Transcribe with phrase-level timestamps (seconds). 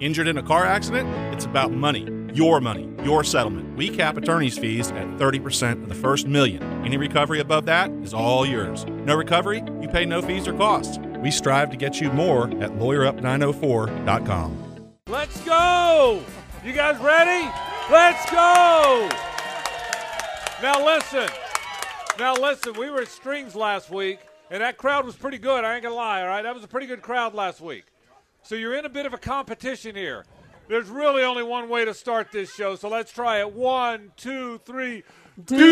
[0.00, 1.08] Injured in a car accident?
[1.32, 2.04] It's about money.
[2.34, 3.76] Your money, your settlement.
[3.76, 6.60] We cap attorney's fees at 30% of the first million.
[6.84, 8.84] Any recovery above that is all yours.
[8.86, 9.62] No recovery?
[9.80, 10.98] You pay no fees or costs.
[11.18, 14.90] We strive to get you more at lawyerup904.com.
[15.06, 16.24] Let's go!
[16.64, 17.48] You guys ready?
[17.88, 19.08] Let's go!
[20.60, 21.28] Now listen.
[22.18, 24.18] Now listen, we were at Strings last week,
[24.50, 25.62] and that crowd was pretty good.
[25.62, 26.42] I ain't gonna lie, all right?
[26.42, 27.84] That was a pretty good crowd last week.
[28.44, 30.26] So you're in a bit of a competition here.
[30.68, 33.50] There's really only one way to start this show, so let's try it.
[33.50, 35.02] One, two, three.
[35.42, 35.64] Duval!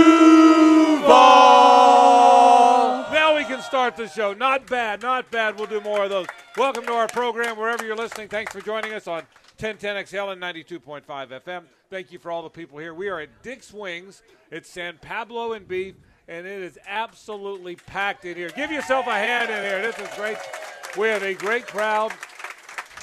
[3.12, 4.33] Now we can start the show.
[4.33, 5.59] Not bad, not bad.
[5.59, 6.27] We'll do more of those.
[6.57, 8.29] Welcome to our program, wherever you're listening.
[8.29, 9.25] Thanks for joining us on
[9.59, 11.65] 1010XL and 92.5 FM.
[11.91, 12.95] Thank you for all the people here.
[12.95, 14.23] We are at Dick's Wings.
[14.51, 18.48] It's San Pablo and Beach, and it is absolutely packed in here.
[18.48, 19.83] Give yourself a hand in here.
[19.83, 20.39] This is great.
[20.97, 22.12] We have a great crowd.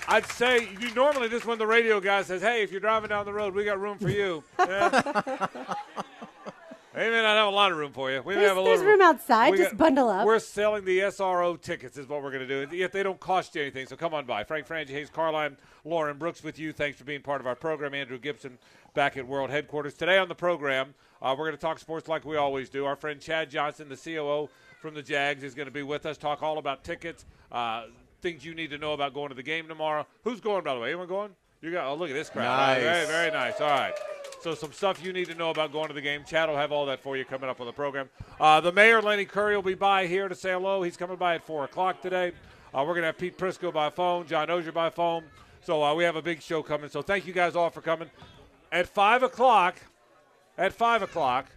[0.09, 3.25] I'd say you normally this when the radio guy says, "Hey, if you're driving down
[3.25, 7.05] the road, we got room for you." Yeah.
[7.05, 8.21] they may not have a lot of room for you.
[8.23, 9.51] We may There's, have a there's little room outside.
[9.51, 10.25] we Just got- bundle up.
[10.25, 12.75] We're selling the SRO tickets, is what we're going to do.
[12.75, 14.43] Yet they don't cost you anything, so come on by.
[14.43, 16.73] Frank Frangie, Hayes Carlyon, Lauren Brooks with you.
[16.73, 17.93] Thanks for being part of our program.
[17.93, 18.57] Andrew Gibson
[18.95, 19.93] back at World Headquarters.
[19.93, 22.85] Today on the program, uh, we're going to talk sports like we always do.
[22.85, 24.49] Our friend Chad Johnson, the COO
[24.81, 27.83] from the Jags, is going to be with us, talk all about tickets, uh,
[28.21, 30.05] things you need to know about going to the game tomorrow.
[30.23, 30.89] Who's going, by the way?
[30.89, 31.31] Anyone going?
[31.61, 31.87] You got?
[31.87, 32.45] Oh, look at this crowd.
[32.45, 32.83] Right, Nice.
[32.83, 33.59] Very, very nice.
[33.59, 33.93] All right.
[34.41, 36.23] So some stuff you need to know about going to the game.
[36.25, 38.09] Chad will have all that for you coming up on the program.
[38.39, 40.81] Uh, the mayor, Lenny Curry, will be by here to say hello.
[40.81, 42.31] He's coming by at 4 o'clock today.
[42.73, 45.25] Uh, we're going to have Pete Prisco by phone, John Oehser by phone.
[45.61, 46.89] So uh, we have a big show coming.
[46.89, 48.09] So thank you guys all for coming.
[48.71, 49.75] At 5 o'clock,
[50.57, 51.47] at 5 o'clock,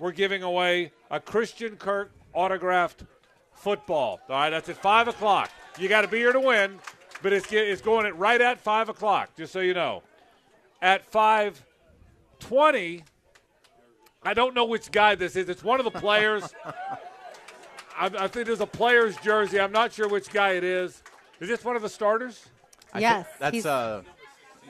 [0.00, 3.04] we're giving away a Christian Kirk autographed
[3.52, 4.20] football.
[4.28, 5.50] All right, that's at 5 o'clock.
[5.78, 6.78] You got to be here to win,
[7.22, 10.02] but it's, it's going at right at 5 o'clock, just so you know.
[10.80, 13.02] At 5.20,
[14.22, 15.48] I don't know which guy this is.
[15.48, 16.44] It's one of the players.
[17.96, 19.60] I, I think there's a player's jersey.
[19.60, 21.02] I'm not sure which guy it is.
[21.40, 22.46] Is this one of the starters?
[22.96, 24.02] yes, That's he's, uh,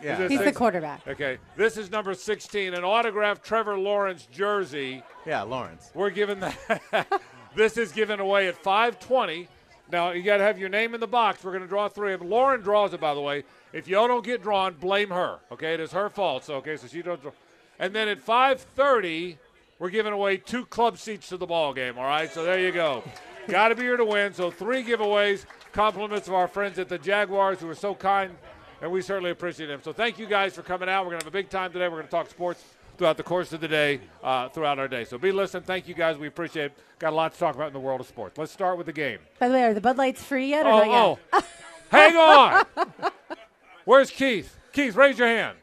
[0.03, 0.29] yeah.
[0.29, 1.07] he's the quarterback.
[1.07, 5.03] Okay, this is number 16, an autographed Trevor Lawrence jersey.
[5.27, 5.91] yeah, Lawrence.
[5.95, 7.23] We're giving that.
[7.57, 9.49] this is given away at 520.
[9.91, 11.45] Now you got to have your name in the box.
[11.45, 12.31] We're going to draw three of them.
[12.31, 13.45] Lauren draws it, by the way.
[13.73, 15.39] If y'all don't get drawn, blame her.
[15.53, 16.45] Okay, it is her fault.
[16.45, 17.33] So okay, so she don't draw.
[17.79, 19.37] And then at 5:30,
[19.79, 21.99] we're giving away two club seats to the ball game.
[21.99, 23.03] All right, so there you go.
[23.49, 24.33] got to be here to win.
[24.33, 25.45] So three giveaways.
[25.73, 28.31] Compliments of our friends at the Jaguars who are so kind,
[28.81, 29.81] and we certainly appreciate them.
[29.83, 31.05] So thank you guys for coming out.
[31.05, 31.89] We're going to have a big time today.
[31.89, 32.63] We're going to talk sports
[32.97, 35.05] throughout the course of the day, uh, throughout our day.
[35.05, 35.65] So be listening.
[35.65, 36.17] Thank you guys.
[36.17, 36.73] We appreciate it.
[36.99, 38.39] Got a lot to talk about in the world of sports.
[38.39, 39.19] Let's start with the game.
[39.39, 41.19] By the way, are the Bud Lights free yet or Oh, not yet?
[41.33, 41.45] oh.
[41.91, 42.65] Hang on.
[43.85, 44.57] Where's Keith?
[44.73, 45.57] Keith, raise your hand.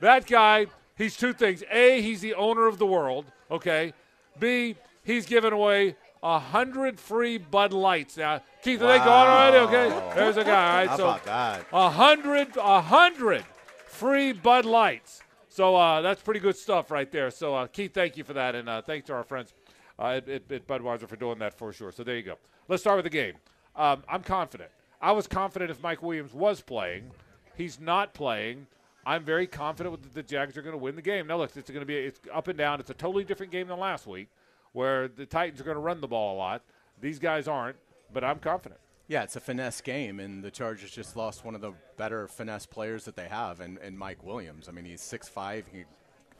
[0.00, 1.62] That guy, he's two things.
[1.70, 3.92] A, he's the owner of the world, okay?
[4.38, 8.16] B, he's giving away a hundred free Bud Lights.
[8.16, 9.56] Now, Keith, are they gone already?
[9.58, 10.14] Okay.
[10.14, 10.50] There's a guy.
[10.70, 10.88] All right.
[10.88, 11.66] How so about that?
[11.72, 13.44] a hundred, a hundred
[13.86, 15.22] free Bud Lights.
[15.50, 17.30] So uh, that's pretty good stuff right there.
[17.30, 19.52] So uh, Keith, thank you for that, and uh, thanks to our friends
[19.98, 21.90] uh, at, at, Budweiser for doing that for sure.
[21.90, 22.36] So there you go.
[22.68, 23.34] Let's start with the game.
[23.74, 24.70] Um, I'm confident.
[25.02, 27.10] I was confident if Mike Williams was playing.
[27.56, 28.68] He's not playing.
[29.04, 31.26] I'm very confident that the Jags are going to win the game.
[31.26, 32.78] Now look, it's going to be it's up and down.
[32.78, 34.28] It's a totally different game than last week,
[34.72, 36.62] where the Titans are going to run the ball a lot.
[37.00, 37.76] These guys aren't,
[38.12, 38.80] but I'm confident.
[39.10, 42.64] Yeah, it's a finesse game, and the Chargers just lost one of the better finesse
[42.64, 44.68] players that they have, and, and Mike Williams.
[44.68, 45.82] I mean, he's 6'5", he,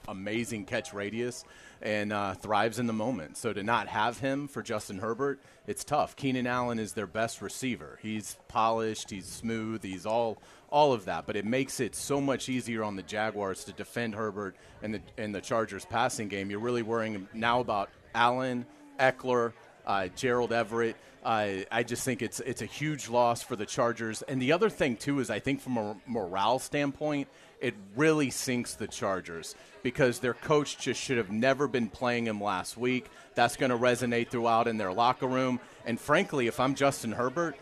[0.07, 1.43] amazing catch radius,
[1.81, 3.35] and uh, thrives in the moment.
[3.35, 6.15] So to not have him for Justin Herbert, it's tough.
[6.15, 7.99] Keenan Allen is their best receiver.
[8.01, 10.37] He's polished, he's smooth, he's all
[10.69, 11.27] all of that.
[11.27, 15.01] But it makes it so much easier on the Jaguars to defend Herbert and the
[15.17, 16.49] and the Chargers passing game.
[16.49, 18.65] You're really worrying now about Allen,
[18.97, 19.51] Ekeler,
[19.85, 20.95] uh, Gerald Everett.
[21.23, 24.21] Uh, I just think it's it's a huge loss for the Chargers.
[24.23, 27.27] And the other thing too is I think from a morale standpoint,
[27.59, 29.53] it really sinks the Chargers
[29.83, 33.05] because their coach just should have never been playing him last week.
[33.35, 35.59] That's going to resonate throughout in their locker room.
[35.85, 37.55] And frankly, if I'm Justin Herbert,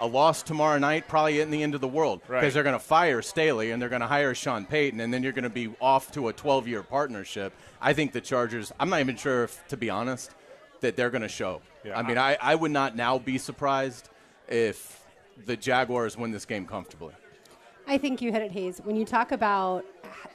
[0.00, 2.52] a loss tomorrow night probably isn't the end of the world because Right.
[2.52, 5.32] they're going to fire Staley and they're going to hire Sean Payton and then you're
[5.32, 7.52] going to be off to a 12 year partnership.
[7.78, 8.72] I think the Chargers.
[8.80, 10.30] I'm not even sure if, to be honest,
[10.80, 11.60] that they're going to show.
[11.84, 14.08] Yeah, I mean, I, I would not now be surprised
[14.48, 15.04] if
[15.46, 17.14] the Jaguars win this game comfortably.
[17.86, 18.80] I think you hit it, Hayes.
[18.84, 19.84] When you talk about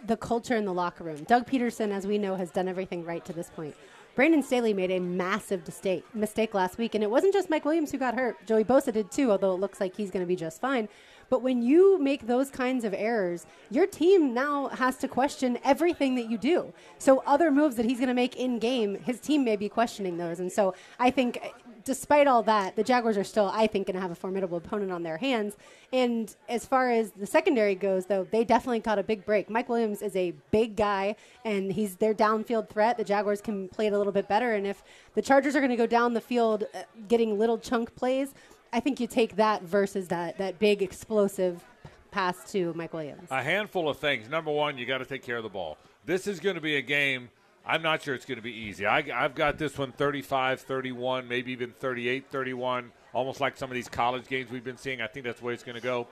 [0.05, 3.23] the culture in the locker room, Doug Pederson, as we know, has done everything right
[3.25, 3.75] to this point.
[4.15, 7.91] Brandon Staley made a massive mistake, mistake last week, and it wasn't just Mike Williams
[7.91, 8.35] who got hurt.
[8.47, 10.89] Joey Bosa did too, although it looks like he's going to be just fine.
[11.29, 16.15] But when you make those kinds of errors, your team now has to question everything
[16.15, 16.73] that you do.
[16.97, 20.17] So other moves that he's going to make in game, his team may be questioning
[20.17, 20.39] those.
[20.39, 21.39] And so I think
[21.87, 24.91] despite all that, the Jaguars are still, I think, going to have a formidable opponent
[24.91, 25.55] on their hands.
[25.93, 29.49] And as far as the secondary goes, though, they definitely caught a big break.
[29.49, 31.15] Mike Williams is a big guy,
[31.45, 32.97] and he's their downfield threat.
[32.97, 34.51] The Jaguars can play it a little bit better.
[34.51, 34.83] And if
[35.15, 38.33] the Chargers are going to go down the field uh, getting little chunk plays,
[38.73, 41.63] I think you take that versus that, that big explosive
[42.11, 43.27] pass to Mike Williams.
[43.31, 44.29] A handful of things.
[44.29, 45.77] Number one, you got to take care of the ball.
[46.05, 47.29] This is going to be a game–
[47.67, 48.85] I'm not sure it's going to be easy.
[48.85, 53.75] I, have got this one 35 31, maybe even 38 31, almost like some of
[53.75, 55.01] these college games we've been seeing.
[55.01, 56.07] I think that's the way it's going to go.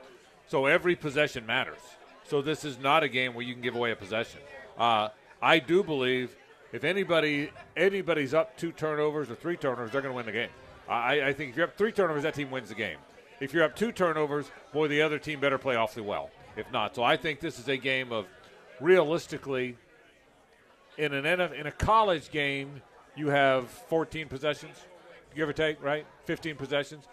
[0.48, 1.80] So every possession matters.
[2.25, 4.42] So this is not a game where you can give away a possession.
[4.78, 5.10] Uh,
[5.42, 6.36] I do believe
[6.74, 10.50] if anybody anybody's up two turnovers or three turnovers, they're going to win the game.
[10.88, 12.98] I, I think if you're up three turnovers, that team wins the game.
[13.40, 16.30] If you're up two turnovers, boy, the other team better play awfully well.
[16.56, 18.26] If not, so I think this is a game of
[18.80, 19.78] realistically
[20.98, 22.82] in an in a college game,
[23.16, 24.78] you have 14 possessions,
[25.36, 26.06] give or take, right?
[26.26, 27.06] 15 possessions.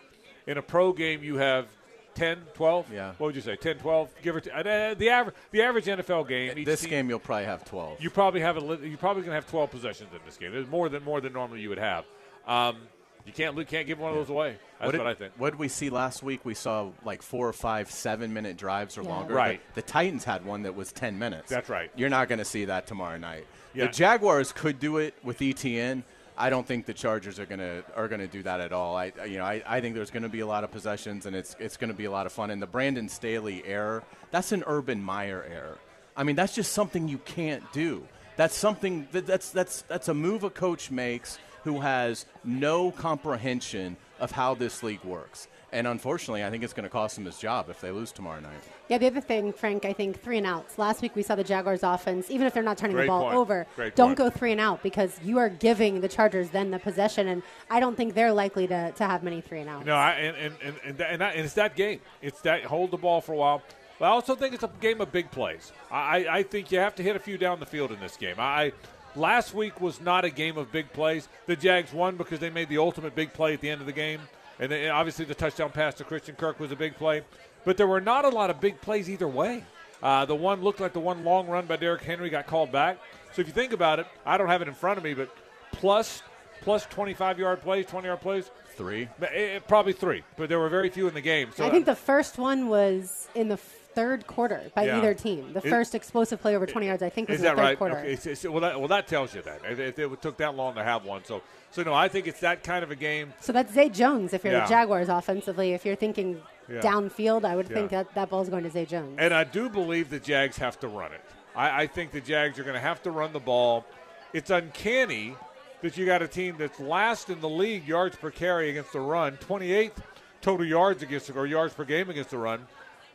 [0.47, 1.69] In a pro game, you have
[2.15, 2.93] 10, 12.
[2.93, 3.09] Yeah.
[3.19, 3.57] What would you say?
[3.57, 4.53] 10, 12, give or take.
[4.55, 6.65] Uh, the average, the average NFL game.
[6.65, 8.01] This team, game, you'll probably have 12.
[8.01, 8.61] You probably have a.
[8.61, 10.53] You're probably going to have 12 possessions in this game.
[10.53, 12.05] There's more than more than normally you would have.
[12.47, 12.77] Um,
[13.25, 14.57] you can't you can't give one of those away.
[14.79, 15.33] That's what, did, what I think.
[15.37, 16.45] What did we see last week?
[16.45, 19.09] We saw like four or five seven minute drives or yeah.
[19.11, 19.35] longer.
[19.35, 19.61] Right.
[19.75, 21.49] The, the, Titans had one that was 10 minutes.
[21.49, 21.91] That's right.
[21.95, 23.47] You're not going to see that tomorrow night.
[23.75, 23.87] Yeah.
[23.87, 26.05] The Jaguars could do it with Etienne.
[26.37, 28.97] I don't think the Chargers are gonna are gonna do that at all.
[28.97, 31.55] I you know I, I think there's gonna be a lot of possessions and it's
[31.59, 32.51] it's gonna be a lot of fun.
[32.51, 35.79] And the Brandon Staley error, that's an Urban Meyer error.
[36.17, 38.07] I mean that's just something you can't do.
[38.37, 43.97] That's something that, that's that's that's a move a coach makes who has no comprehension
[44.21, 45.49] of how this league works.
[45.73, 48.41] And unfortunately, I think it's going to cost him his job if they lose tomorrow
[48.41, 48.61] night.
[48.89, 50.79] Yeah, the other thing, Frank, I think three and outs.
[50.79, 53.23] Last week we saw the Jaguars offense, even if they're not turning Great the ball
[53.23, 53.37] point.
[53.37, 54.19] over, Great don't point.
[54.19, 57.81] go three and out because you are giving the Chargers then the possession, and I
[57.81, 59.87] don't think they're likely to, to have many three and outs.
[59.87, 62.01] No, I, and and and, and, that, and, and it's that game.
[62.21, 63.63] It's that hold the ball for a while.
[63.99, 65.73] But I also think it's a game of big plays.
[65.91, 68.35] I, I think you have to hit a few down the field in this game.
[68.39, 68.73] I
[69.17, 71.29] last week was not a game of big plays.
[71.47, 73.93] The Jags won because they made the ultimate big play at the end of the
[73.93, 74.21] game.
[74.59, 77.23] And then obviously the touchdown pass to Christian Kirk was a big play.
[77.65, 79.65] But there were not a lot of big plays either way.
[80.03, 82.99] Uh, the one looked like the one long run by Derrick Henry got called back.
[83.33, 85.35] So if you think about it, I don't have it in front of me, but
[85.71, 86.23] plus
[86.61, 88.51] plus 25 yard plays, 20 yard plays.
[88.77, 89.09] Three.
[89.21, 91.51] It, it, probably three, but there were very few in the game.
[91.55, 93.59] So I think the first one was in the
[93.95, 94.99] third quarter by Yeah.
[94.99, 95.53] either team.
[95.53, 97.57] The It- first explosive play over 20 yards, I think, was Is in the that
[97.57, 97.79] third right?
[97.79, 97.97] quarter.
[97.99, 98.13] Okay.
[98.13, 100.75] it's- it's- well, that, well, that tells you that if, if it took that long
[100.75, 101.25] to have one.
[101.25, 103.33] So, so no, I think it's that kind of a game.
[103.41, 104.61] So that's Zay Jones if you're Yeah.
[104.65, 105.73] the Jaguars offensively.
[105.73, 106.81] If you're thinking Yeah.
[106.81, 109.17] downfield, I would think that that ball's going to Zay Jones.
[109.19, 111.21] And I do believe the Jags have to run it.
[111.55, 113.85] I, I think the Jags are going to have to run the ball.
[114.33, 115.37] It's uncanny
[115.83, 119.01] that you got a team that's last in the league yards per carry against the
[119.01, 120.01] run, 28th
[120.41, 122.67] total yards against or yards per game against the run.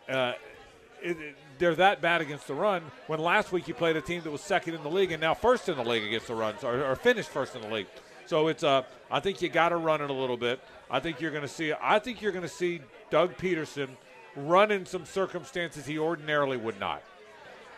[0.07, 0.33] Uh,
[1.07, 2.83] it, they're that bad against the run.
[3.07, 5.33] When last week you played a team that was second in the league and now
[5.33, 7.87] first in the league against the runs, or, or finished first in the league.
[8.25, 10.59] So it's uh, I think you got to run it a little bit.
[10.91, 11.73] I think you're going to see.
[11.81, 13.89] I think you're going to see Doug Pederson
[14.35, 17.03] run in some circumstances he ordinarily would not.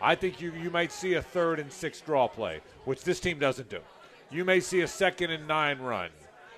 [0.02, 3.38] I think you you might see a third and six draw play, which this team
[3.38, 3.80] doesn't do.
[4.32, 6.10] You may see a second and nine run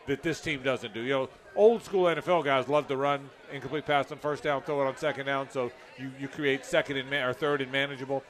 [0.08, 1.01] that this team doesn't do.
[1.01, 4.81] You know, old school NFL guys love to run incomplete pass on first down, throw
[4.81, 8.24] it on second down, so you, you create second and ma- or third and manageable.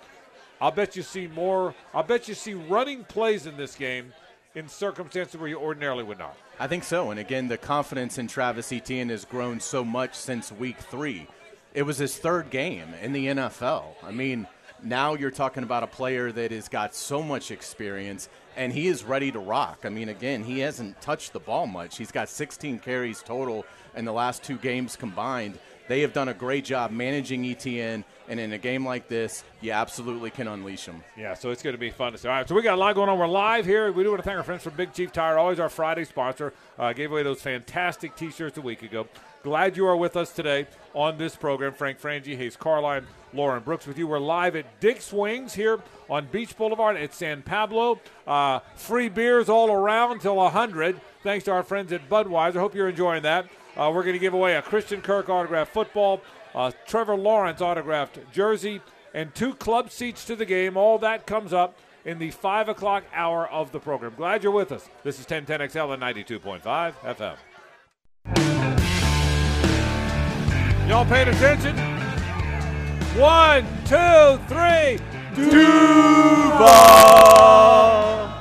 [0.59, 1.73] I'll bet you see more.
[1.93, 4.13] I'll bet you see running plays in this game
[4.53, 6.35] in circumstances where you ordinarily would not.
[6.59, 7.09] I think so.
[7.09, 11.27] And again, the confidence in Travis Etienne has grown so much since week three.
[11.73, 13.85] It was his third game in the NFL.
[14.03, 14.45] I mean,
[14.83, 19.03] now you're talking about a player that has got so much experience and he is
[19.03, 19.79] ready to rock.
[19.83, 21.97] I mean, again, he hasn't touched the ball much.
[21.97, 23.65] He's got 16 carries total
[23.95, 25.57] in the last two games combined.
[25.87, 29.73] They have done a great job managing Etienne, and in a game like this, you
[29.73, 31.03] absolutely can unleash them.
[31.17, 32.29] Yeah, so it's going to be fun to see.
[32.29, 33.19] All right, so we got a lot going on.
[33.19, 33.91] We're live here.
[33.91, 36.53] We do want to thank our friends from Big Chief Tire, always our Friday sponsor.
[36.79, 39.05] Uh, gave away those fantastic T-shirts a week ago.
[39.43, 41.73] Glad you are with us today on this program.
[41.73, 44.07] Frank Frangie, Hayes Carlyon, Lauren Brooks with you.
[44.07, 47.99] We're live at Dick's Wings here on Beach Boulevard at San Pablo.
[48.25, 51.01] Uh, free beers all around till 100.
[51.21, 52.61] Thanks to our friends at Budweiser.
[52.61, 53.47] Hope you're enjoying that.
[53.75, 56.21] Uh, we're going to give away a Christian Kirk autographed football,
[56.55, 58.81] uh, Trevor Lawrence autographed jersey,
[59.13, 60.77] and two club seats to the game.
[60.77, 64.13] All that comes up in the 5 o'clock hour of the program.
[64.15, 64.89] Glad you're with us.
[65.03, 67.37] This is 1010XL and 92.5 FM.
[70.87, 71.77] Y'all paid attention?
[73.19, 74.97] One, two, three.
[75.35, 76.71] Duval.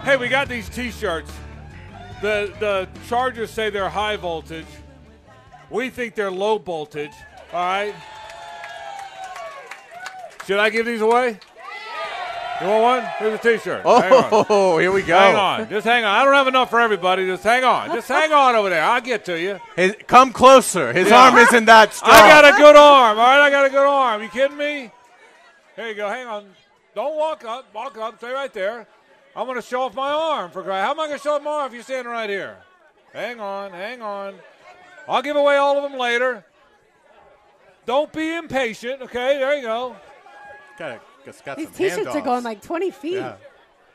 [0.03, 1.31] Hey, we got these T-shirts.
[2.21, 4.67] The the Chargers say they're high voltage.
[5.71, 7.13] We think they're low voltage.
[7.53, 7.95] All right.
[10.47, 11.39] Should I give these away?
[12.61, 13.13] You want one?
[13.19, 13.83] Here's a T-shirt.
[13.85, 15.17] Oh, here we go.
[15.19, 15.69] Hang on.
[15.71, 16.15] Just hang on.
[16.15, 17.27] I don't have enough for everybody.
[17.27, 17.89] Just hang on.
[17.95, 18.83] Just hang on over there.
[18.83, 19.59] I'll get to you.
[19.77, 20.93] His, come closer.
[20.93, 21.25] His Yeah.
[21.25, 22.13] arm isn't that strong.
[22.15, 23.19] I got a good arm.
[23.19, 24.23] All right, I got a good arm.
[24.23, 24.91] You kidding me?
[25.77, 26.09] Here you go.
[26.09, 26.45] Hang on.
[26.95, 27.73] Don't walk up.
[27.75, 28.19] Walk up.
[28.19, 28.87] Stay right there.
[29.35, 30.85] I'm going to show off my arm for crying.
[30.85, 32.57] How am I going to show off my arm if you're standing right here?
[33.15, 33.71] Hang on.
[33.71, 34.35] Hang on.
[35.09, 36.45] I'll give away all of them later.
[37.91, 39.03] Don't be impatient.
[39.03, 39.97] Okay, there you go.
[40.79, 43.15] Got a- it's got These some T-shirts are going like 20 feet.
[43.15, 43.35] Yeah.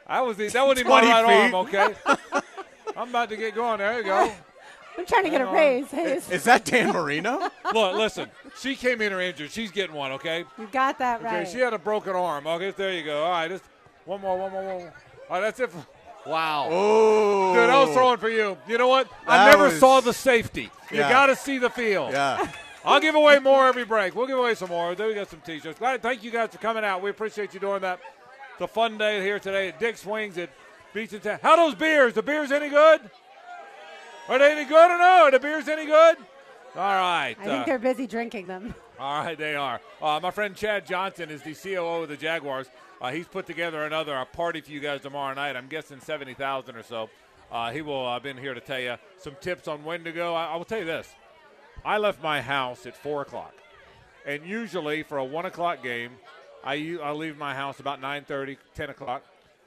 [0.05, 1.53] I was that wasn't even my 20 right feet.
[1.53, 1.93] arm.
[2.35, 2.41] Okay.
[2.97, 3.77] I'm about to get going.
[3.77, 4.29] There you go.
[4.97, 5.53] I'm trying to get a on.
[5.55, 5.89] raise.
[5.91, 7.39] Hey, it's- Is that Dan Marino?
[7.73, 8.29] Look, listen.
[8.59, 9.49] She came in her injured.
[9.49, 10.11] She's getting one.
[10.11, 10.43] Okay.
[10.59, 11.47] you got that Okay, right.
[11.47, 12.45] she had a broken arm.
[12.47, 13.23] Okay, there you go.
[13.23, 13.63] All right, just
[14.03, 14.93] one more, one more, one more.
[15.29, 15.71] All right, that's it.
[15.71, 15.85] For,
[16.29, 16.67] wow.
[16.69, 17.53] Oh.
[17.55, 18.57] Dude, I was throwing for you.
[18.67, 19.07] You know what?
[19.25, 20.69] I never was- saw the safety.
[20.91, 22.11] You got to see the field.
[22.11, 22.45] Yeah.
[22.85, 24.15] I'll give away more every break.
[24.15, 24.93] We'll give away some more.
[24.93, 25.79] Then we got some T-shirts.
[25.79, 27.01] Glad, thank you guys for coming out.
[27.01, 27.99] We appreciate you doing that.
[28.53, 30.49] It's a fun day here today at Dick's Wings at
[30.93, 31.39] Beach and Town.
[31.41, 32.13] How those beers?
[32.13, 33.01] The beers any good?
[34.29, 35.23] Are they any good or no?
[35.23, 36.17] Are the beers any good?
[36.75, 37.35] All right.
[37.39, 38.73] I think uh, they're busy drinking them.
[38.99, 39.81] all right, they are.
[40.01, 42.67] Uh, my friend Chad Johnson is the COO of the Jaguars.
[43.01, 45.55] Uh, he's put together another uh, party for you guys tomorrow night.
[45.55, 47.09] I'm guessing 70,000 or so.
[47.51, 50.33] Uh, he will have been here to tell you some tips on when to go.
[50.33, 51.13] I, I will tell you this.
[51.85, 53.53] I left my house at 4 o'clock.
[54.25, 56.11] And usually for a 1 o'clock game,
[56.63, 59.23] I I leave my house about 9.30, 10 o'clock.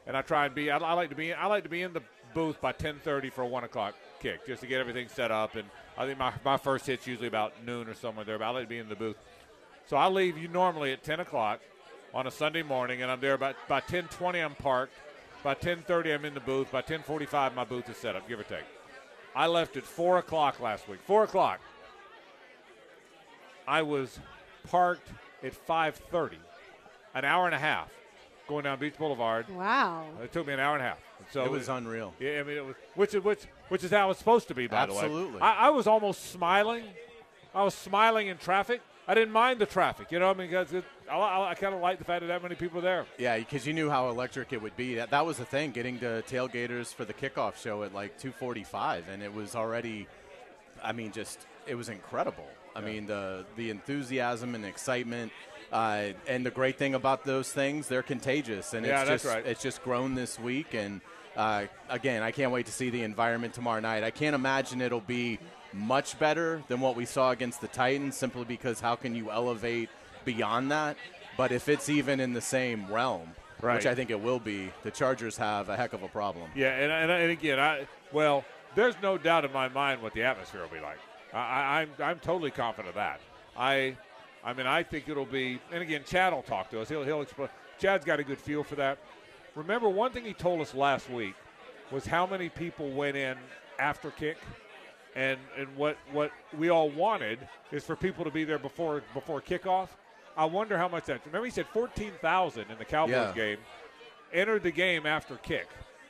[0.07, 1.93] And I try and be, I, I like to be, I like to be in
[1.93, 2.03] the
[2.35, 5.55] booth by 10.30 for a 1 o'clock kick, just to get everything set up.
[5.55, 8.51] And I think my, my first hit's usually about noon or somewhere there, but I
[8.51, 9.17] like to be in the booth.
[9.87, 11.61] So I leave you normally at 10 o'clock
[12.13, 14.45] on a Sunday morning, and I'm there about by 10:20.
[14.45, 14.95] I'm parked.
[15.43, 16.73] By 10:30, I'm in the booth.
[16.73, 18.65] By 10:45, my booth is set up, give or take.
[19.35, 21.01] I left at four o'clock last week.
[21.07, 21.61] Four o'clock.
[23.69, 24.19] I was
[24.71, 25.09] parked
[25.45, 26.37] at 5:30,
[27.15, 27.91] an hour and a half,
[28.49, 29.49] going down Beach Boulevard.
[29.51, 30.07] Wow.
[30.23, 30.99] It took me an hour and a half.
[31.33, 32.15] So It was unreal.
[32.19, 34.67] yeah, I mean, it was which is which which is how it's supposed to be.
[34.67, 35.41] By the way, Absolutely.
[35.43, 36.85] I, I was almost smiling.
[37.55, 38.81] I was smiling in traffic.
[39.07, 40.11] I didn't mind the traffic.
[40.13, 42.27] You know, I mean, because it, I, I, I kind of like the fact that
[42.29, 43.07] that many people were there.
[43.19, 44.95] Yeah, because you knew how electric it would be.
[44.97, 49.09] That, that was the thing, getting to tailgaters for the kickoff show at like 2:45,
[49.13, 50.07] and it was already.
[50.83, 52.47] I mean, just it was incredible.
[52.79, 55.33] I mean, the the enthusiasm and excitement,
[55.73, 59.45] uh, and the great thing about those things, they're contagious, and Yeah, it's just right.
[59.47, 60.75] it's just grown this week.
[60.75, 61.01] And
[61.37, 64.05] uh, again, I can't wait to see the environment tomorrow night.
[64.05, 65.39] I can't imagine it'll be
[65.73, 69.91] much better than what we saw against the Titans, simply because how can you elevate
[70.25, 70.97] beyond that?
[71.37, 73.75] But if it's even in the same realm, Right.
[73.75, 76.49] which I think it will be, the Chargers have a heck of a problem.
[76.55, 78.45] Yeah, and, and, and again, I well,
[78.77, 80.99] there's no doubt in my mind what the atmosphere will be like.
[81.33, 83.21] I, I, I'm I'm totally confident of that.
[83.57, 83.97] I,
[84.45, 85.61] I mean, I think it'll be.
[85.73, 86.89] And again, Chad will talk to us.
[86.89, 87.49] He'll he'll explain.
[87.79, 88.99] Chad's got a good feel for that.
[89.55, 91.35] Remember, one thing he told us last week
[91.91, 93.37] was how many people went in
[93.79, 94.39] after kick,
[95.17, 97.39] and and what what we all wanted
[97.73, 99.89] is for people to be there before before kickoff.
[100.37, 101.21] I wonder how much that.
[101.27, 103.33] Remember, he said fourteen thousand in the Cowboys Yeah.
[103.35, 103.59] game
[104.33, 105.67] entered the game after kick.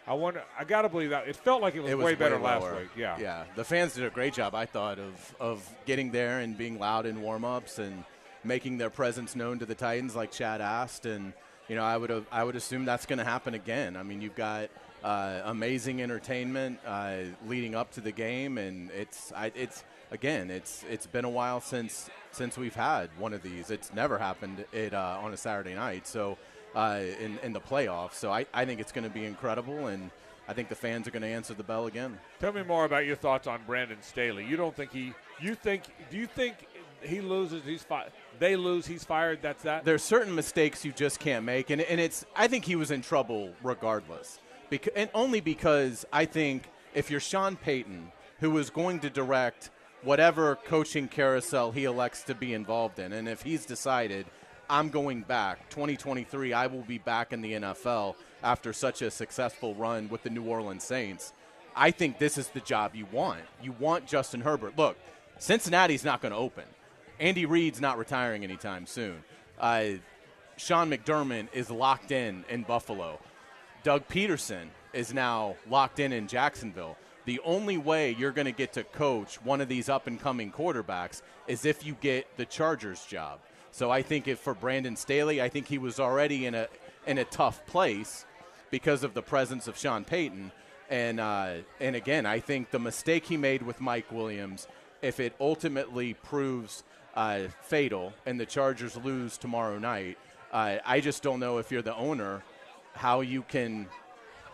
[0.08, 0.42] I wonder.
[0.58, 2.66] I got to believe that it felt like it was, It was way better last
[2.74, 2.88] week.
[2.96, 3.18] Yeah.
[3.18, 3.44] yeah.
[3.56, 7.04] The fans did a great job, I thought, of of getting there and being loud
[7.04, 8.04] in warm-ups and
[8.42, 11.04] making their presence known to the Titans, like Chad asked.
[11.04, 11.34] And
[11.68, 13.96] you know, I would I would assume that's going to happen again.
[13.96, 14.70] I mean, you've got
[15.04, 20.84] uh, amazing entertainment uh, leading up to the game, and it's I, it's again, it's
[20.88, 23.70] it's been a while since since we've had one of these.
[23.70, 26.06] It's never happened it uh, on a Saturday night.
[26.06, 26.38] So.
[26.78, 30.12] Uh, in, in the playoffs, so I, I think it's going to be incredible, and
[30.47, 32.16] I think the fans are going to answer the bell again.
[32.38, 34.44] Tell me more about your thoughts on Brandon Staley.
[34.44, 35.12] You don't think he?
[35.40, 35.82] You think?
[36.08, 36.54] Do you think
[37.02, 37.64] he loses?
[37.64, 38.06] He's fi-
[38.38, 38.87] They lose.
[38.87, 39.40] He's fired.
[39.42, 39.85] That's that.
[39.85, 42.25] There's certain mistakes you just can't make, and, and it's.
[42.37, 44.38] I think he was in trouble regardless,
[44.70, 49.70] because, and only because I think if you're Sean Payton, who is going to direct
[50.04, 54.26] whatever coaching carousel he elects to be involved in, and if he's decided
[54.70, 59.75] I'm going back 2023, I will be back in the NFL after such a successful
[59.75, 61.32] run with the New Orleans Saints.
[61.75, 63.40] I think this is the job you want.
[63.62, 64.76] You want Justin Herbert.
[64.76, 64.98] Look,
[65.38, 66.64] Cincinnati's not going to open.
[67.18, 69.25] Andy Reid's not retiring anytime soon.
[69.58, 69.84] Uh,
[70.56, 73.20] Sean McDermott is locked in in Buffalo.
[73.84, 76.96] Doug Pederson is now locked in in Jacksonville.
[77.25, 80.50] The only way you're going to get to coach one of these up and coming
[80.50, 83.38] quarterbacks is if you get the Chargers job.
[83.70, 86.68] So I think if for Brandon Staley, I think he was already in a
[87.06, 88.26] in a tough place
[88.70, 90.52] because of the presence of Sean Payton.
[90.90, 94.66] And uh, and again, I think the mistake he made with Mike Williams,
[95.02, 96.82] if it ultimately proves
[97.14, 100.18] uh, fatal and the Chargers lose tomorrow night,
[100.52, 102.42] uh, I just don't know if you're the owner
[102.94, 103.87] how you can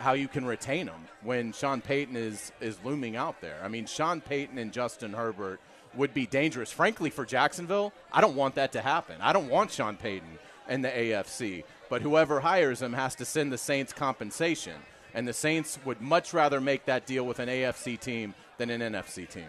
[0.00, 3.61] how you can retain him when Sean Payton is is looming out there.
[3.62, 5.61] I mean, Sean Payton and Justin Herbert
[5.97, 6.71] would be dangerous.
[6.71, 9.17] Frankly, for Jacksonville, I don't want that to happen.
[9.21, 11.65] I don't want Sean Payton in the AFC.
[11.89, 14.75] But whoever hires him has to send the Saints compensation.
[15.13, 18.81] And the Saints would much rather make that deal with an AFC team than an
[18.81, 19.49] NFC team.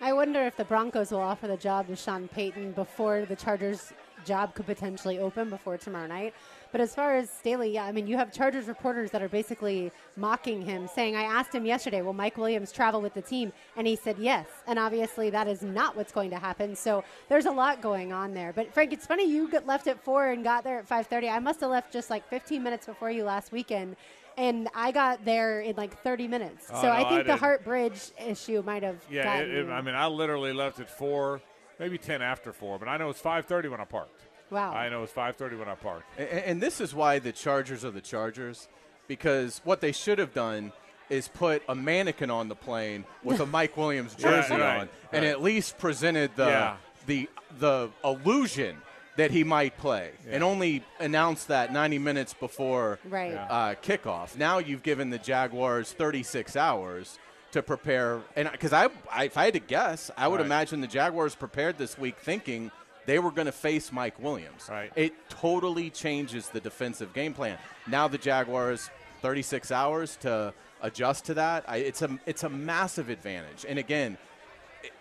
[0.00, 3.92] I wonder if the Broncos will offer the job to Sean Payton before the Chargers
[4.26, 6.34] job could potentially open before tomorrow night.
[6.76, 9.90] But as far as Staley, yeah, I mean, you have Chargers reporters that are basically
[10.14, 13.50] mocking him, saying, I asked him yesterday, will Mike Williams travel with the team?
[13.78, 14.46] And he said yes.
[14.66, 16.76] And obviously, that is not what's going to happen.
[16.76, 18.52] So there's a lot going on there.
[18.52, 21.32] But Frank, it's funny you got left at 4 and got there at 5.30.
[21.32, 23.96] I must have left just like 15 minutes before you last weekend
[24.36, 26.66] and I got there in like 30 minutes.
[26.70, 29.02] Oh, so no, I think I the Hart Bridge issue might have.
[29.10, 31.40] Yeah, it, it, I mean, I literally left at four,
[31.78, 34.25] maybe ten after four, but I know it's five thirty when I parked.
[34.50, 34.72] Wow.
[34.72, 36.04] I know it's five thirty when I parked.
[36.18, 38.68] And, and this is why the Chargers are the Chargers,
[39.08, 40.72] because what they should have done
[41.08, 45.22] is put a mannequin on the plane with a Mike Williams jersey right, on, and
[45.24, 45.30] right.
[45.30, 46.76] at least presented the Yeah.
[47.06, 48.76] the the illusion
[49.16, 53.32] that he might play, and only announced that 90 minutes before Right.
[53.32, 53.46] Yeah.
[53.46, 54.36] uh, kickoff.
[54.36, 57.18] Now you've given the Jaguars 36 hours
[57.52, 60.44] to prepare, and because I, I, if I had to guess, I would Right.
[60.46, 62.70] imagine the Jaguars prepared this week thinking
[63.06, 64.68] they were going to face Mike Williams.
[64.70, 64.92] Right.
[64.96, 67.58] It totally changes the defensive game plan.
[67.86, 68.90] Now the Jaguars
[69.22, 71.64] 36 hours to adjust to that.
[71.66, 73.64] I, it's a it's a massive advantage.
[73.68, 74.18] And again,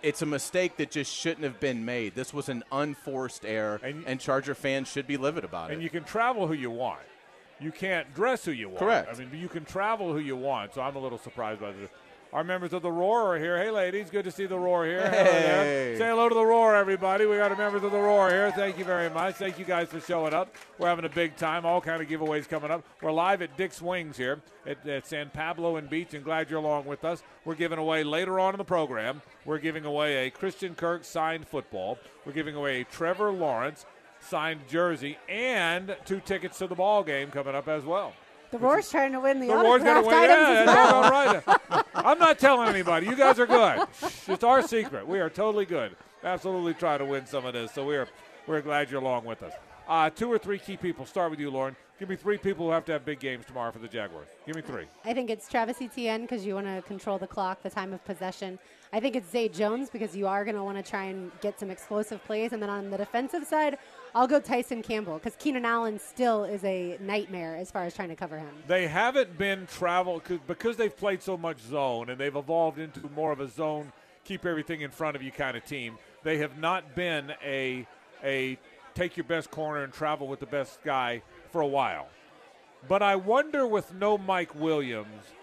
[0.01, 2.15] it's a mistake that just shouldn't have been made.
[2.15, 5.75] This was an unforced error, And and, Charger fans should be livid about And it.
[5.75, 7.01] And you can travel who you want.
[7.59, 8.79] You can't dress who you want.
[8.79, 9.09] Correct.
[9.13, 10.73] I mean, you can travel who you want.
[10.73, 11.89] So I'm a little surprised by this.
[12.35, 13.57] Our members of the Roar are here.
[13.57, 14.99] Hey, ladies, good to see the Roar here.
[15.09, 15.13] Hello.
[15.13, 15.95] Hey.
[15.97, 17.25] Say hello to the Roar, everybody.
[17.25, 18.51] We got our members of the Roar here.
[18.51, 19.35] Thank you very much.
[19.35, 20.53] Thank you guys for showing up.
[20.77, 21.65] We're having a big time.
[21.65, 22.83] All kind of giveaways coming up.
[23.01, 26.59] We're live at Dick's Wings here at, at San Pablo and Beach, and glad you're
[26.59, 27.23] along with us.
[27.45, 29.21] We're giving away later on in the program.
[29.45, 31.99] We're giving away a Christian Kirk signed football.
[32.25, 33.85] We're giving away a Trevor Lawrence
[34.19, 38.11] signed jersey and two tickets to the ball game coming up as well.
[38.51, 40.29] The Roar's trying to win the, The Roar's got autographed to win.
[40.31, 41.03] items Yeah, as that's well.
[41.03, 41.85] all right.
[41.95, 43.07] I'm not telling anybody.
[43.07, 43.87] You guys are good.
[44.27, 45.07] It's our secret.
[45.07, 45.95] We are totally good.
[46.23, 47.71] Absolutely try to win some of this.
[47.73, 48.07] So we're
[48.47, 49.53] we're glad you're along with us.
[49.87, 51.05] Uh, two or three key people.
[51.05, 51.75] Start with you, Lauren.
[51.99, 54.27] Give me three people who have to have big games tomorrow for the Jaguars.
[54.45, 54.85] Give me three.
[55.05, 58.03] I think it's Travis Etienne because you want to control the clock, the time of
[58.03, 58.59] possession.
[58.91, 61.57] I think it's Zay Jones because you are going to want to try and get
[61.59, 62.51] some explosive plays.
[62.51, 63.77] And then on the defensive side,
[64.15, 68.07] I'll go Tyson Campbell because Keenan Allen still is a nightmare as far as trying
[68.09, 68.63] to cover him.
[68.65, 73.01] They haven't been travel 'cause- because they've played so much zone and they've evolved into
[73.09, 73.91] more of a zone,
[74.23, 75.97] keep everything in front of you kind of team.
[76.23, 77.85] They have not been a
[78.23, 78.57] a
[78.93, 82.07] take your best corner and travel with the best guy for a while.
[82.87, 85.33] But I wonder with no Mike Williams,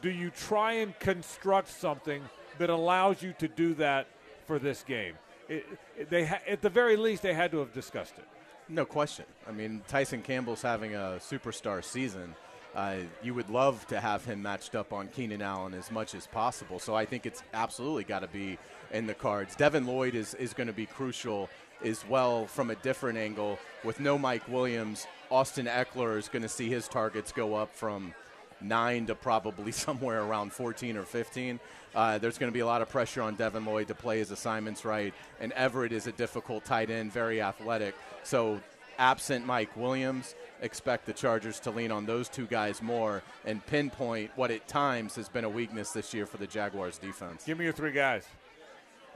[0.00, 4.06] do you try and construct something that allows you to do that
[4.46, 5.18] for this game?
[5.48, 5.66] It,
[5.98, 8.24] it- they ha- at the very least they had to have discussed it.
[8.68, 9.26] No question.
[9.48, 12.34] I mean, Tyson Campbell's having a superstar season.
[12.74, 16.26] Uh, you would love to have him matched up on Keenan Allen as much as
[16.26, 16.78] possible.
[16.80, 18.58] So I think it's absolutely got to be
[18.92, 19.54] in the cards.
[19.54, 21.48] Devin Lloyd is, is going to be crucial
[21.84, 23.58] as well from a different angle.
[23.84, 28.12] With no Mike Williams, Austin Ekeler is going to see his targets go up from
[28.60, 31.60] nine to probably somewhere around 14 or 15.
[31.94, 34.30] Uh, there's going to be a lot of pressure on Devin Lloyd to play his
[34.30, 37.94] assignments right, and Everett is a difficult tight end, very athletic.
[38.24, 38.60] So,
[38.98, 44.30] absent Mike Williams, expect the Chargers to lean on those two guys more and pinpoint
[44.34, 47.44] what at times has been a weakness this year for the Jaguars defense.
[47.44, 48.26] Give me your three guys.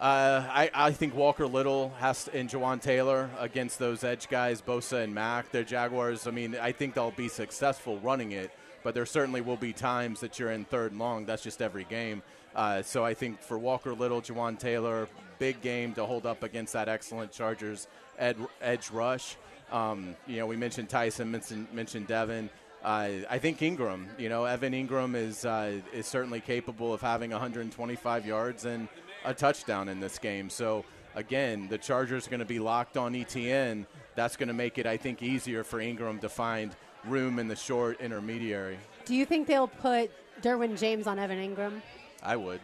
[0.01, 4.63] Uh, I, I think Walker Little has to, and Jawaan Taylor against those edge guys,
[4.63, 5.51] Bosa and Mack.
[5.51, 6.29] They're Jaguars.
[6.29, 10.21] I mean, I think they'll be successful running it, but there certainly will be times
[10.21, 11.27] that you're in third and long.
[11.27, 12.23] That's just every game.
[12.55, 16.73] Uh, so I think for Walker Little, Jawaan Taylor, big game to hold up against
[16.73, 17.87] that excellent Chargers
[18.19, 19.37] ed, edge rush.
[19.71, 22.51] Um, you know, we mentioned Tyson, mentioned, mentioned Devin.
[22.83, 27.33] Uh, I think Engram, you know, Evan Engram is uh, is certainly capable of having
[27.33, 28.89] 125 yards and
[29.25, 30.49] a touchdown in this game.
[30.49, 30.85] So
[31.17, 33.87] again, the Chargers are going to be locked on Etienne.
[34.15, 37.57] That's going to make it, I think, easier for Engram to find room in the
[37.57, 38.79] short intermediary.
[39.05, 40.11] Do you think they'll put
[40.43, 41.81] Derwin James on Evan Engram?
[42.23, 42.61] I would.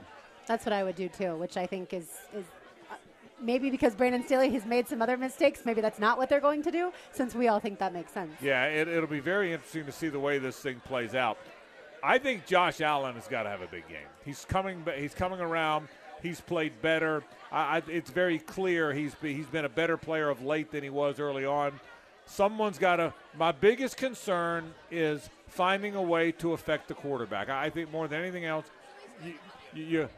[0.47, 2.44] That's what I would do too, which I think is is
[2.90, 2.97] uh,
[3.40, 6.62] maybe because Brandon Staley has made some other mistakes, maybe that's not what they're going
[6.64, 8.33] to do, since we all think that makes sense.
[8.42, 11.38] Yeah, it, it'll be very interesting to see the way this thing plays out.
[12.03, 14.07] I think Josh Allen has got to have a big game.
[14.25, 14.85] He's coming.
[14.97, 15.88] He's coming around.
[16.23, 17.23] He's played better.
[17.51, 20.90] I, I, it's very clear he's he's been a better player of late than he
[20.90, 21.81] was early on.
[22.26, 23.12] Someone's got to.
[23.37, 27.48] My biggest concern is finding a way to affect the quarterback.
[27.48, 28.66] I, think more than anything else,
[29.24, 29.34] you,
[29.74, 30.08] you,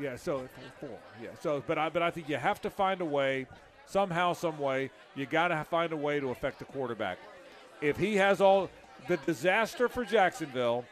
[0.00, 0.16] yeah.
[0.16, 0.48] So
[0.80, 0.98] four.
[1.22, 1.28] Yeah.
[1.40, 3.46] So, but I but I think you have to find a way,
[3.86, 4.90] somehow, some way.
[5.14, 7.18] You got to find a way to affect the quarterback.
[7.80, 8.70] If he has all
[9.08, 10.84] the disaster for Jacksonville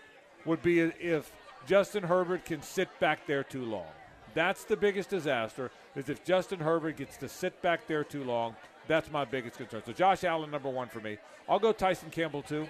[0.44, 1.32] would be if
[1.66, 3.86] Justin Herbert can sit back there too long.
[4.34, 5.70] That's the biggest disaster.
[5.96, 8.54] Is if Justin Herbert gets to sit back there too long.
[8.88, 9.82] That's my biggest concern.
[9.86, 11.18] So Josh Allen, number one for me.
[11.48, 12.66] I'll go Tyson Campbell too.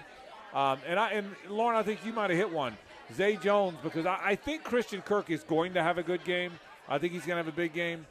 [0.53, 2.77] Um, and I and Lauren, I think you might have hit one.
[3.15, 6.51] Zay Jones, because I, I think Christian Kirk is going to have a good game.
[6.87, 8.05] I think he's going to have a big game.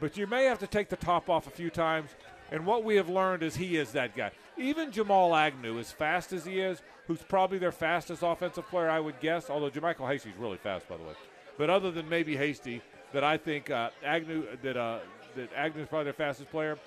[0.00, 2.10] But you may have to take the top off a few times.
[2.50, 4.32] And what we have learned is he is that guy.
[4.58, 9.00] Even Jamal Agnew, as fast as he is, who's probably their fastest offensive player, I
[9.00, 11.14] would guess, although JaMycal Hasty's really fast, by the way.
[11.56, 14.98] But other than maybe Hasty, that I think uh, Agnew that uh,
[15.36, 16.78] that Agnew is probably their fastest player.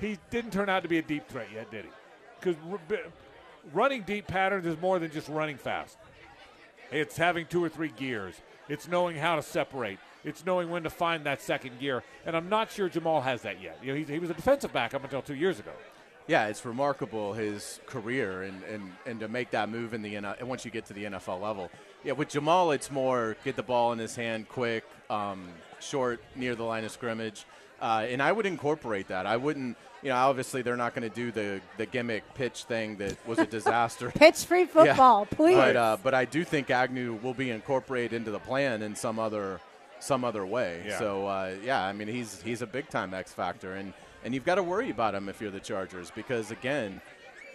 [0.00, 1.90] He didn't turn out to be a deep threat yet, did he?
[2.40, 2.56] Because
[3.72, 5.96] running deep patterns is more than just running fast.
[6.90, 8.34] It's having two or three gears.
[8.68, 9.98] It's knowing how to separate.
[10.24, 12.02] It's knowing when to find that second gear.
[12.26, 13.78] And I'm not sure Jamal has that yet.
[13.82, 15.72] You know, he was a defensive back up until two years ago.
[16.26, 20.26] Yeah, it's remarkable his career and, and, and to make that move in the and
[20.42, 21.70] once you get to the NFL level.
[22.04, 25.48] Yeah, with Jamal, it's more get the ball in his hand quick, um,
[25.80, 27.46] short, near the line of scrimmage.
[27.80, 29.24] Uh, and I would incorporate that.
[29.24, 32.96] I wouldn't, you know, obviously they're not going to do the, the gimmick pitch thing
[32.96, 34.10] that was a disaster.
[34.10, 35.36] pitch free football, yeah.
[35.36, 35.56] please.
[35.56, 39.18] But, uh, but I do think Agnew will be incorporated into the plan in some
[39.18, 39.60] other
[40.00, 40.84] some other way.
[40.86, 40.98] Yeah.
[40.98, 43.92] So uh, yeah, I mean he's he's a big time X factor, and
[44.24, 47.00] and you've got to worry about him if you're the Chargers because again,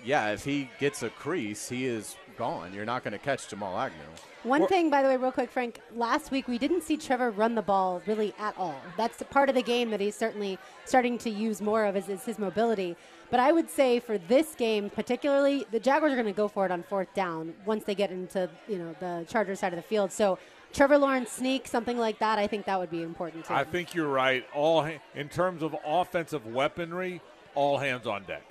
[0.03, 2.73] yeah, if he gets a crease, he is gone.
[2.73, 3.99] You're not going to catch Jamal Agnew.
[4.43, 5.79] One thing, by the way, real quick, Frank.
[5.95, 8.75] Last week we didn't see Trevor run the ball really at all.
[8.97, 12.09] That's the part of the game that he's certainly starting to use more of is,
[12.09, 12.97] is his mobility.
[13.31, 16.65] But I would say for this game particularly, the Jaguars are going to go for
[16.65, 19.83] it on fourth down once they get into you know the Chargers side of the
[19.83, 20.11] field.
[20.11, 20.37] So
[20.73, 22.37] Trevor Lawrence sneak, something like that.
[22.37, 23.53] I think that would be important too.
[23.53, 24.45] I think you're right.
[24.53, 24.85] All
[25.15, 27.21] in terms of offensive weaponry,
[27.55, 28.43] all hands on deck.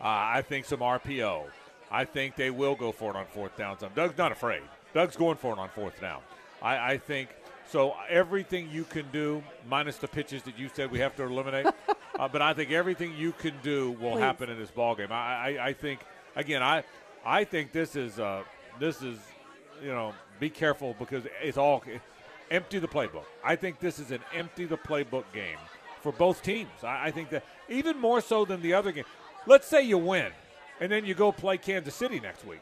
[0.00, 1.44] Uh, I think some RPO.
[1.90, 3.78] I think they will go for it on fourth down.
[3.78, 4.62] Some Doug's not afraid.
[4.94, 6.20] Doug's going for it on fourth down.
[6.62, 7.30] I, I think
[7.68, 7.94] so.
[8.08, 11.66] Everything you can do, minus the pitches that you said we have to eliminate,
[12.18, 14.20] uh, but I think everything you can do will Please.
[14.20, 15.10] happen in this ball game.
[15.10, 16.00] I, I, I, think
[16.36, 16.84] again, I
[17.24, 18.42] I think this is uh,
[18.78, 19.18] this is
[19.82, 21.82] you know be careful because it's all
[22.50, 23.24] empty the playbook.
[23.44, 25.58] I think this is an empty the playbook game
[26.00, 26.70] for both teams.
[26.82, 29.04] I, I think that even more so than the other game.
[29.46, 30.32] Let's say you win,
[30.80, 32.60] and then you go play Kansas City next week.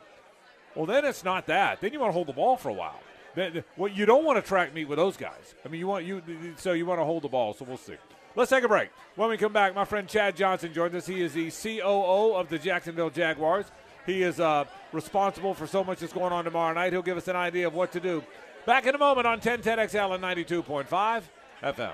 [0.75, 1.81] Well, then it's not that.
[1.81, 3.01] Then you want to hold the ball for a while.
[3.35, 5.55] Then, well, you don't want to track meet with those guys.
[5.65, 6.23] I mean, you want you
[6.57, 7.55] so you want to hold the ball.
[7.55, 7.97] So we'll see.
[8.35, 8.91] Let's take a break.
[9.15, 11.07] When we come back, my friend Chad Johnson joins us.
[11.07, 13.67] He is the COO of the Jacksonville Jaguars.
[14.05, 16.93] He is uh, responsible for so much that's going on tomorrow night.
[16.93, 18.23] He'll give us an idea of what to do.
[18.67, 21.23] Back in a moment on 1010XL and 92.5
[21.63, 21.93] FM.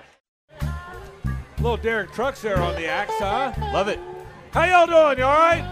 [1.58, 3.52] Little Derek Trucks there on the axe, huh?
[3.72, 4.00] Love it.
[4.52, 5.16] How y'all doing?
[5.16, 5.64] You all right?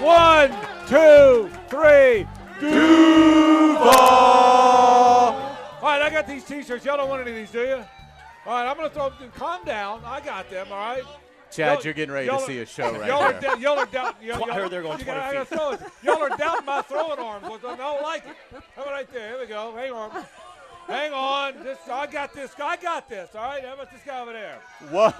[0.00, 0.50] One,
[0.86, 2.28] two, three.
[2.60, 3.88] Duval!
[3.88, 6.84] All right, I got these T-shirts.
[6.84, 7.84] Y'all don't want any of these, do you?
[8.46, 9.32] All right, I'm going to throw them.
[9.34, 10.00] Calm down.
[10.04, 11.02] I got them, all right?
[11.50, 13.86] Chad, y'all, you're getting ready to see a show right y'all Are da- y'all are
[13.86, 14.14] down.
[14.22, 15.80] Y'all, I heard they're going 20 feet.
[16.02, 17.46] Y'all are down my throwing arms.
[17.46, 18.36] I don't like it.
[18.76, 19.30] How about right there?
[19.30, 19.74] Here we go.
[19.74, 20.24] Hang on.
[20.88, 21.62] Hang on.
[21.62, 22.50] This, I got this.
[22.58, 23.28] I got this.
[23.34, 23.62] All right.
[23.62, 24.58] How about this guy over there?
[24.90, 25.10] Whoa.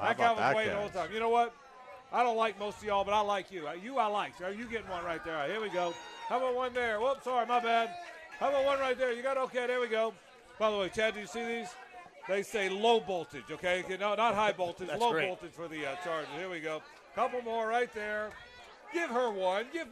[0.00, 1.12] How that guy was that waiting the whole time.
[1.12, 1.52] You know what?
[2.12, 3.68] I don't like most of y'all, but I like you.
[3.82, 4.38] You, I like.
[4.38, 5.34] So you getting one right there.
[5.34, 5.92] Right, here we go.
[6.28, 7.00] How about one there?
[7.00, 7.90] Whoops, sorry, my bad.
[8.38, 9.12] How about one right there?
[9.12, 9.66] You got okay?
[9.66, 10.14] There we go.
[10.58, 11.68] By the way, Chad, do you see these?
[12.28, 13.84] They say low voltage, okay?
[14.00, 15.26] No, not high voltage, low great.
[15.26, 16.28] voltage for the uh, Chargers.
[16.38, 16.82] Here we go.
[17.14, 18.30] Couple more right there.
[18.94, 19.66] Give her one.
[19.72, 19.88] Give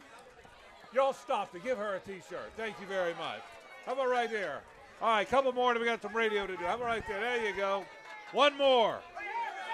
[0.93, 2.51] y'all stop to give her a T-shirt.
[2.55, 3.41] Thank you very much.
[3.85, 4.61] How about right there?
[4.99, 6.63] All right, couple more, and we got some radio to do.
[6.63, 7.19] How about right there?
[7.19, 7.85] There you go.
[8.31, 8.97] One more.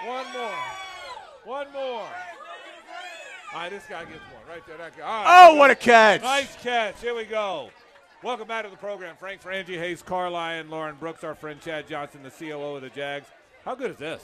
[0.04, 0.50] One more.
[1.44, 2.06] One more.
[3.54, 4.76] All right, this guy gets one right there.
[4.76, 5.04] That guy.
[5.04, 6.20] All right, oh, what a catch!
[6.20, 7.00] Nice catch.
[7.00, 7.70] Here we go.
[8.22, 9.16] Welcome back to the program.
[9.16, 13.26] Frank Frangie, Hayes Carlyon, Lauren Brooks, our friend Chad Johnson, the COO of the Jags.
[13.64, 14.22] How good is this?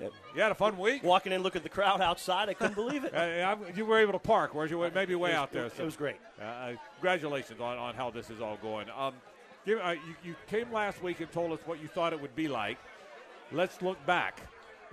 [0.00, 0.12] Yep.
[0.34, 1.02] You had a fun week.
[1.02, 2.50] Walking in, look at the crowd outside.
[2.50, 3.14] I couldn't believe it.
[3.14, 4.54] uh, you were able to park.
[4.54, 4.90] Where's you?
[4.94, 5.70] Maybe way was, out there.
[5.70, 6.16] So, it was great.
[6.42, 8.88] Uh, congratulations on, on how this is all going.
[8.94, 9.14] Um,
[9.66, 12.34] Give, uh, you, you came last week and told us what you thought it would
[12.36, 12.78] be like.
[13.52, 14.40] Let's look back.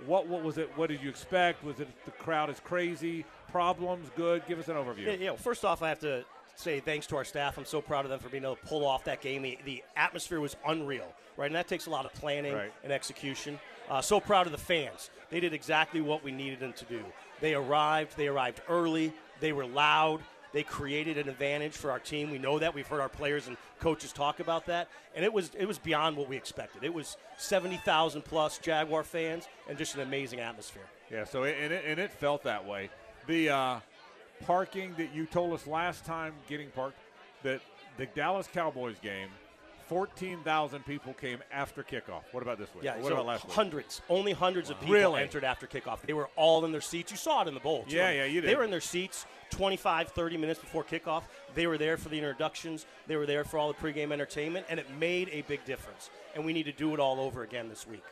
[0.06, 0.70] What what was it?
[0.76, 1.62] What did you expect?
[1.64, 3.24] Was it the crowd is crazy?
[3.50, 4.10] Problems?
[4.16, 4.42] Good.
[4.48, 5.06] Give us an overview.
[5.06, 6.24] Yeah, yeah, well, first off, I have to
[6.56, 7.56] say thanks to our staff.
[7.56, 9.42] I'm so proud of them for being able to pull off that game.
[9.42, 11.06] The, the atmosphere was unreal,
[11.36, 11.46] right?
[11.46, 12.72] And that takes a lot of planning Right.
[12.82, 13.58] and execution.
[13.88, 15.10] Uh, so proud of the fans.
[15.30, 17.00] They did exactly what we needed them to do.
[17.40, 18.16] They arrived.
[18.16, 19.12] They arrived early.
[19.40, 20.20] They were loud.
[20.54, 22.30] They created an advantage for our team.
[22.30, 22.72] We know that.
[22.74, 26.16] We've heard our players and coaches talk about that, and it was it was beyond
[26.16, 26.84] what we expected.
[26.84, 30.84] It was seventy thousand plus Jaguar fans and just an amazing atmosphere.
[31.10, 32.88] Yeah, so it, and, it, and it felt that way.
[33.26, 33.80] The uh,
[34.46, 36.98] parking that you told us last time getting parked,
[37.42, 37.60] that
[37.96, 39.30] the Dallas Cowboys game,
[39.86, 42.22] 14,000 people came after kickoff.
[42.32, 42.84] What about this week?
[42.84, 43.54] Yeah, what so about last week?
[43.54, 45.22] hundreds, only hundreds of people Really?
[45.22, 46.00] entered after kickoff.
[46.02, 47.10] They were all in their seats.
[47.10, 47.84] You saw it in the bowl.
[47.88, 47.96] too.
[47.96, 48.50] Yeah, yeah, you did.
[48.50, 51.22] They were in their seats 25, 30 minutes before kickoff.
[51.54, 52.86] They were there for the introductions.
[53.06, 56.10] They were there for all the pregame entertainment, and it made a big difference.
[56.34, 58.02] And we need to do it all over again this week.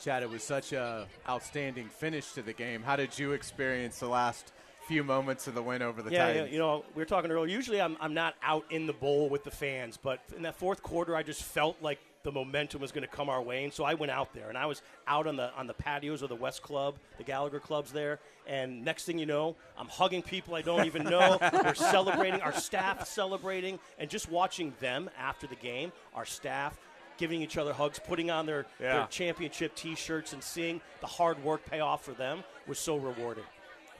[0.00, 2.82] Chad, it was such a outstanding finish to the game.
[2.82, 4.52] How did you experience the last
[4.90, 7.46] few moments of the win over the Yeah, yeah, you know, we were talking earlier.
[7.54, 10.82] Usually, I'm, I'm not out in the bowl with the fans, but in that fourth
[10.82, 13.84] quarter, I just felt like the momentum was going to come our way, and so
[13.84, 16.34] I went out there, and I was out on the on the patios of the
[16.34, 20.62] West Club, the Gallagher clubs there, and next thing you know, I'm hugging people I
[20.62, 21.38] don't even know.
[21.64, 26.76] We're celebrating, our staff celebrating, and just watching them after the game, our staff.
[27.16, 28.94] Giving each other hugs, putting on their, Yeah.
[28.94, 33.44] their championship T-shirts, and seeing the hard work pay off for them was so rewarding.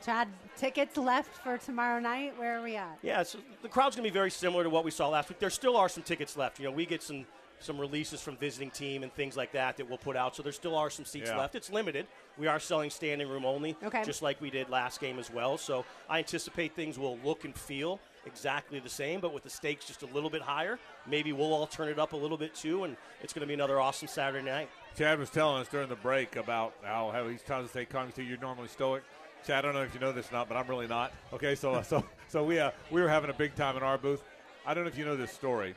[0.04, 2.38] Chad, tickets left for tomorrow night.
[2.38, 2.98] Where are we at?
[3.02, 5.38] Yeah, so the crowd's going to be very similar to what we saw last week.
[5.38, 6.58] There still are some tickets left.
[6.58, 7.26] You know, we get some
[7.62, 10.34] some releases from visiting team and things like that that we'll put out.
[10.34, 11.36] So there still are some seats Yeah.
[11.36, 11.54] left.
[11.54, 12.06] It's limited.
[12.38, 14.02] We are selling standing room only, Okay.
[14.02, 15.58] just like we did last game as well.
[15.58, 19.84] So I anticipate things will look and feel exactly the same, but with the stakes
[19.84, 20.78] just a little bit higher.
[21.06, 23.52] Maybe we'll all turn it up a little bit too, and it's going to be
[23.52, 24.70] another awesome Saturday night.
[24.96, 28.10] Chad was telling us during the break about how, how he's trying to stay calm.
[28.16, 29.02] You're normally stoic.
[29.46, 31.12] Chad, I don't know if you know this or not, but I'm really not.
[31.32, 34.22] Okay, so so so we uh, we were having a big time in our booth.
[34.66, 35.74] I don't know if you know this story,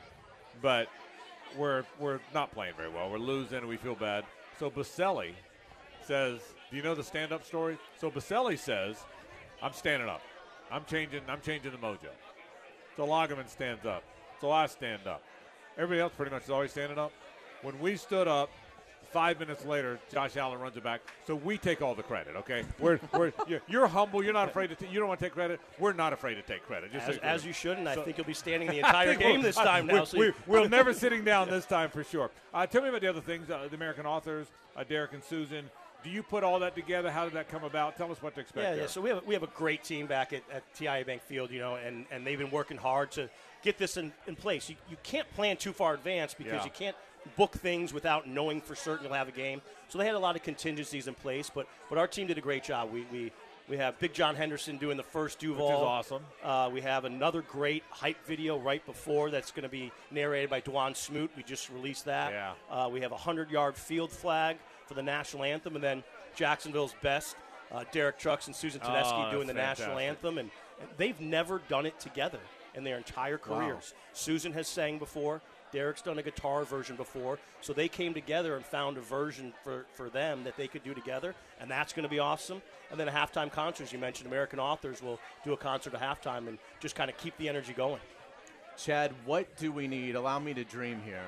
[0.60, 0.88] but
[1.56, 3.10] we're we're not playing very well.
[3.10, 4.24] We're losing, and we feel bad.
[4.58, 5.32] So Boselli
[6.06, 8.96] says, "Do you know the stand-up story?" So Boselli says,
[9.62, 10.22] "I'm standing up.
[10.70, 11.22] I'm changing.
[11.28, 12.10] I'm changing the mojo."
[12.96, 14.04] So Lageman stands up.
[14.40, 15.22] So I stand up.
[15.76, 17.12] Everybody else pretty much is always standing up.
[17.62, 18.50] When we stood up,
[19.14, 21.00] five minutes later, Josh Allen runs it back.
[21.24, 22.34] So we take all the credit.
[22.36, 24.22] Okay, we're, we're you're, you're humble.
[24.24, 24.74] You're not afraid to.
[24.74, 25.60] T- you don't want to take credit.
[25.78, 26.92] We're not afraid to take credit.
[26.92, 29.42] Just As, as you should, and I think you'll be standing the entire game we'll-
[29.42, 30.04] this time we, now.
[30.04, 32.30] so we, we're never sitting down this time for sure.
[32.52, 33.48] Uh, tell me about the other things.
[33.48, 35.70] Uh, the American authors, uh, Derek and Susan.
[36.02, 37.10] Do you put all that together?
[37.10, 37.96] How did that come about?
[37.96, 38.76] Tell us what to expect.
[38.76, 38.86] Yeah, yeah.
[38.88, 41.60] So we have we have a great team back at, at TIAA Bank Field, you
[41.60, 43.30] know, and, and they've been working hard to
[43.62, 44.68] get this in, in place.
[44.68, 46.64] You, you can't plan too far advance because Yeah.
[46.64, 46.96] you can't
[47.36, 49.60] book things without knowing for certain you'll have a game.
[49.88, 52.40] So they had a lot of contingencies in place, but but our team did a
[52.42, 52.92] great job.
[52.92, 53.32] We we,
[53.68, 55.66] we have Big John Henderson doing the first Duval.
[55.68, 56.22] Which is awesome.
[56.42, 60.60] Uh, we have another great hype video right before that's going to be narrated by
[60.60, 61.30] Dwan Smoot.
[61.36, 62.32] We just released that.
[62.32, 62.52] Yeah.
[62.70, 66.04] Uh, we have a 100 yard field flag for the national anthem, and then
[66.36, 67.36] Jacksonville's best,
[67.72, 70.38] uh, Derek Trucks and Susan Tedeschi Oh, doing the that's national anthem.
[70.38, 72.40] And, and they've never done it together
[72.74, 73.94] in their entire careers.
[74.12, 75.40] Susan has sang before.
[75.74, 77.38] Derek's done a guitar version before.
[77.60, 80.94] So they came together and found a version for, for them that they could do
[80.94, 82.62] together, and that's going to be awesome.
[82.90, 86.00] And then a halftime concert, as you mentioned, American Authors will do a concert at
[86.00, 88.00] halftime and just kind of keep the energy going.
[88.76, 90.14] Chad, what do we need?
[90.14, 91.26] Allow me to dream here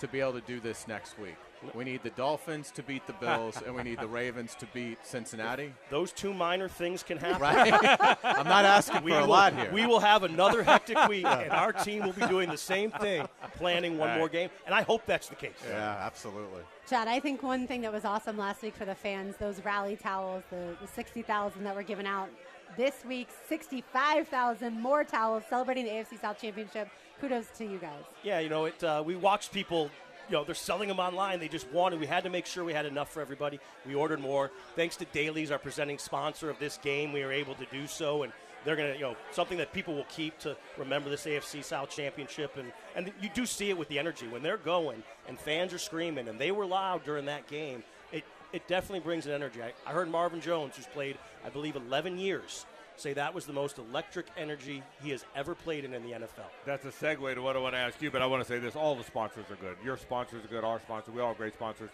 [0.00, 1.36] to be able to do this next week.
[1.74, 4.98] We need the Dolphins to beat the Bills, and we need the Ravens to beat
[5.04, 5.72] Cincinnati.
[5.90, 7.40] Those two minor things can happen.
[7.40, 7.72] Right?
[8.24, 9.70] I'm not asking We for a will, lot here.
[9.72, 13.26] we will have another hectic week, and our team will be doing the same thing,
[13.56, 14.50] planning one All more game.
[14.66, 15.52] And I hope that's the case.
[15.68, 16.62] yeah, absolutely.
[16.88, 19.96] Chad, I think one thing that was awesome last week for the fans, those rally
[19.96, 22.28] towels, the, the 60,000 that were given out.
[22.76, 26.88] This week, 65,000 more towels celebrating the AFC South Championship.
[27.20, 28.02] Kudos to you guys.
[28.24, 28.82] Yeah, you know, it.
[28.82, 29.90] Uh, we watched people.
[30.32, 31.40] You know, they're selling them online.
[31.40, 32.00] They just wanted.
[32.00, 33.60] We had to make sure we had enough for everybody.
[33.84, 34.50] We ordered more.
[34.76, 38.22] Thanks to Daily's, our presenting sponsor of this game, we were able to do so,
[38.22, 38.32] and
[38.64, 42.56] they're gonna, you know, something that people will keep to remember this AFC South Championship,
[42.56, 45.78] and and you do see it with the energy when they're going and fans are
[45.78, 47.82] screaming, and they were loud during that game.
[48.10, 49.62] It it definitely brings an energy.
[49.62, 52.64] I, I heard Marvin Jones, who's played, I believe, 11 years,
[52.96, 56.46] say that was the most electric energy he has ever played in in the NFL.
[56.66, 58.58] That's a segue to what I want to ask you, but I want to say
[58.58, 59.76] this: all the sponsors are good.
[59.84, 60.64] Your sponsors are good.
[60.64, 61.90] Our sponsors, we all have great sponsors.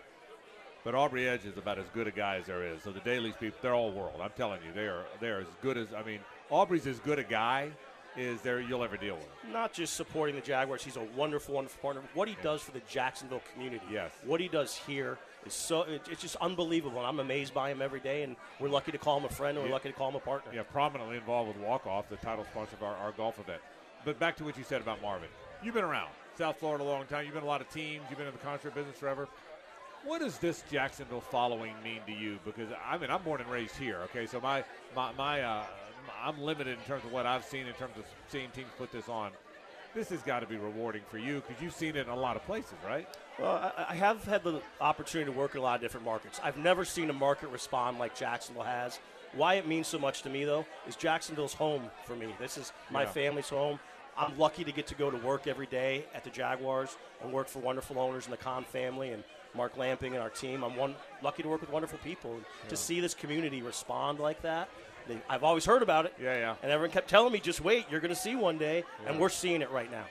[0.84, 2.82] But Aubrey Edge is about as good a guy as there is.
[2.82, 4.20] So the Daily's people, they're all world.
[4.22, 5.88] I'm telling you, they are they are as good as.
[5.94, 7.70] I mean, Aubrey's as good a guy
[8.16, 9.28] is there you'll ever deal with.
[9.52, 12.02] Not just supporting the Jaguars, he's a wonderful, wonderful partner.
[12.14, 14.10] What he does for the Jacksonville community, Yes.
[14.24, 17.00] what he does here is so it, it's just unbelievable.
[17.00, 19.64] I'm amazed by him every day, and we're lucky to call him a friend, and
[19.64, 19.74] we're Yeah.
[19.74, 20.52] lucky to call him a partner.
[20.54, 23.60] Yeah, prominently involved with Walk Off, the title sponsor of our, our golf event.
[24.04, 25.28] But back to what you said about Marvin.
[25.62, 27.24] You've been around South Florida a long time.
[27.24, 28.04] You've been in a lot of teams.
[28.08, 29.28] You've been in the concert business forever.
[30.04, 32.38] What does this Jacksonville following mean to you?
[32.44, 33.98] Because I mean, I'm born and raised here.
[34.04, 34.62] Okay, so my
[34.94, 35.64] my, my uh,
[36.24, 39.08] I'm limited in terms of what I've seen in terms of seeing teams put this
[39.08, 39.32] on.
[39.94, 42.36] This has got to be rewarding for you because you've seen it in a lot
[42.36, 43.08] of places, right?
[43.38, 46.40] Well, I, I have had the opportunity to work in a lot of different markets.
[46.42, 48.98] I've never seen a market respond like Jacksonville has.
[49.34, 52.28] Why it means so much to me, though, is Jacksonville's home for me.
[52.38, 53.08] This is my Yeah.
[53.10, 53.78] family's home.
[54.16, 57.46] I'm lucky to get to go to work every day at the Jaguars and work
[57.48, 59.22] for wonderful owners in the Khan family and
[59.54, 60.64] Mark Lamping and our team.
[60.64, 62.32] I'm one, lucky to work with wonderful people.
[62.34, 64.68] And To see this community respond like that,
[65.08, 66.14] they, I've always heard about it.
[66.20, 66.54] Yeah, yeah.
[66.62, 68.84] And everyone kept telling me, just wait, you're going to see one day.
[69.06, 70.04] And we're seeing it right now.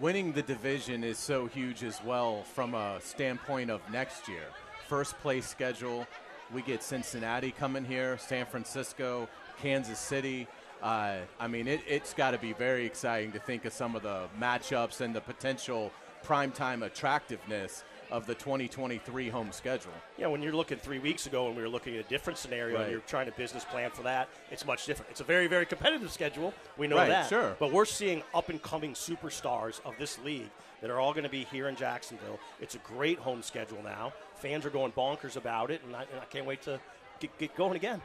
[0.00, 4.44] Winning the division is so huge as well from a standpoint of next year.
[4.88, 6.06] First place schedule,
[6.52, 9.28] we get Cincinnati coming here, San Francisco,
[9.62, 10.48] Kansas City.
[10.82, 14.02] Uh, I mean, it, it's got to be very exciting to think of some of
[14.02, 15.92] the matchups and the potential
[16.24, 19.92] primetime attractiveness of the 2023 home schedule.
[20.18, 22.76] Yeah, when you're looking three weeks ago and we were looking at a different scenario
[22.76, 22.82] Right.
[22.84, 25.10] and you're trying to business plan for that, it's much different.
[25.10, 26.52] It's a very, very competitive schedule.
[26.76, 27.28] We know Right, that.
[27.28, 27.56] sure.
[27.58, 31.30] But we're seeing up and coming superstars of this league that are all going to
[31.30, 32.38] be here in Jacksonville.
[32.60, 34.12] It's a great home schedule now.
[34.36, 36.80] Fans are going bonkers about it, and I, and I can't wait to
[37.20, 38.00] get, get going again.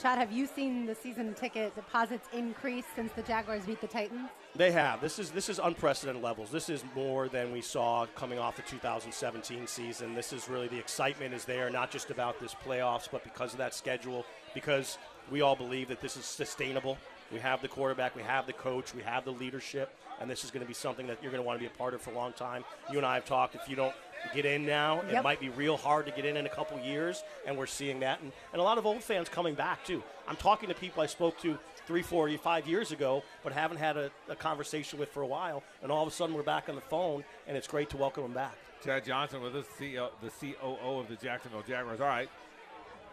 [0.00, 4.28] Chad, have you seen the season ticket deposits increase since the Jaguars beat the Titans?
[4.58, 5.00] They have.
[5.00, 6.50] This is this is unprecedented levels.
[6.50, 10.16] This is more than we saw coming off the 2017 season.
[10.16, 13.58] This is really the excitement is there, not just about this playoffs, but because of
[13.58, 14.26] that schedule.
[14.54, 14.98] Because
[15.30, 16.98] we all believe that this is sustainable.
[17.32, 20.50] We have the quarterback, we have the coach, we have the leadership, and this is
[20.50, 22.10] going to be something that you're going to want to be a part of for
[22.10, 22.64] a long time.
[22.90, 23.54] You and I have talked.
[23.54, 23.94] If you don't
[24.34, 27.22] get in now, it might be real hard to get in in a couple years,
[27.46, 28.20] and we're seeing that.
[28.22, 30.02] And, and a lot of old fans coming back too.
[30.26, 31.58] I'm talking to people I spoke to
[31.88, 35.62] three, four, five years ago, but haven't had a, a conversation with for a while,
[35.82, 38.22] and all of a sudden we're back on the phone, and it's great to welcome
[38.24, 38.54] them back.
[38.84, 42.02] Chad Johnson with us, CEO, the COO of the Jacksonville Jaguars.
[42.02, 42.28] All right,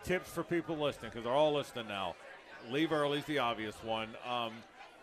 [0.04, 2.16] tips for people listening because they're all listening now.
[2.70, 4.10] Leave early is the obvious one.
[4.30, 4.52] Um,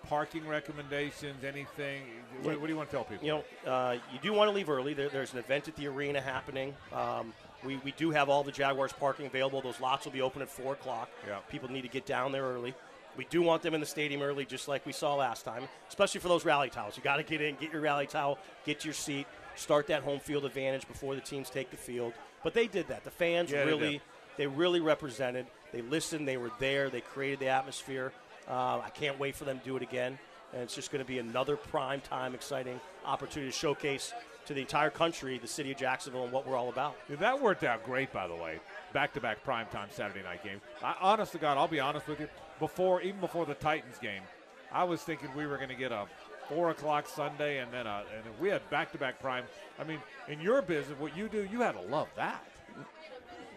[0.06, 2.02] parking recommendations, anything?
[2.42, 3.26] What, what do you want to tell people?
[3.26, 4.92] You know, uh, you do want to leave early.
[4.92, 6.74] There, there's an event at the arena happening.
[6.92, 7.32] Um,
[7.64, 9.62] we, we do have all the Jaguars parking available.
[9.62, 11.08] Those lots will be open at 4 o'clock.
[11.26, 11.38] Yeah.
[11.48, 12.74] People need to get down there early.
[13.16, 16.20] We do want them in the stadium early, just like we saw last time, especially
[16.20, 16.96] for those rally towels.
[16.96, 20.18] You got to get in, get your rally towel, get your seat, start that home
[20.20, 22.14] field advantage before the teams take the field.
[22.42, 23.04] But they did that.
[23.04, 24.00] The fans Yeah, really, did.
[24.38, 25.46] they really represented.
[25.72, 26.26] They listened.
[26.26, 26.88] They were there.
[26.90, 28.12] They created the atmosphere.
[28.48, 30.18] Uh, I can't wait for them to do it again.
[30.52, 34.12] And it's just going to be another prime time, exciting opportunity to showcase
[34.44, 36.96] to the entire country the city of Jacksonville and what we're all about.
[37.08, 38.58] That worked out great, by the way.
[38.92, 40.60] Back-to-back primetime Saturday night game.
[40.82, 42.28] I, honest to God, I'll be honest with you.
[42.62, 44.22] Before, even before the Titans game,
[44.70, 46.06] I was thinking we were going to get a
[46.48, 49.42] four o'clock Sunday, and then a, and we had back-to-back prime.
[49.80, 49.98] I mean,
[50.28, 52.44] in your business, what you do, you had to love that.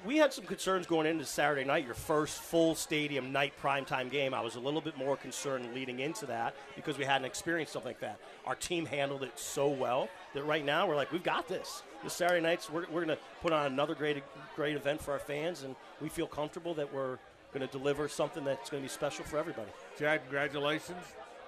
[0.06, 4.34] we had some concerns going into Saturday night, your first full stadium night primetime game.
[4.34, 7.90] I was a little bit more concerned leading into that because we hadn't experienced something
[7.90, 8.20] like that.
[8.48, 11.84] Our team handled it so well that right now we're like, we've got this.
[12.04, 14.24] This Saturday nights, we're, we're going to put on another great,
[14.56, 17.20] great event for our fans, and we feel comfortable that we're
[17.56, 19.70] going to deliver something that's going to be special for everybody.
[19.98, 20.98] Chad, congratulations.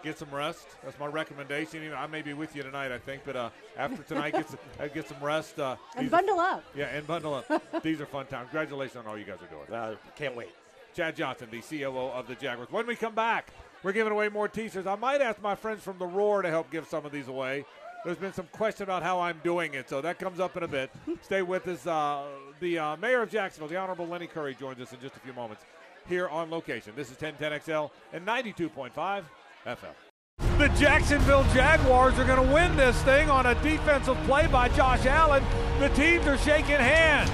[0.03, 0.65] Get some rest.
[0.83, 1.83] That's my recommendation.
[1.83, 4.59] Even I may be with you tonight, I think, but uh, after tonight, get some,
[4.79, 5.59] uh, get some rest.
[5.59, 6.63] Uh, And these- bundle up.
[6.75, 7.83] Yeah, and bundle up.
[7.83, 8.49] These are fun times.
[8.51, 9.73] Congratulations on all you guys are doing.
[9.73, 10.49] Uh, can't wait.
[10.95, 12.71] Chad Johnson, the COO of the Jaguars.
[12.71, 13.51] When we come back,
[13.83, 14.87] we're giving away more t-shirts.
[14.87, 17.65] I might ask my friends from the Roar to help give some of these away.
[18.05, 20.67] There's been some question about how I'm doing it, so that comes up in a
[20.67, 20.89] bit.
[21.21, 21.85] Stay with us.
[21.85, 22.25] Uh,
[22.59, 25.33] the uh, mayor of Jacksonville, the Honorable Lenny Curry, joins us in just a few
[25.33, 25.63] moments
[26.07, 26.93] here on location.
[26.95, 29.23] This is 1010XL and 92.5
[29.65, 29.75] FM.
[30.57, 35.05] The Jacksonville Jaguars are going to win this thing on a defensive play by Josh
[35.05, 35.43] Allen.
[35.79, 37.29] The teams are shaking hands.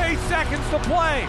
[0.00, 1.26] Eight seconds to play.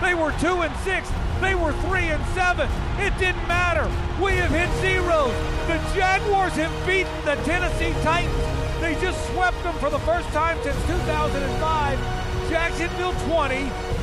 [0.00, 1.10] They were two and six.
[1.40, 2.68] They were three and seven.
[2.98, 3.84] It didn't matter.
[4.22, 5.32] We have hit zeros.
[5.66, 8.80] The Jaguars have beaten the Tennessee Titans.
[8.80, 11.98] They just swept them for the first time since 2005.
[12.50, 13.54] Jacksonville 20,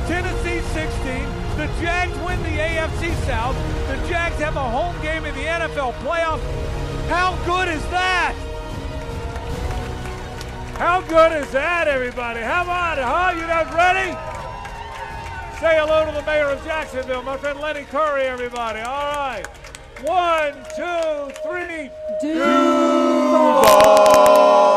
[0.06, 1.43] Tennessee 16.
[1.56, 3.56] The Jags win the AFC South.
[3.86, 6.42] The Jags have a home game in the NFL playoffs.
[7.08, 8.34] How good is that?
[10.78, 12.40] How good is that, everybody?
[12.40, 13.32] How about it, huh?
[13.36, 14.10] You guys ready?
[15.60, 18.80] Say hello to the mayor of Jacksonville, my friend Lenny Curry, everybody.
[18.80, 19.46] All right.
[20.02, 21.90] One, two, three.
[22.20, 22.50] Right,
[23.32, 24.73] right.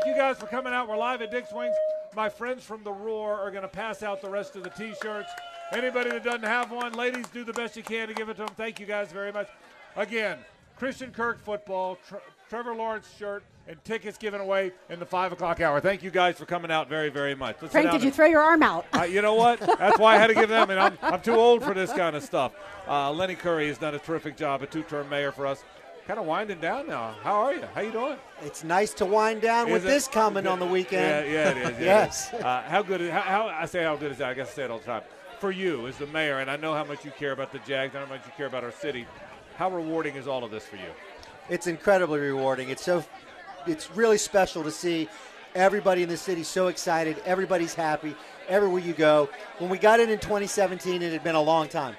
[0.00, 0.88] Thank you guys for coming out.
[0.88, 1.74] We're live at Dick's Wings.
[2.14, 5.28] My friends from the Roar are going to pass out the rest of the T-shirts.
[5.72, 8.44] Anybody that doesn't have one, ladies, do the best you can to give it to
[8.44, 8.54] them.
[8.56, 9.48] Thank you guys very much.
[9.96, 10.38] Again,
[10.76, 15.60] Christian Kirk football, Tre- Trevor Lawrence shirt, and tickets given away in the five o'clock
[15.60, 15.80] hour.
[15.80, 17.56] Thank you guys for coming out very, very much.
[17.60, 18.86] Let's Frank, did you and- throw your arm out?
[18.96, 19.58] uh, you know what?
[19.58, 20.70] That's why I had to give them.
[20.70, 22.52] And I'm, I'm too old for this kind of stuff.
[22.86, 25.64] Uh, Lenny Curry has done a terrific job, a two-term mayor for us.
[26.08, 27.14] Kind of winding down now.
[27.22, 27.64] How are you?
[27.74, 28.16] How you doing?
[28.40, 29.88] It's nice to wind down with it?
[29.88, 31.30] this coming on the weekend.
[31.30, 31.62] yeah, it is.
[31.62, 31.80] yeah, it is.
[31.80, 32.32] Yes.
[32.32, 33.02] Uh, how good?
[33.02, 34.30] Is, how, how I say how good is that?
[34.30, 35.02] I guess I say it all the time.
[35.38, 37.94] For you as the mayor, and I know how much you care about the Jags,
[37.94, 39.06] I know how much you care about our city.
[39.56, 40.88] How rewarding is all of this for you?
[41.50, 42.70] It's incredibly rewarding.
[42.70, 43.04] It's so,
[43.66, 45.10] it's really special to see
[45.54, 47.20] everybody in the city so excited.
[47.26, 48.16] Everybody's happy
[48.48, 49.28] everywhere you go.
[49.58, 51.96] When we got in in 2017, it had been a long time.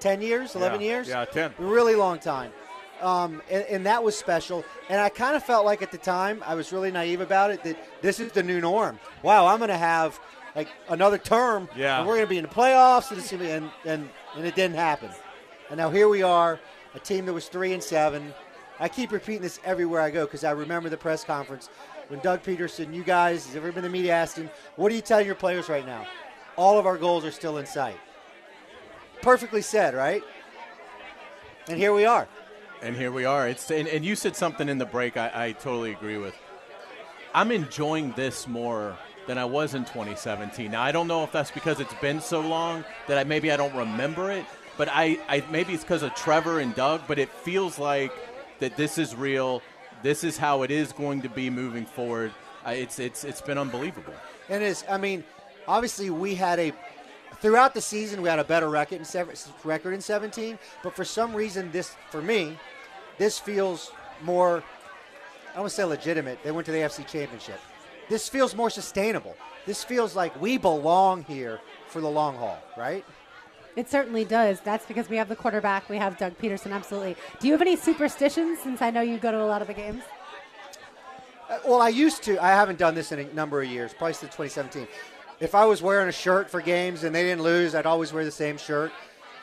[0.00, 1.08] 10 years, 11 Yeah, years?
[1.08, 1.54] yeah, 10.
[1.58, 2.50] Really long time.
[3.02, 4.64] Um, and, and that was special.
[4.88, 7.62] And I kind of felt like at the time, I was really naive about it,
[7.64, 8.98] that this is the new norm.
[9.22, 10.18] Wow, I'm going to have
[10.54, 11.68] like another term.
[11.76, 11.98] Yeah.
[11.98, 13.10] And we're going to be in the playoffs.
[13.10, 15.10] And, it's gonna be, and, and, and it didn't happen.
[15.68, 16.60] And now here we are,
[16.94, 18.32] a team that was 3 and 7.
[18.78, 21.68] I keep repeating this everywhere I go because I remember the press conference
[22.08, 25.26] when Doug Pederson, you guys, has ever been the media asking, What are you telling
[25.26, 26.06] your players right now?
[26.56, 27.98] All of our goals are still in sight.
[29.22, 30.22] Perfectly said, right?
[31.68, 32.28] And here we are.
[32.82, 33.48] And here we are.
[33.48, 36.34] It's and, and you said something in the break I, I totally agree with.
[37.32, 38.96] I'm enjoying this more
[39.28, 40.72] than I was in 2017.
[40.72, 43.56] Now I don't know if that's because it's been so long that I maybe I
[43.56, 44.44] don't remember it,
[44.76, 48.12] but I, I maybe it's because of Trevor and Doug, but it feels like
[48.58, 49.62] that this is real.
[50.02, 52.32] This is how it is going to be moving forward.
[52.66, 54.14] It's it's it's been unbelievable.
[54.48, 55.22] And it's, I mean,
[55.68, 56.72] obviously we had a,
[57.40, 61.94] throughout the season we had a better record in 17, but for some reason this,
[62.10, 62.58] for me,
[63.18, 63.92] this feels
[64.22, 64.58] more,
[65.50, 66.42] I don't want to say legitimate.
[66.42, 67.60] They went to the AFC Championship.
[68.08, 69.36] This feels more sustainable.
[69.66, 73.04] This feels like we belong here for the long haul, right?
[73.76, 74.60] It certainly does.
[74.60, 75.88] That's because we have the quarterback.
[75.88, 76.72] We have Doug Pederson.
[76.72, 77.16] Absolutely.
[77.40, 78.58] Do you have any superstitions?
[78.58, 80.02] Since I know you go to a lot of the games.
[81.48, 82.42] Uh, Well, I used to.
[82.42, 84.86] I haven't done this in a number of years, probably since 2017.
[85.40, 88.24] If I was wearing a shirt for games and they didn't lose, I'd always wear
[88.24, 88.92] the same shirt.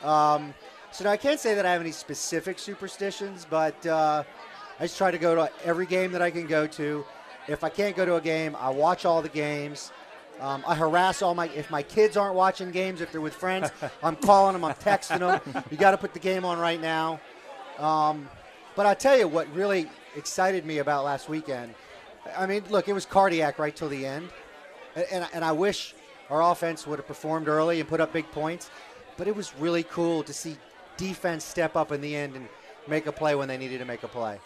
[0.02, 0.54] Um,
[0.92, 4.24] so now I can't say that I have any specific superstitions, but uh,
[4.78, 7.04] I just try to go to every game that I can go to.
[7.48, 9.92] If I can't go to a game, I watch all the games.
[10.40, 11.48] Um, I harass all my.
[11.50, 13.70] If my kids aren't watching games, if they're with friends,
[14.02, 15.64] I'm calling them, I'm texting them.
[15.70, 17.20] You got to put the game on right now.
[17.78, 18.28] Um,
[18.74, 21.74] but I'll tell you what really excited me about last weekend.
[22.36, 24.28] I mean, look, it was cardiac right till the end,
[24.94, 25.94] and, and, and I wish
[26.30, 28.70] our offense would have performed early and put up big points.
[29.16, 30.56] But it was really cool to see
[31.00, 32.46] defense step up in the end and
[32.86, 34.38] make a play when they needed to make a play.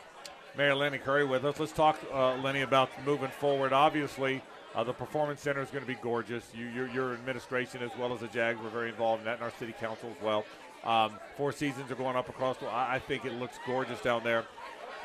[0.57, 1.59] Mayor Lenny Curry with us.
[1.59, 3.72] Let's talk, uh, Lenny, about moving forward.
[3.72, 4.40] Obviously,
[4.74, 6.44] uh, the Performance Center is going to be gorgeous.
[6.55, 9.42] You, your, your administration, as well as the JAGs, were very involved in that, and
[9.42, 10.44] our city council as well.
[10.84, 12.57] Um, four seasons are going up across.
[12.59, 14.44] The, I, I think it looks gorgeous down there.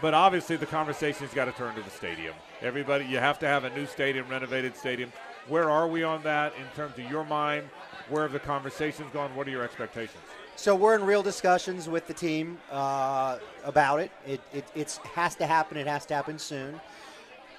[0.01, 2.35] But obviously, the conversation's got to turn to the stadium.
[2.61, 5.11] Everybody, you have to have a new stadium, renovated stadium.
[5.47, 7.67] Where are we on that in terms of your mind?
[8.09, 9.35] Where have the conversations gone?
[9.35, 10.23] What are your expectations?
[10.59, 14.11] So we're in real discussions with the team uh, about it.
[14.27, 14.65] It, it.
[14.75, 15.77] It has to happen.
[15.77, 16.81] It has to happen soon.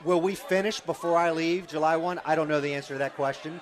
[0.05, 2.21] Will we finish before I leave July 1?
[2.27, 3.59] I don't know the answer to that question.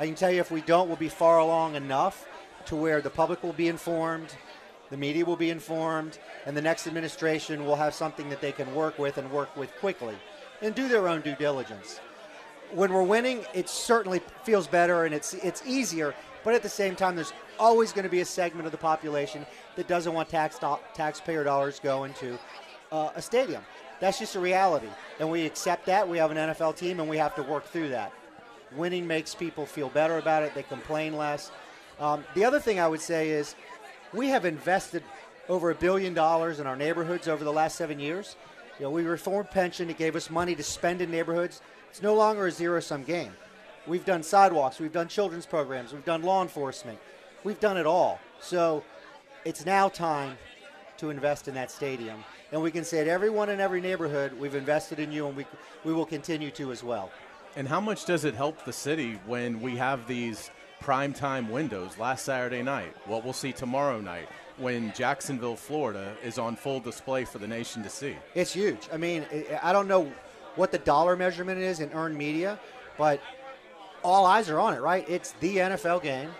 [0.00, 2.26] I can tell you if we don't, we'll be far along enough
[2.66, 4.34] to where the public will be informed,
[4.90, 8.74] the media will be informed, and the next administration will have something that they can
[8.74, 10.16] work with and work with quickly
[10.62, 12.00] and do their own due diligence.
[12.72, 16.12] When we're winning, it certainly feels better and it's it's easier,
[16.42, 19.46] but at the same time there's always going to be a segment of the population
[19.76, 22.38] that doesn't want tax do- taxpayer dollars going to
[22.90, 23.62] uh, a stadium.
[24.00, 24.88] That's just a reality,
[25.18, 26.08] and we accept that.
[26.08, 28.12] We have an NFL team, and we have to work through that.
[28.74, 30.54] Winning makes people feel better about it.
[30.54, 31.50] They complain less.
[31.98, 33.54] Um, the other thing I would say is
[34.14, 35.02] we have invested
[35.50, 38.36] over a billion dollars in our neighborhoods over the last seven years.
[38.78, 39.90] You know, we reformed pension.
[39.90, 41.60] It gave us money to spend in neighborhoods.
[41.90, 43.32] It's no longer a zero-sum game.
[43.86, 44.78] We've done sidewalks.
[44.78, 45.92] We've done children's programs.
[45.92, 46.98] We've done law enforcement.
[47.44, 48.18] We've done it all.
[48.40, 48.82] So
[49.44, 50.36] it's now time
[50.98, 52.22] to invest in that stadium.
[52.52, 55.46] And we can say to everyone in every neighborhood, we've invested in you, and we,
[55.84, 57.10] we will continue to as well.
[57.56, 61.96] And how much does it help the city when we have these prime time windows
[61.98, 62.94] last Saturday night?
[63.06, 67.82] What we'll see tomorrow night when Jacksonville, Florida is on full display for the nation
[67.82, 68.14] to see.
[68.34, 68.88] It's huge.
[68.92, 70.12] I mean, I- I don't know
[70.56, 72.58] what the dollar measurement is in earned media,
[72.98, 73.20] but
[74.02, 75.08] all eyes are on it, right?
[75.08, 76.30] It's the NFL game.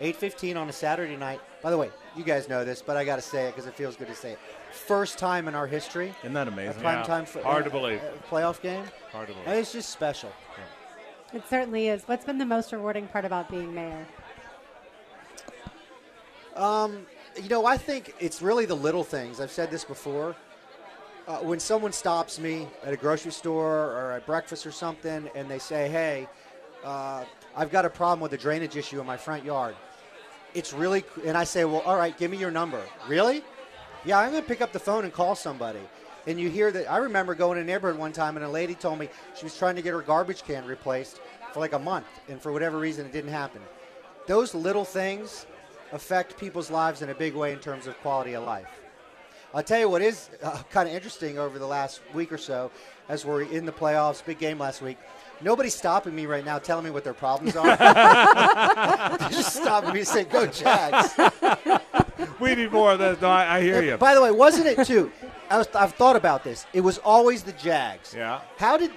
[0.00, 1.40] 8:15 on a Saturday night.
[1.62, 3.74] By the way, you guys know this, but I got to say it because it
[3.74, 4.38] feels good to say it.
[4.72, 6.80] First time in our history, Isn't that a amazing?
[6.80, 7.04] prime Yeah.
[7.04, 8.00] time fo- Hard to believe.
[8.30, 8.84] playoff game.
[9.12, 9.48] Hard to believe.
[9.48, 10.30] And It's just special.
[11.32, 12.04] It certainly is.
[12.06, 14.06] What's been the most rewarding part about being mayor?
[17.40, 19.40] You know, I think it's really the little things.
[19.40, 20.34] I've said this before.
[21.28, 25.48] Uh, when someone stops me at a grocery store or at breakfast or something, and
[25.48, 26.26] they say, "Hey,
[26.82, 27.24] uh,
[27.54, 29.76] I've got a problem with a drainage issue in my front yard,"
[30.54, 33.42] it's really, and I say, "Well, all right, give me your number." Really?
[34.04, 35.80] Yeah, I'm going to pick up the phone and call somebody.
[36.26, 36.90] And you hear that.
[36.90, 39.56] I remember going to a neighborhood one time, and a lady told me she was
[39.56, 41.20] trying to get her garbage can replaced
[41.52, 43.62] for like a month, and for whatever reason, it didn't happen.
[44.26, 45.46] Those little things
[45.92, 48.68] affect people's lives in a big way in terms of quality of life.
[49.54, 52.70] I'll tell you what is uh, kind of interesting over the last week or so,
[53.08, 54.98] as we're in the playoffs, big game last week.
[55.40, 57.76] Nobody's stopping me right now, telling me what their problems are.
[57.76, 61.14] They're just stopping me and saying, "Go Jags."
[62.40, 63.20] we need more of this.
[63.20, 63.96] No, I, I hear you.
[63.96, 65.12] By the way, wasn't it too?
[65.50, 66.66] I was, I've thought about this.
[66.72, 68.14] It was always the Jags.
[68.14, 68.40] Yeah.
[68.56, 68.90] How did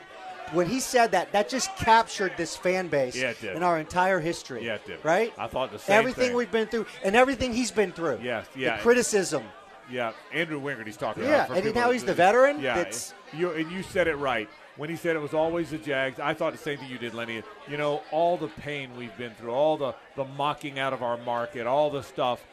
[0.51, 1.31] when he said that?
[1.31, 3.55] That just captured this fan base Yeah, it did.
[3.55, 4.65] in our entire history.
[4.65, 4.99] Yeah, it did.
[5.03, 5.33] Right.
[5.37, 5.97] I thought the same thing.
[5.97, 6.35] Everything thing.
[6.35, 8.19] we've been through and everything he's been through.
[8.21, 8.77] Yes, yeah.
[8.77, 9.43] The criticism.
[9.89, 11.57] Yeah, Andrew Wingard, he's talking Yeah, about.
[11.57, 12.89] Yeah, and now he's the veteran Yeah,
[13.33, 16.19] you and you said it right when he said it was always the Jags.
[16.19, 17.43] I thought the same thing you did, Lenny.
[17.69, 21.17] You know, all the pain we've been through, all the the mocking out of our
[21.17, 22.43] market, all the stuff.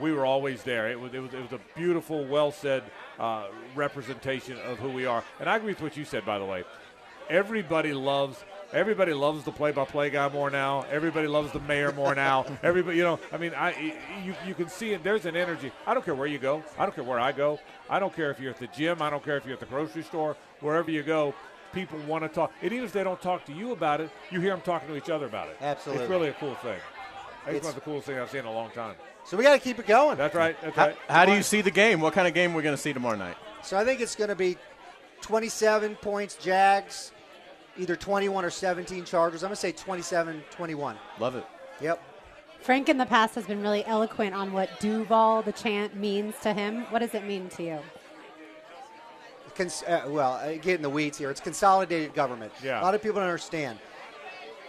[0.00, 0.88] We were always there.
[0.90, 2.84] It was it was, it was a beautiful, well said
[3.18, 5.24] uh, representation of who we are.
[5.40, 6.64] And I agree with what you said, by the way.
[7.28, 10.84] Everybody loves everybody loves the play-by-play guy more now.
[10.90, 12.44] Everybody loves the mayor more now.
[12.62, 13.94] Everybody, you know, I mean, I
[14.24, 15.02] you you can see it.
[15.02, 15.72] There's an energy.
[15.86, 16.62] I don't care where you go.
[16.78, 17.58] I don't care where I go.
[17.90, 19.02] I don't care if you're at the gym.
[19.02, 20.36] I don't care if you're at the grocery store.
[20.60, 21.34] Wherever you go,
[21.72, 22.52] people want to talk.
[22.62, 24.96] And even if they don't talk to you about it, you hear them talking to
[24.96, 25.56] each other about it.
[25.60, 26.04] Absolutely.
[26.04, 26.78] it's really a cool thing.
[27.42, 28.94] I think It's- It's one of the coolest things I've seen in a long time.
[29.24, 30.16] So we got to keep it going.
[30.16, 30.56] That's right.
[30.62, 30.96] That's How, right.
[31.08, 32.00] how do you see the game?
[32.00, 33.36] What kind of game we're going to see tomorrow night?
[33.62, 34.56] So I think it's going to be
[35.20, 37.12] 27 points Jags,
[37.76, 39.42] either 21 or 17 Chargers.
[39.42, 40.96] I'm going to say 27-21.
[41.18, 41.44] Love it.
[41.80, 42.02] Yep.
[42.60, 46.52] Frank in the past has been really eloquent on what Duval, the chant, means to
[46.52, 46.82] him.
[46.90, 47.78] What does it mean to you?
[49.58, 51.30] Cons- uh, well, I get in the weeds here.
[51.30, 52.52] It's consolidated government.
[52.62, 52.80] Yeah.
[52.80, 53.80] A lot of people don't understand.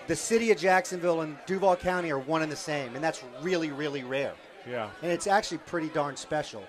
[0.07, 3.71] The city of Jacksonville and Duval County are one and the same, and that's really,
[3.71, 4.33] really rare.
[4.67, 4.89] Yeah.
[5.03, 6.63] And it's actually pretty darn special.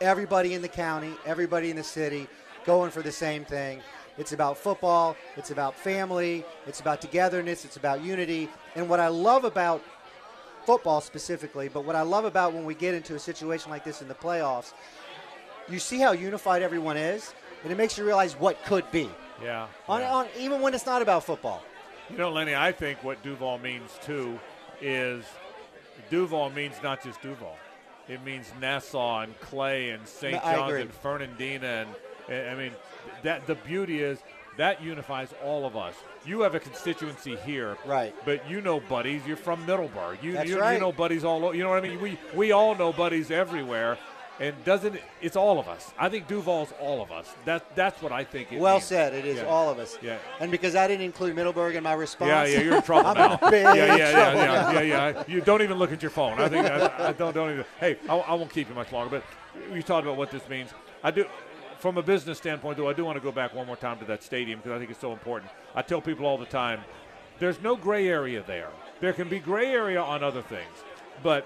[0.00, 2.28] Everybody in the county, everybody in the city,
[2.64, 3.80] going for the same thing.
[4.18, 8.48] It's about football, it's about family, it's about togetherness, it's about unity.
[8.76, 9.82] And what I love about
[10.64, 14.00] football specifically, but what I love about when we get into a situation like this
[14.02, 14.72] in the playoffs,
[15.68, 19.08] you see how unified everyone is, and it makes you realize what could be.
[19.42, 19.66] Yeah.
[19.88, 20.12] On, yeah.
[20.12, 21.62] on, even when it's not about football.
[22.10, 24.38] You know, Lenny, I think what Duval means too
[24.80, 25.24] is
[26.10, 27.56] Duval means not just Duval.
[28.08, 30.34] It means Nassau and Clay and St.
[30.34, 31.88] No, John's and Fernandina and
[32.28, 32.72] and- I mean
[33.22, 34.18] that the beauty is
[34.58, 35.94] that unifies all of us.
[36.26, 38.12] You have a constituency here, Right.
[38.24, 39.22] But you know buddies.
[39.26, 40.18] You're from Middleburg.
[40.20, 41.44] You That's you, you know buddies all.
[41.44, 42.00] o- You know what I mean?
[42.00, 43.98] We we all know buddies everywhere.
[44.40, 45.92] And doesn't it's all of us?
[45.98, 47.28] I think Duval's all of us.
[47.44, 48.52] That that's what I think.
[48.52, 48.84] It Well means.
[48.84, 49.12] said.
[49.14, 49.46] It is Yeah.
[49.46, 49.98] all of us.
[50.00, 50.18] Yeah.
[50.40, 52.28] And because I didn't include Middleburg in my response.
[52.28, 53.38] Yeah, yeah, you're in trouble now.
[53.50, 55.24] yeah, yeah, yeah, yeah, yeah, yeah.
[55.26, 56.40] You don't even look at your phone.
[56.40, 57.64] I think I, I don't don't even.
[57.80, 59.10] Hey, I, I won't keep you much longer.
[59.20, 60.70] But you talked about what this means.
[61.02, 61.24] I do,
[61.78, 62.88] from a business standpoint, though.
[62.88, 64.90] I do want to go back one more time to that stadium because I think
[64.90, 65.50] it's so important.
[65.74, 66.80] I tell people all the time,
[67.40, 68.68] there's no gray area there.
[69.00, 70.84] There can be gray area on other things,
[71.22, 71.44] but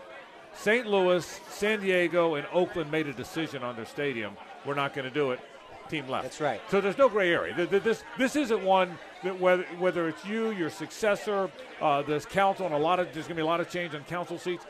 [0.54, 0.86] St.
[0.86, 4.36] Louis, San Diego, and Oakland made a decision on their stadium.
[4.64, 5.40] We're not going to do it.
[5.88, 6.22] Team left.
[6.22, 6.60] That's right.
[6.70, 7.54] So there's no gray area.
[7.54, 11.50] Th- th- This this isn't one that whether whether it's you, your successor,
[11.80, 13.94] uh, this council, and a lot of there's going to be a lot of change
[13.94, 14.64] on council seats.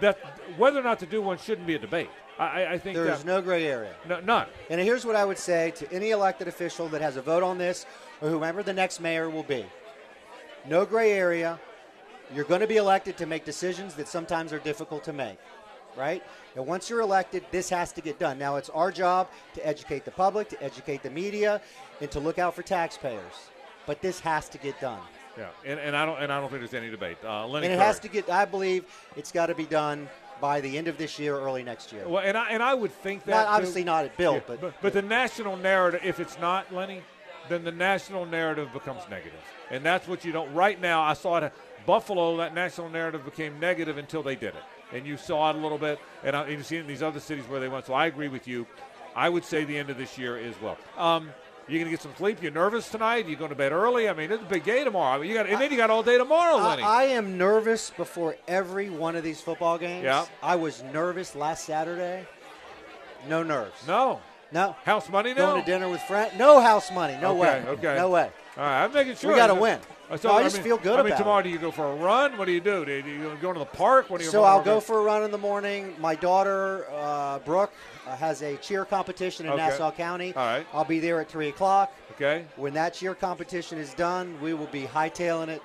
[0.00, 0.18] That
[0.58, 2.10] whether or not to do one shouldn't be a debate.
[2.38, 3.94] I, I- think There's that, no gray area.
[4.06, 4.48] no, none.
[4.68, 7.56] And here's what I would say to any elected official that has a vote on
[7.56, 7.86] this
[8.20, 9.64] or whomever the next mayor will be
[10.68, 11.58] no gray area.
[12.34, 15.38] You're going to be elected to make decisions that sometimes are difficult to make,
[15.96, 16.22] right?
[16.56, 18.38] And once you're elected, this has to get done.
[18.38, 21.60] Now, it's our job to educate the public, to educate the media,
[22.00, 23.50] and to look out for taxpayers.
[23.86, 25.00] But this has to get done.
[25.38, 27.18] Yeah, and, and I don't and I don't think there's any debate.
[27.22, 27.86] Uh, Lenny And it Curry.
[27.86, 30.08] has to get, I believe, it's got to be done
[30.40, 32.08] by the end of this year, early next year.
[32.08, 33.48] Well, and I and I would think that Not too.
[33.50, 37.02] obviously not at Bill, Yeah, but, but but the national narrative, if it's not Lenny,
[37.50, 39.38] then the national narrative becomes negative,
[39.70, 40.52] and that's what you don't.
[40.54, 41.52] Right now, I saw it.
[41.86, 44.62] Buffalo, that national narrative became negative until they did it,
[44.92, 47.02] and you saw it a little bit, and, I, and you see it in these
[47.02, 47.86] other cities where they went.
[47.86, 48.66] So I agree with you.
[49.14, 50.76] I would say the end of this year as well.
[50.98, 51.30] Um,
[51.68, 52.42] You gonna get some sleep?
[52.42, 53.26] You're nervous tonight?
[53.26, 54.08] You're going to bed early?
[54.08, 55.16] I mean, it's a big day tomorrow.
[55.16, 56.82] I mean, you got and then you got all day tomorrow, Lenny.
[56.84, 60.04] I, I am nervous before every one of these football games.
[60.04, 60.26] Yeah.
[60.42, 62.24] I was nervous last Saturday.
[63.28, 63.84] No nerves.
[63.88, 64.20] no
[64.52, 64.76] No.
[64.84, 65.52] house money now.
[65.52, 66.34] Going to dinner with friends.
[66.38, 67.16] No house money.
[67.20, 67.64] No Okay, way.
[67.70, 67.96] okay.
[67.96, 68.30] No way.
[68.56, 69.80] All right, I'm making sure We got to win.
[70.08, 71.44] Uh, No, I just feel good I mean, about tomorrow, it.
[71.44, 72.38] do you go for a run?
[72.38, 72.84] What do you do?
[72.84, 74.08] Do you, do you go to the park?
[74.08, 74.30] What do you?
[74.30, 75.94] So I'll go for a run in the morning.
[75.98, 77.72] My daughter, uh, Brooke,
[78.06, 79.62] uh, has a cheer competition in Okay.
[79.66, 80.32] Nassau County.
[80.36, 80.66] All right.
[80.72, 81.92] I'll be there at 3 o'clock.
[82.12, 85.60] Okay, When that cheer competition is done, we will be hightailing it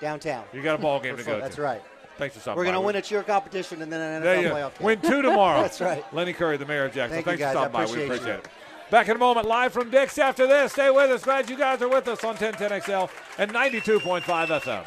[0.00, 0.44] downtown.
[0.52, 1.62] you got a ball game to go That's to.
[1.62, 1.82] right.
[2.18, 2.58] Thanks for stopping.
[2.58, 4.86] We're going to win a cheer competition and then an NFL playoff game.
[4.86, 5.60] Win two tomorrow.
[5.62, 6.04] That's right.
[6.14, 7.22] Lenny Curry, the mayor of Jackson.
[7.22, 7.78] Thank you, Thanks for I stopping by.
[7.80, 8.14] We appreciate you.
[8.14, 8.48] appreciate it.
[8.92, 10.72] Back in a moment, live from Dick's after this.
[10.72, 11.24] Stay with us.
[11.24, 14.84] Glad you guys are with us on 1010XL and 92.5 FM.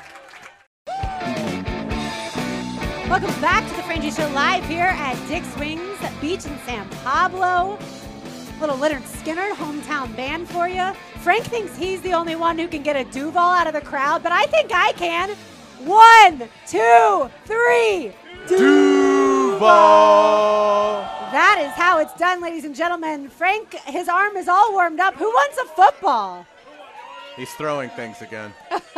[3.10, 7.80] Welcome back to the Frangie Show live here at Dick's Wings Beach in San Pablo.
[8.62, 10.94] Little Lynyrd Skynyrd, hometown band for you.
[11.24, 14.22] Frank thinks he's the only one who can get a Duval out of the crowd,
[14.22, 15.32] but I think I can.
[15.84, 18.14] One, two, three.
[18.48, 18.95] Duval.
[21.32, 23.30] That is how it's done, ladies and gentlemen.
[23.30, 25.16] Frank, his arm is all warmed up.
[25.16, 26.46] Who wants a football?
[27.36, 28.54] He's throwing things again.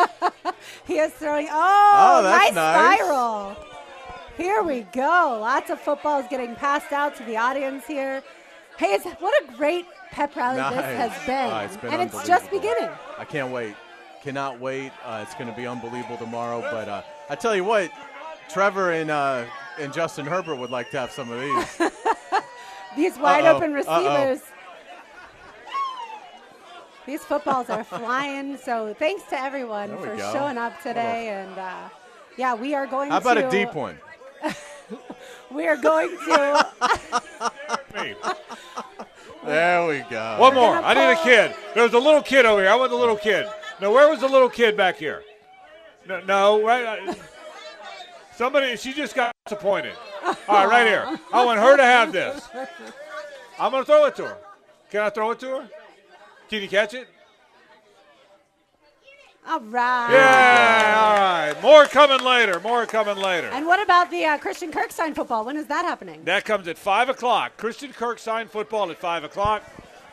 [0.86, 1.48] He is throwing.
[1.50, 3.00] Oh, Oh, that's nice, nice.
[3.00, 3.56] spiral.
[4.38, 5.38] Here we go.
[5.42, 8.22] Lots of footballs getting passed out to the audience here.
[8.78, 11.52] Hey, it's, what a great pep rally this has been.
[11.54, 12.90] Oh, it's been and it's just beginning.
[13.18, 13.76] I can't wait.
[14.24, 14.92] Cannot wait.
[15.06, 16.62] Uh, it's going to be unbelievable tomorrow.
[16.62, 17.92] But uh, I tell you what,
[18.50, 19.46] Trevor and uh,
[19.80, 21.90] and Justin Herbert would like to have some of these.
[22.96, 23.58] These wide Uh-oh.
[23.58, 23.76] open Uh-oh.
[23.76, 24.42] receivers.
[27.06, 28.58] These footballs are flying.
[28.58, 30.34] So thanks to everyone for go.
[30.34, 31.30] showing up today.
[31.30, 31.90] And uh,
[32.38, 33.14] yeah, we are going to.
[33.14, 33.48] How about to.
[33.48, 33.98] a deep one?
[35.50, 36.68] We are going to.
[39.44, 40.36] There we go.
[40.40, 40.76] One more.
[40.76, 41.56] I need a kid.
[41.74, 42.70] There was a little kid over here.
[42.70, 43.48] I want the little kid.
[43.80, 45.24] No, where was the little kid back here?
[46.06, 47.18] No, no right.
[48.38, 49.96] Somebody, she just got disappointed.
[50.24, 51.20] All right, right here.
[51.34, 52.48] I want her to have this.
[53.60, 54.38] I'm going to throw it to her.
[54.92, 55.70] Can I throw it to her?
[56.48, 57.08] Can you catch it?
[59.48, 60.12] All right.
[60.12, 61.18] Yeah, all
[61.54, 61.62] right.
[61.64, 62.60] More coming later.
[62.60, 63.48] More coming later.
[63.48, 65.44] And what about the uh, Christian Kirk signed football?
[65.44, 66.24] When is that happening?
[66.26, 67.58] That comes at 5 o'clock.
[67.58, 69.64] Christian Kirk signed football at 5 o'clock.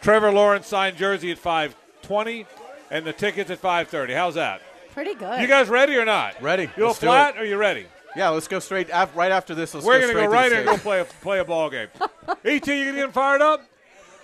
[0.01, 2.47] Trevor Lawrence signed jersey at 5.20.
[2.91, 4.15] And the tickets at 5.30.
[4.15, 4.63] How's that?
[4.93, 5.41] Pretty good.
[5.41, 6.41] You guys ready or not?
[6.41, 6.71] Ready.
[6.77, 7.43] You a Let's do flat it.
[7.43, 7.87] or you ready?
[8.17, 9.75] Yeah, let's go straight af- right after this.
[9.75, 11.39] Let's We're go going to go right to in and the go play a, play
[11.41, 11.89] a ball game.
[12.45, 13.61] ET, you getting fired up?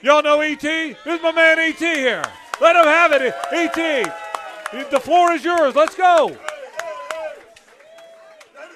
[0.02, 0.62] Y'all know ET?
[0.62, 2.22] Here's my man ET here.
[2.60, 3.74] Let him have it, ET.
[4.90, 5.74] The floor is yours.
[5.74, 6.28] Let's go.
[6.28, 6.36] They,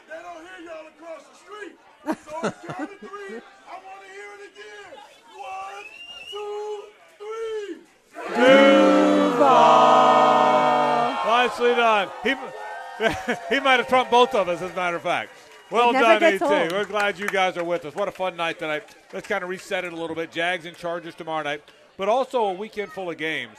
[0.09, 1.77] they don't hear y'all across the street.
[2.25, 2.41] So
[2.73, 4.93] count of three, I want to hear it again.
[5.39, 5.85] One,
[6.31, 8.35] two, three.
[11.27, 12.09] Nicely done.
[12.23, 12.35] He,
[13.51, 15.31] he might have trumped both of us, as a matter of fact.
[15.71, 16.43] Well done, gets ET.
[16.43, 16.73] old.
[16.73, 17.95] We're glad you guys are with us.
[17.95, 18.85] What a fun night tonight.
[19.13, 20.31] Let's kind of reset it a little bit.
[20.31, 21.63] Jags and Chargers tomorrow night,
[21.97, 23.59] but also a weekend full of games.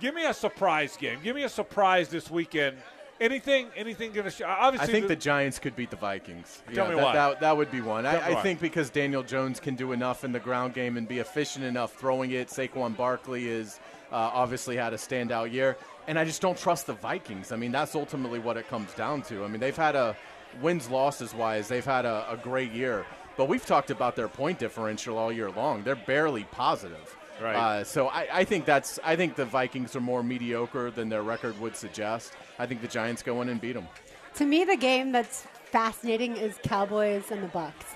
[0.00, 1.18] Give me a surprise game.
[1.22, 2.76] Give me a surprise this weekend.
[3.18, 3.68] Anything?
[3.74, 4.44] Anything going to show?
[4.46, 6.62] I think the Giants could beat the Vikings.
[6.74, 7.12] Tell yeah, me that, why.
[7.14, 8.04] That, that would be one.
[8.04, 11.08] Tell I, I think because Daniel Jones can do enough in the ground game and
[11.08, 12.48] be efficient enough throwing it.
[12.48, 13.80] Saquon Barkley is
[14.12, 17.52] uh, obviously had a standout year, and I just don't trust the Vikings.
[17.52, 19.44] I mean, that's ultimately what it comes down to.
[19.44, 20.16] I mean, they've had a
[20.62, 23.04] wins losses wise, they've had a, a great year,
[23.36, 25.82] but we've talked about their point differential all year long.
[25.82, 27.16] They're barely positive.
[27.40, 27.54] Right.
[27.54, 31.22] Uh, so I, I think that's I think the Vikings are more mediocre than their
[31.22, 32.32] record would suggest.
[32.58, 33.88] I think the Giants go in and beat them.
[34.36, 37.95] To me, the game that's fascinating is Cowboys and the Bucks.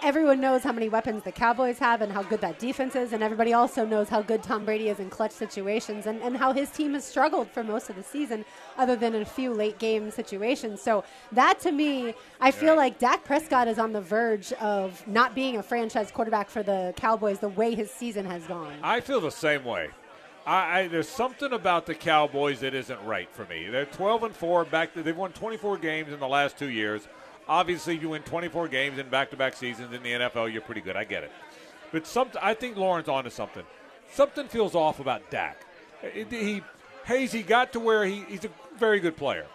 [0.00, 3.22] Everyone knows how many weapons the Cowboys have and how good that defense is, and
[3.22, 6.70] everybody also knows how good Tom Brady is in clutch situations and, and how his
[6.70, 8.44] team has struggled for most of the season,
[8.76, 10.80] other than a few late game situations.
[10.80, 15.34] So that to me, I feel like Dak Prescott is on the verge of not
[15.34, 18.74] being a franchise quarterback for the Cowboys the way his season has gone.
[18.82, 19.88] I feel the same way.
[20.46, 23.68] I, I, there's something about the Cowboys that isn't right for me.
[23.68, 24.64] They're 12 and four.
[24.64, 27.08] Back to, they've won 24 games in the last two years.
[27.48, 30.52] Obviously, if you win 24 games in back-to-back seasons in the NFL.
[30.52, 30.96] You're pretty good.
[30.96, 31.32] I get it.
[31.92, 33.64] But some, I think Lauren's onto something.
[34.12, 35.64] Something feels off about Dak.
[36.12, 36.62] He,
[37.06, 39.46] Hayes, he got to where he, he's a very good player.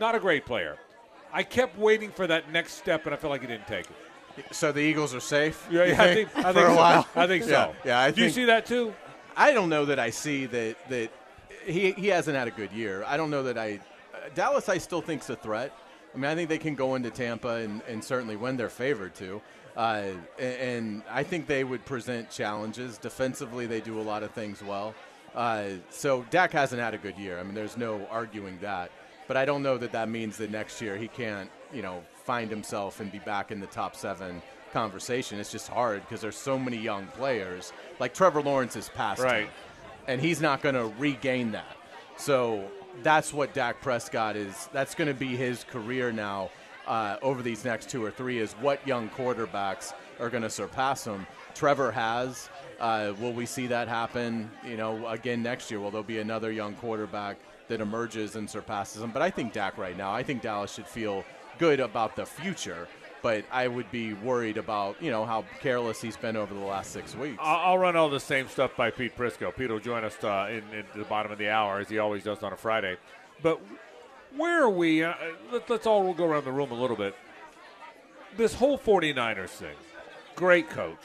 [0.00, 0.76] Not a great player.
[1.32, 4.54] I kept waiting for that next step, and I feel like he didn't take it.
[4.54, 5.66] So the Eagles are safe.
[5.70, 6.76] Yeah, yeah, I think, I for a so.
[6.76, 7.08] while.
[7.16, 7.50] I think so.
[7.50, 8.94] Yeah, yeah I Do you see that too?
[9.36, 11.10] I don't know that I see that that
[11.64, 13.04] he he hasn't had a good year.
[13.06, 13.80] I don't know that I
[14.14, 14.68] uh, Dallas.
[14.68, 15.72] I still think's a threat.
[16.16, 18.56] I mean, I think they can go into Tampa and, and certainly win.
[18.56, 19.42] They're favored to.
[19.76, 20.04] Uh,
[20.38, 22.96] and I think they would present challenges.
[22.96, 24.94] Defensively, they do a lot of things well.
[25.34, 27.38] Uh, so Dak hasn't had a good year.
[27.38, 28.90] I mean, there's no arguing that.
[29.28, 32.48] But I don't know that that means that next year he can't, you know, find
[32.48, 34.40] himself and be back in the top seven
[34.72, 35.38] conversation.
[35.38, 37.74] It's just hard because there's so many young players.
[38.00, 39.50] Like Trevor Lawrence is past him Right.
[40.08, 41.76] and he's not going to regain that.
[42.16, 42.70] So
[43.02, 44.68] that's what Dak Prescott is.
[44.72, 46.50] That's going to be his career now
[46.86, 48.38] uh, over these next two or three.
[48.38, 51.26] Is what young quarterbacks are going to surpass him.
[51.54, 52.48] Trevor has.
[52.78, 54.50] Uh, will we see that happen?
[54.64, 55.80] You know, again next year?
[55.80, 57.38] Will there be another young quarterback
[57.68, 59.10] that emerges and surpasses him?
[59.10, 60.12] But I think Dak right now.
[60.12, 61.24] I think Dallas should feel
[61.58, 62.88] good about the future.
[63.26, 66.92] But I would be worried about you know how careless he's been over the last
[66.92, 67.38] six weeks.
[67.40, 69.52] I'll, run all the same stuff by Pete Prisco.
[69.52, 72.22] Pete will join us uh, in, in the bottom of the hour, as he always
[72.22, 72.96] does on a Friday.
[73.42, 73.60] But
[74.36, 75.02] where are we?
[75.02, 75.14] Uh,
[75.50, 77.16] let, let's all go around the room a little bit.
[78.36, 79.74] This whole 49ers thing,
[80.36, 81.02] great coach.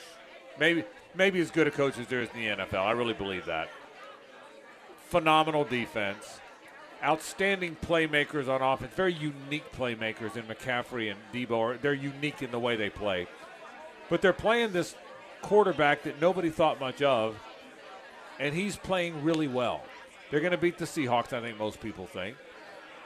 [0.60, 0.84] Maybe,
[1.16, 2.86] maybe as good a coach as there is in the NFL.
[2.86, 3.68] I really believe that.
[5.10, 6.41] Phenomenal defense.
[7.04, 8.94] Outstanding playmakers on offense.
[8.96, 11.82] Very unique playmakers in McCaffrey and Deebo.
[11.82, 13.28] They're unique in the way they play.
[14.10, 14.96] But they're playing this
[15.42, 17.36] quarterback that nobody thought much of,
[18.40, 19.82] and he's playing really well.
[20.30, 22.38] They're going to beat the Seahawks, I think most people think.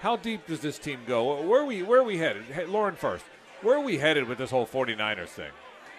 [0.02, 1.41] How deep does this team go?
[1.41, 2.43] Where are we, where are we headed?
[2.43, 3.26] Hey, Lauren first.
[3.62, 5.52] Where are we headed with this whole 49ers thing?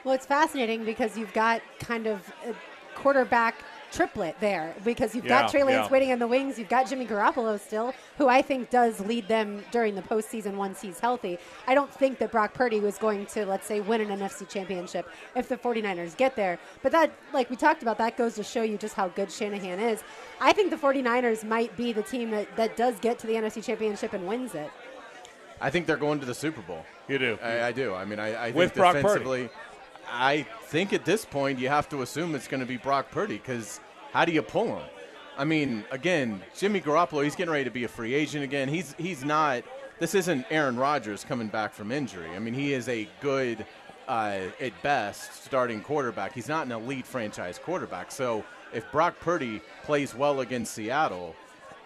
[0.05, 2.55] Well, it's fascinating because you've got kind of a
[2.94, 5.93] quarterback triplet there because you've Yeah, got Trey Lance yeah.
[5.93, 6.59] waiting in the wings.
[6.59, 10.80] You've got Jimmy Garoppolo still, who I think does lead them during the postseason once
[10.80, 11.39] he's healthy.
[11.66, 15.09] I don't think that Brock Purdy was going to, let's say, win an NFC championship
[15.34, 16.59] if the 49ers get there.
[16.82, 19.80] But that, like we talked about, that goes to show you just how good Shanahan
[19.80, 20.03] is.
[20.41, 23.64] I think the 49ers might be the team that, that does get to the NFC
[23.64, 24.70] championship and wins it.
[25.61, 26.84] I think they're going to the Super Bowl.
[27.09, 27.39] You do.
[27.43, 27.95] I, I do.
[27.95, 29.49] I mean, I, I With think Brock Purdy.
[30.11, 33.36] I think at this point you have to assume it's going to be Brock Purdy
[33.36, 33.80] because
[34.12, 34.86] how do you pull him?
[35.38, 38.68] I mean, again, Jimmy Garoppolo, he's getting ready to be a free agent again.
[38.68, 39.64] He's he's not.
[39.98, 42.30] This isn't Aaron Rodgers coming back from injury.
[42.30, 43.64] I mean, he is a good,
[44.09, 46.34] uh, at best, starting quarterback.
[46.34, 48.12] He's not an elite franchise quarterback.
[48.12, 48.44] So
[48.74, 51.34] if Brock Purdy plays well against Seattle,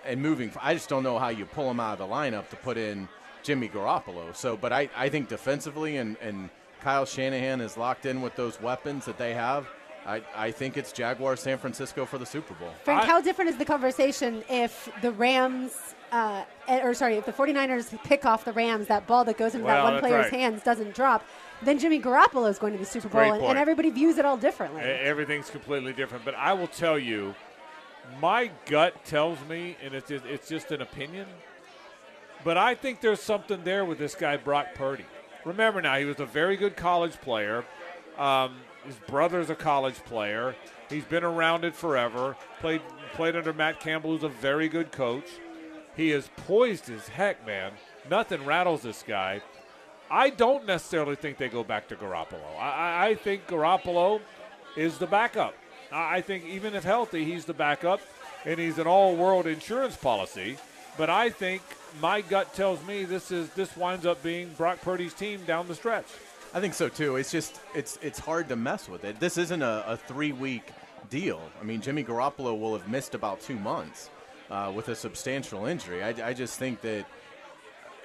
[0.05, 2.57] and moving, I just don't know how you pull him out of the lineup to
[2.57, 3.09] put in
[3.43, 4.35] Jimmy Garoppolo.
[4.35, 6.51] So, but I, I think defensively and, and
[6.81, 9.67] Kyle Shanahan is locked in with those weapons that they have.
[10.07, 12.71] I, I think it's Jaguar San Francisco for the Super Bowl.
[12.85, 17.27] Frank, I- how different is the conversation if the Rams, uh, eh, or sorry, if
[17.27, 20.33] the 49ers pick off the Rams, that ball that goes into Well, that one player's
[20.33, 20.41] right.
[20.41, 21.25] hands doesn't drop,
[21.63, 24.39] then Jimmy Garoppolo is going to the Super Bowl, and, and everybody views it all
[24.39, 24.81] differently.
[24.81, 26.25] Everything's completely different.
[26.25, 27.35] But I will tell you,
[28.23, 31.27] my gut tells me, and it's just, it's just an opinion,
[32.43, 35.05] but I think there's something there with this guy, Brock Purdy.
[35.45, 37.65] Remember now, he was a very good college player.
[38.19, 40.55] Um, his brother's a college player.
[40.89, 42.37] He's been around it forever.
[42.61, 42.83] Played
[43.13, 45.27] played under Matt Campbell, who's a very good coach.
[45.97, 47.73] He is poised as heck, man.
[48.09, 49.43] Nothing rattles this guy.
[50.11, 52.59] I don't necessarily think they go back to Garoppolo.
[52.59, 54.21] I, I, think Garoppolo
[54.77, 55.55] is the backup.
[55.93, 58.01] I think even if healthy, he's the backup,
[58.45, 60.57] and he's an all-world insurance policy.
[60.97, 61.63] But I think
[62.01, 65.75] my gut tells me this is this winds up being Brock Purdy's team down the
[65.75, 66.07] stretch.
[66.53, 67.17] I think so too.
[67.17, 69.21] It's just it's it's hard to mess with it.
[69.21, 70.65] This isn't a, a three week
[71.09, 71.41] deal.
[71.61, 74.11] I mean, Jimmy Garoppolo will have missed about two months
[74.51, 76.03] uh, with a substantial injury.
[76.03, 77.07] I, I just think that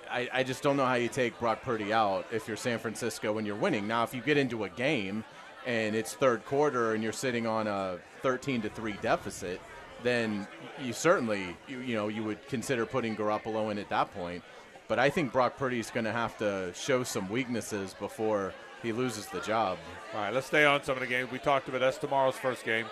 [0.10, 3.38] I, I just don't know how you take Brock Purdy out if you're San Francisco
[3.38, 3.88] and you're winning.
[3.88, 5.24] Now, if you get into a game
[5.66, 9.60] and it's third quarter and you're sitting on a 13 to three deficit,
[10.04, 10.48] then
[10.82, 14.44] you certainly you, you know you would consider putting Garoppolo in at that point.
[14.88, 18.92] But I think Brock Purdy is going to have to show some weaknesses before he
[18.92, 19.80] loses the job.
[20.14, 21.32] All right, let's stay on some of the games.
[21.32, 22.86] We talked about that's tomorrow's first game.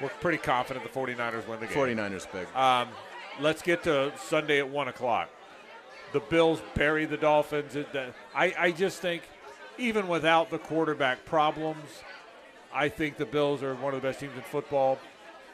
[0.00, 1.76] We're pretty confident the 49ers win the game.
[1.76, 2.46] 49ers big.
[2.54, 2.88] Um,
[3.40, 5.28] let's get to Sunday at 1 o'clock.
[6.12, 7.76] The Bills bury the Dolphins.
[8.34, 9.22] I, I just think,
[9.76, 12.02] even without the quarterback problems,
[12.72, 14.98] I think the Bills are one of the best teams in football.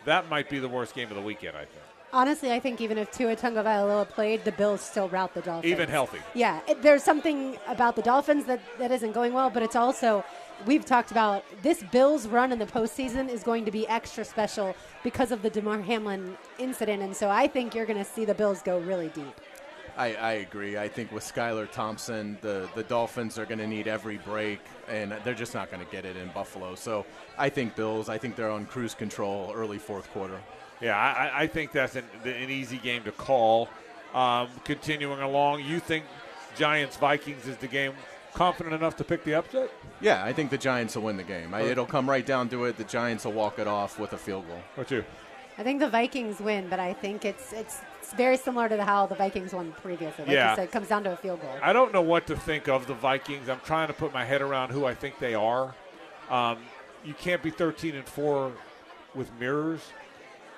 [0.06, 1.82] That might be the worst game of the weekend, I think.
[2.12, 5.70] Honestly, I think even if Tua Tagovailoa played, the Bills still rout the Dolphins.
[5.70, 6.18] Even healthy.
[6.34, 10.24] Yeah, it, there's something about the Dolphins that, that isn't going well, but it's also
[10.64, 14.74] we've talked about this Bills run in the postseason is going to be extra special
[15.02, 18.34] because of the Damar Hamlin incident, and so I think you're going to see the
[18.34, 19.40] Bills go really deep.
[19.96, 20.76] I, I agree.
[20.76, 25.14] I think with Skylar Thompson, the, the Dolphins are going to need every break, and
[25.24, 26.74] they're just not going to get it in Buffalo.
[26.74, 27.06] So
[27.38, 30.38] I think Bills, I think they're on cruise control early fourth quarter.
[30.80, 33.68] Yeah, I, I think that's an, an easy game to call.
[34.14, 36.04] Um, continuing along, you think
[36.56, 37.92] Giants Vikings is the game?
[38.36, 39.70] confident enough to pick the upset?
[40.00, 41.54] Yeah, I think the Giants will win the game.
[41.54, 42.76] I, it'll come right down to it.
[42.76, 44.60] The Giants will walk it off with a field goal.
[44.74, 45.04] What you?
[45.58, 48.84] I think the Vikings win, but I think it's it's, it's very similar to the,
[48.84, 50.24] how the Vikings won previously.
[50.24, 50.50] Like Yeah.
[50.50, 51.50] you said, it comes down to a field goal.
[51.62, 53.48] I don't know what to think of the Vikings.
[53.48, 55.74] I'm trying to put my head around who I think they are.
[56.30, 56.58] Um,
[57.04, 58.52] you can't be 13 and four
[59.14, 59.80] with mirrors,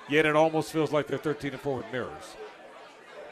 [0.09, 2.35] yet it almost feels like they're 13 and four with mirrors.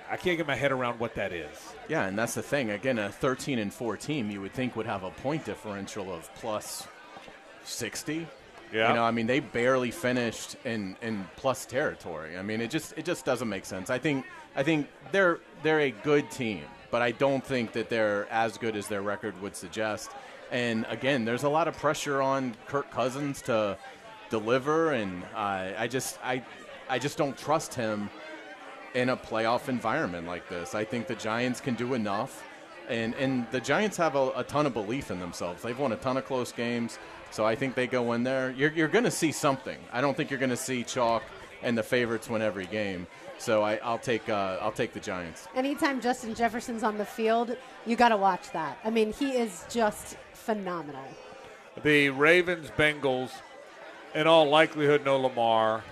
[0.10, 1.74] I can't get my head around what that is.
[1.90, 2.70] Yeah, and that's the thing.
[2.70, 6.34] Again, a 13 and 4 team you would think would have a point differential of
[6.36, 6.88] plus
[7.66, 8.26] 60.
[8.74, 8.90] Yeah.
[8.90, 12.38] You know, I mean, they barely finished in, in plus territory.
[12.38, 13.90] I mean, it just it just doesn't make sense.
[13.90, 18.28] I think I think they're they're a good team, but I don't think that they're
[18.30, 20.12] as good as their record would suggest.
[20.52, 23.78] And again, there's a lot of pressure on Kirk Cousins to
[24.30, 26.44] deliver, and uh, I just I
[26.90, 28.10] I just don't trust him
[28.94, 30.74] in a playoff environment like this.
[30.74, 32.44] I think the Giants can do enough.
[32.90, 35.62] And, and the Giants have a, a ton of belief in themselves.
[35.62, 37.00] They've won a ton of close games,
[37.32, 38.52] so I think they go in there.
[38.52, 39.78] You're, you're going to see something.
[39.92, 41.24] I don't think you're going to see chalk
[41.64, 43.08] and the favorites win every game.
[43.40, 45.48] So I, I'll take uh, I'll take the Giants.
[45.56, 47.56] Anytime Justin Jefferson's on the field,
[47.86, 48.80] you got to watch that.
[48.84, 51.04] I mean, he is just phenomenal.
[51.84, 53.32] The Ravens Bengals,
[54.16, 55.84] in all likelihood, no Lamar.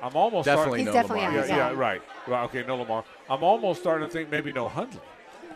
[0.00, 0.86] I'm almost Definitely starting.
[0.86, 1.40] He's no definitely Lamar.
[1.42, 1.48] out.
[1.48, 1.70] Yeah, Yeah.
[1.72, 2.02] yeah, right.
[2.28, 3.04] Well, okay, no Lamar.
[3.28, 5.00] I'm almost starting to think maybe no Huntley.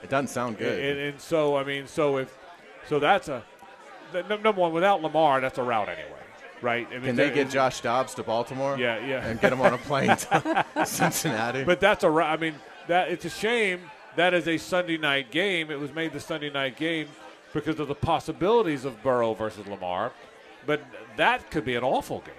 [0.03, 0.78] It doesn't sound good.
[0.82, 2.37] And, and so, I mean, so if
[2.89, 3.45] so, that's a
[4.12, 4.72] the, num- number one.
[4.72, 6.20] Without Lamar, that's a route anyway,
[6.62, 6.86] right?
[6.90, 8.78] I mean, Can they get Josh Dobbs to Baltimore?
[8.78, 9.26] Yeah, yeah.
[9.26, 11.64] And get him on a plane to Cincinnati?
[11.64, 12.11] But that's a.
[12.11, 12.30] route.
[12.30, 12.54] I mean,
[12.88, 13.80] that it's a shame
[14.16, 15.70] that is a Sunday night game.
[15.70, 17.09] It was made the Sunday night game
[17.52, 20.12] because of the possibilities of Burrow versus Lamar,
[20.66, 20.80] but
[21.16, 22.34] that could be an awful game.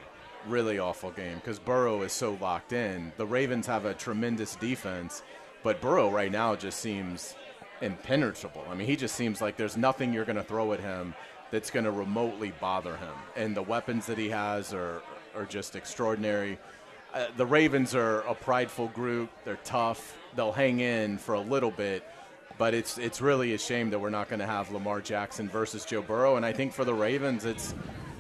[0.47, 3.11] really awful game because Burrow is so locked in.
[3.17, 5.23] The Ravens have a tremendous defense,
[5.63, 7.35] but Burrow right now just seems
[7.81, 8.63] impenetrable.
[8.69, 11.13] I mean, he just seems like there's nothing you're going to throw at him
[11.51, 13.13] that's going to remotely bother him.
[13.35, 15.01] And the weapons that he has are
[15.35, 16.57] are just extraordinary.
[17.13, 19.29] Uh, the Ravens are a prideful group.
[19.45, 20.17] They're tough.
[20.35, 22.03] They'll hang in for a little bit.
[22.57, 25.85] But it's it's really a shame that we're not going to have Lamar Jackson versus
[25.85, 26.37] Joe Burrow.
[26.37, 27.75] And I think for the Ravens, it's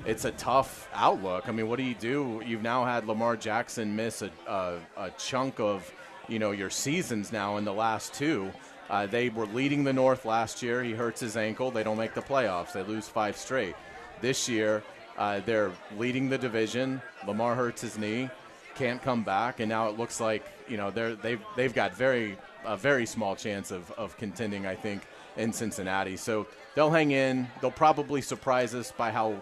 [0.05, 1.49] it's a tough outlook.
[1.49, 2.41] I mean, what do you do?
[2.45, 5.91] You've now had Lamar Jackson miss a, a, a chunk of
[6.27, 8.51] you know your seasons now in the last two.
[8.89, 10.83] Uh, they were leading the North last year.
[10.83, 11.71] He hurts his ankle.
[11.71, 12.71] They don't make the playoffs.
[12.71, 13.75] They lose five straight.
[14.21, 14.83] This year,
[15.17, 17.01] uh, they're leading the division.
[17.25, 18.29] Lamar hurts his knee,
[18.75, 22.37] can't come back, and now it looks like you know they're they've they've got very
[22.65, 24.65] a very small chance of, of contending.
[24.65, 25.01] I think
[25.35, 27.47] in Cincinnati, so they'll hang in.
[27.61, 29.41] They'll probably surprise us by how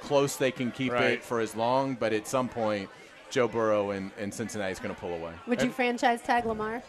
[0.00, 1.12] close they can keep Right.
[1.12, 2.88] it for as long, but at some point,
[3.30, 5.32] Joe Burrow and, and Cincinnati is going to pull away.
[5.46, 6.82] Would you franchise tag Lamar?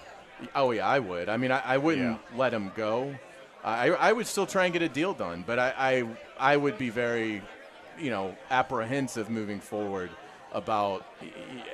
[0.56, 1.30] Oh yeah, I would.
[1.30, 3.16] I mean, I, I wouldn't let him go.
[3.64, 5.74] I, I would still try and get a deal done, but I,
[6.40, 7.42] I I would be very,
[8.00, 10.10] you know, apprehensive moving forward
[10.54, 11.06] about.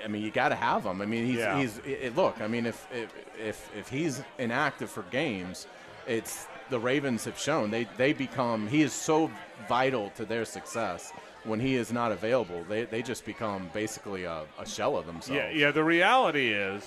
[0.04, 1.02] I mean, you got to have him.
[1.02, 1.58] I mean, he's Yeah.
[1.60, 2.42] he's it, look.
[2.42, 5.68] I mean, if if if if he's inactive for games,
[6.08, 8.68] it's the Ravens have shown they they become.
[8.68, 9.30] He is so
[9.70, 11.14] vital to their success.
[11.44, 15.30] When he is not available, they, they just become basically a, a shell of themselves.
[15.30, 15.70] Yeah, yeah.
[15.70, 16.84] The reality is,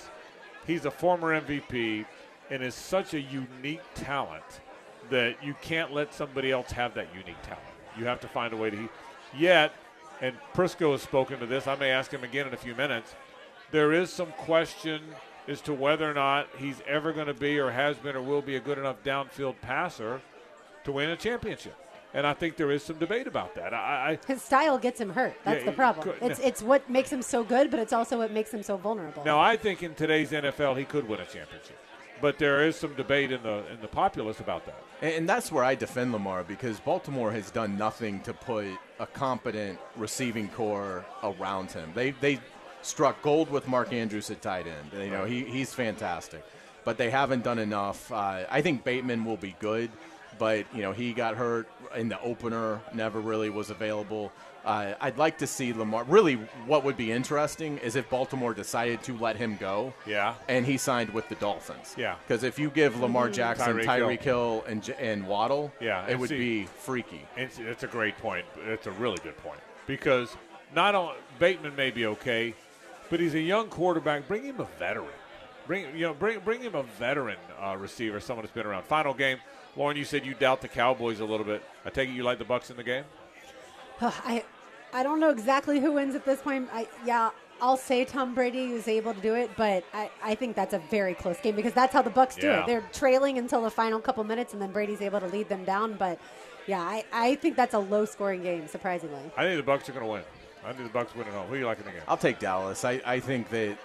[0.65, 2.05] he's a former MVP
[2.49, 4.61] and is such a unique talent
[5.09, 7.63] that you can't let somebody else have that unique talent.
[7.97, 8.89] You have to find a way to.
[9.37, 9.73] Yet,
[10.21, 11.67] and Prisco has spoken to this.
[11.67, 13.15] I may ask him again in a few minutes.
[13.71, 15.01] There is some question
[15.47, 18.41] as to whether or not he's ever going to be, or has been, or will
[18.41, 20.21] be a good enough downfield passer
[20.83, 21.75] to win a championship.
[22.13, 23.71] And I think there is some debate about that.
[23.73, 25.35] I, I His style gets him hurt.
[25.45, 26.03] That's Yeah, the problem.
[26.19, 28.77] could- It's it's what makes him so good, but it's also what makes him so
[28.77, 29.23] vulnerable.
[29.23, 31.77] Now, I think in today's NFL, he could win a championship,
[32.19, 34.81] but there is some debate in the in the populace about that.
[35.01, 38.65] And, and that's where I defend Lamar because Baltimore has done nothing to put
[38.99, 41.91] a competent receiving corps around him.
[41.93, 42.39] They they
[42.81, 45.03] struck gold with Mark Andrews at tight end.
[45.03, 46.43] You know he, he's fantastic,
[46.85, 48.11] but they haven't done enough.
[48.11, 49.91] Uh, I think Bateman will be good,
[50.39, 54.31] but you know he got hurt in the opener, never really was available.
[54.65, 56.03] Uh, I'd like to see Lamar.
[56.03, 56.35] Really,
[56.65, 59.93] what would be interesting is if Baltimore decided to let him go.
[60.05, 60.35] Yeah.
[60.49, 61.95] And he signed with the Dolphins.
[61.97, 62.15] Yeah.
[62.27, 64.61] Because if you give Lamar Jackson, Tyreek Tyreek, Hill.
[64.61, 67.25] Hill, and, and Waddle, Yeah, it and would see- be freaky.
[67.37, 68.45] It's, it's a great point.
[68.65, 70.35] It's a really good point because
[70.75, 72.53] not only Bateman may be okay,
[73.09, 74.27] but he's a young quarterback.
[74.27, 75.07] Bring him a veteran.
[75.67, 78.83] Bring you know bring bring him a veteran uh, receiver, someone that's been around.
[78.85, 79.37] Final game,
[79.75, 79.97] Lauren.
[79.97, 81.63] You said you doubt the Cowboys a little bit.
[81.85, 83.03] I take it you like the Bucks in the game.
[84.01, 84.43] I
[84.93, 86.69] I don't know exactly who wins at this point.
[86.73, 87.29] I yeah,
[87.61, 90.79] I'll say Tom Brady was able to do it, but I, I think that's a
[90.79, 92.61] very close game because that's how the Bucks do Yeah.
[92.61, 92.67] it.
[92.67, 95.93] They're trailing until the final couple minutes, and then Brady's able to lead them down.
[95.95, 96.19] But
[96.67, 99.21] yeah, I, I think that's a low scoring game, surprisingly.
[99.37, 100.23] I think the Bucks are going to win.
[100.65, 101.47] I think the Bucks win at home.
[101.47, 102.01] Who do you like in the game?
[102.07, 102.83] I'll take Dallas.
[102.85, 103.77] I, I think that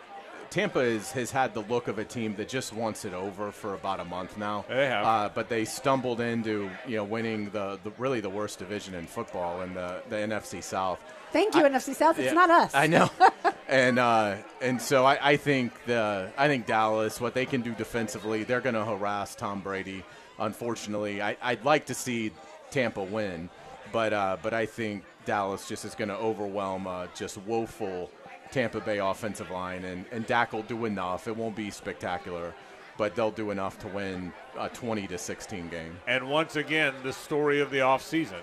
[0.55, 3.75] Tampa is, has had the look of a team that just wants it over for
[3.75, 4.65] about a month now.
[4.69, 5.05] They have.
[5.05, 9.09] Uh, but they stumbled into you know winning the, the really the worst division in
[9.09, 11.01] football in the, the NFC South.
[11.33, 12.21] Thank you, NFC South.
[12.21, 12.73] It's not us.
[12.73, 13.11] I know.
[13.69, 17.73] and uh, and so I, I think the I think Dallas what they can do
[17.73, 20.05] defensively they're going to harass Tom Brady.
[20.39, 22.31] Unfortunately, I, I'd like to see
[22.71, 23.51] Tampa win,
[23.91, 28.09] but uh, but I think Dallas just is going to overwhelm uh, just woeful
[28.55, 31.27] Tampa Bay offensive line, and and Dak will do enough.
[31.27, 32.55] It won't be spectacular,
[32.97, 35.99] but they'll do enough to win a 20 to 16 game.
[36.07, 38.43] And once again, the story of the offseason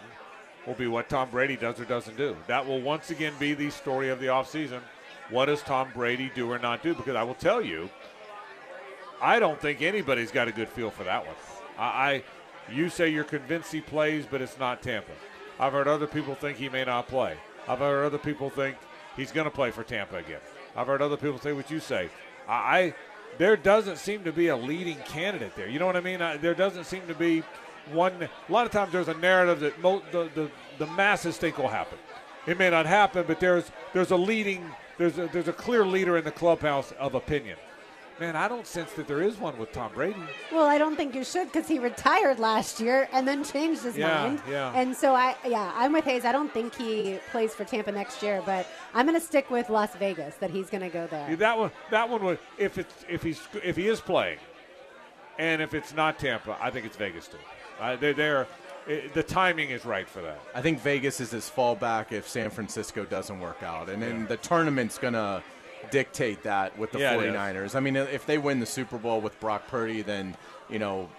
[0.68, 2.36] will be what Tom Brady does or doesn't do.
[2.47, 4.82] That will once again be the story of the offseason.
[5.30, 6.93] What does Tom Brady do or not do?
[6.93, 7.89] Because I will tell you,
[9.22, 11.36] I don't think anybody's got a good feel for that one.
[11.78, 12.24] I, I
[12.70, 15.14] you say you're convinced he plays, but it's not Tampa.
[15.57, 17.38] I've heard other people think he may not play.
[17.66, 18.76] I've heard other people think
[19.16, 20.39] he's going to play for Tampa again.
[20.76, 22.09] I've heard other people say what you say.
[22.47, 22.93] I,
[23.38, 25.68] there doesn't seem to be a leading candidate there.
[25.68, 26.22] You know what I mean?
[26.22, 27.43] I, there doesn't seem to be
[27.91, 28.14] one.
[28.24, 31.68] A lot of times there's a narrative that mo- the, the the masses think will
[31.68, 31.97] happen.
[32.47, 36.18] It may not happen, but there's there's a leading there's a, there's a clear leader
[36.18, 37.57] in the clubhouse of opinion.
[38.22, 40.19] Man, I don't sense that there is one with Tom Brady.
[40.51, 43.97] Well, I don't think you should because he retired last year and then changed his
[43.97, 44.41] Yeah, mind.
[44.47, 44.72] yeah.
[44.76, 46.24] And so I, yeah, I'm with Hays.
[46.24, 49.72] I don't think he plays for Tampa next year, but I'm going to stick with
[49.72, 51.32] Las Vegas that he's going to go there.
[51.32, 54.38] Yeah, That one, that one would if it's if he's if he is playing,
[55.39, 57.38] and if it's not Tampa, I think it's Vegas too.
[57.80, 58.47] Uh, they're there.
[58.86, 60.39] It, the timing is right for that.
[60.53, 63.89] I think Vegas is his fallback if San Francisco doesn't work out.
[63.89, 65.41] And then the tournament's going to
[65.89, 67.36] dictate that with the Yeah, it is.
[67.36, 67.75] 49ers.
[67.75, 70.36] I mean, if they win the Super Bowl with Brock Purdy, then,
[70.69, 71.09] you know,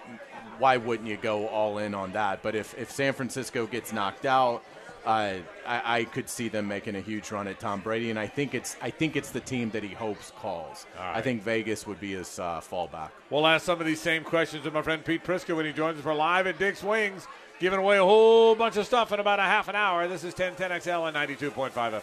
[0.59, 2.43] why wouldn't you go all in on that?
[2.43, 4.63] But if, if San Francisco gets knocked out,
[5.05, 5.35] uh,
[5.67, 8.55] I, I could see them making a huge run at Tom Brady, and I think
[8.55, 10.87] it's I think it's the team that he hopes calls.
[10.97, 13.11] I think Vegas would be his uh, fallback.
[13.29, 15.97] We'll ask some of these same questions to my friend Pete Prisco when he joins
[15.99, 17.27] us for live at Dick's Wings,
[17.59, 20.07] giving away a whole bunch of stuff in about a half an hour.
[20.07, 22.03] This is 1010XL and 92.5 FM.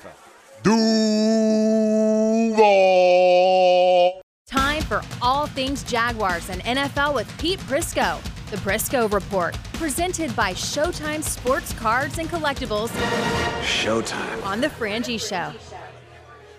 [2.60, 4.22] Duval.
[4.46, 8.22] Time for all things Jaguars and NFL with Pete Prisco.
[8.50, 12.90] The Prisco Report, presented by Showtime Sports Cards and Collectibles
[13.62, 14.44] Showtime.
[14.44, 15.36] on The Frangie Show.
[15.36, 15.54] All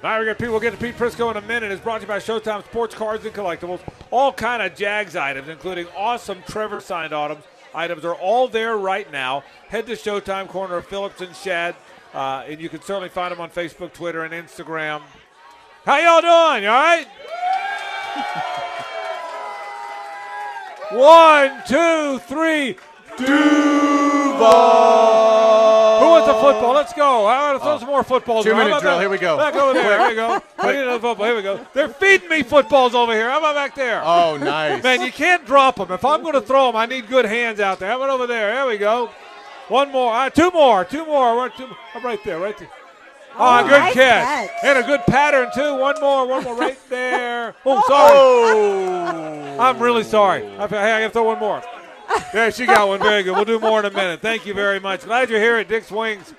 [0.03, 0.51] right, we're gonna Pete.
[0.51, 1.71] We'll get to Pete Prisco in a minute.
[1.71, 3.81] It's brought to you by Showtime Sports Cards and Collectibles.
[4.11, 7.45] All kind of Jags items, including awesome Trevor signed items.
[7.75, 9.45] Items are all there right now.
[9.69, 11.75] Head to Showtime corner of Phillips and Shad,
[12.15, 15.03] uh, and you can certainly find them on Facebook, Twitter, and Instagram.
[15.85, 16.65] How y'all doing?
[16.65, 17.07] You all right?
[20.93, 22.77] One, two, three.
[23.17, 24.41] Duval.
[26.01, 26.75] Who wants a football?
[26.75, 27.25] Let's go.
[27.27, 28.45] I want to throw some more footballs.
[28.45, 28.99] Two minute drill.
[28.99, 29.39] Here we go.
[29.39, 30.01] Back over there.
[30.01, 30.43] Here we go.
[30.59, 31.27] I need another football.
[31.27, 31.67] Here we go.
[31.73, 33.31] They're feeding me footballs over here.
[33.31, 34.03] How about back there?
[34.05, 34.83] Oh, nice.
[34.83, 35.91] Man, you can't drop them.
[35.93, 37.89] If I'm going to throw them, I need good hands out there.
[37.89, 38.55] How about over there?
[38.55, 39.11] There we go.
[39.69, 40.13] One more.
[40.13, 40.85] Uh, two more.
[40.85, 41.49] Two more.
[41.51, 42.39] Two, I'm right there.
[42.39, 42.69] Right there.
[43.39, 44.49] Oh, Oh, good nice catch.
[44.51, 44.65] catch.
[44.65, 45.75] And a good pattern, too.
[45.77, 46.27] One more.
[46.27, 47.55] One more right there.
[47.65, 48.13] Oh, sorry.
[48.15, 49.57] Oh.
[49.61, 50.47] I'm really sorry.
[50.59, 51.63] I, hey, I got to throw one more.
[52.33, 52.99] There, she got one.
[53.01, 53.35] Very good.
[53.37, 54.21] We'll do more in a minute.
[54.21, 55.05] Thank you very much.
[55.05, 56.35] Glad you're here at Dick's Wings.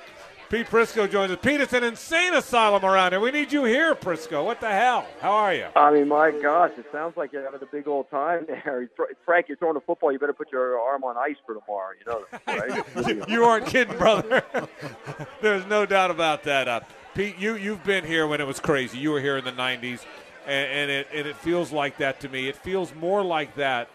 [0.51, 1.37] Pete Prisco joins us.
[1.41, 3.21] Pete, it's an insane asylum around here.
[3.21, 4.43] We need you here, Prisco.
[4.43, 5.07] What the hell?
[5.21, 5.67] How are you?
[5.77, 8.89] I mean, my gosh, it sounds like you're having a big old time there.
[9.25, 10.11] Frank, you're throwing a football.
[10.11, 11.93] You better put your arm on ice for tomorrow.
[11.97, 12.25] You know
[13.15, 13.29] right?
[13.29, 14.43] you aren't kidding, brother.
[15.41, 16.67] There's no doubt about that.
[16.67, 16.81] Uh,
[17.15, 18.97] Pete, you you've been here when it was crazy.
[18.97, 20.01] You were here in the '90s,
[20.45, 22.49] and, and it and it feels like that to me.
[22.49, 23.87] It feels more like that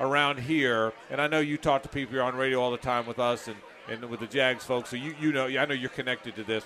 [0.00, 0.94] around here.
[1.10, 2.14] And I know you talk to people.
[2.14, 3.56] You're on radio all the time with us and,
[3.88, 4.90] and with the Jags folks.
[4.90, 6.64] So you you know I know you're connected to this.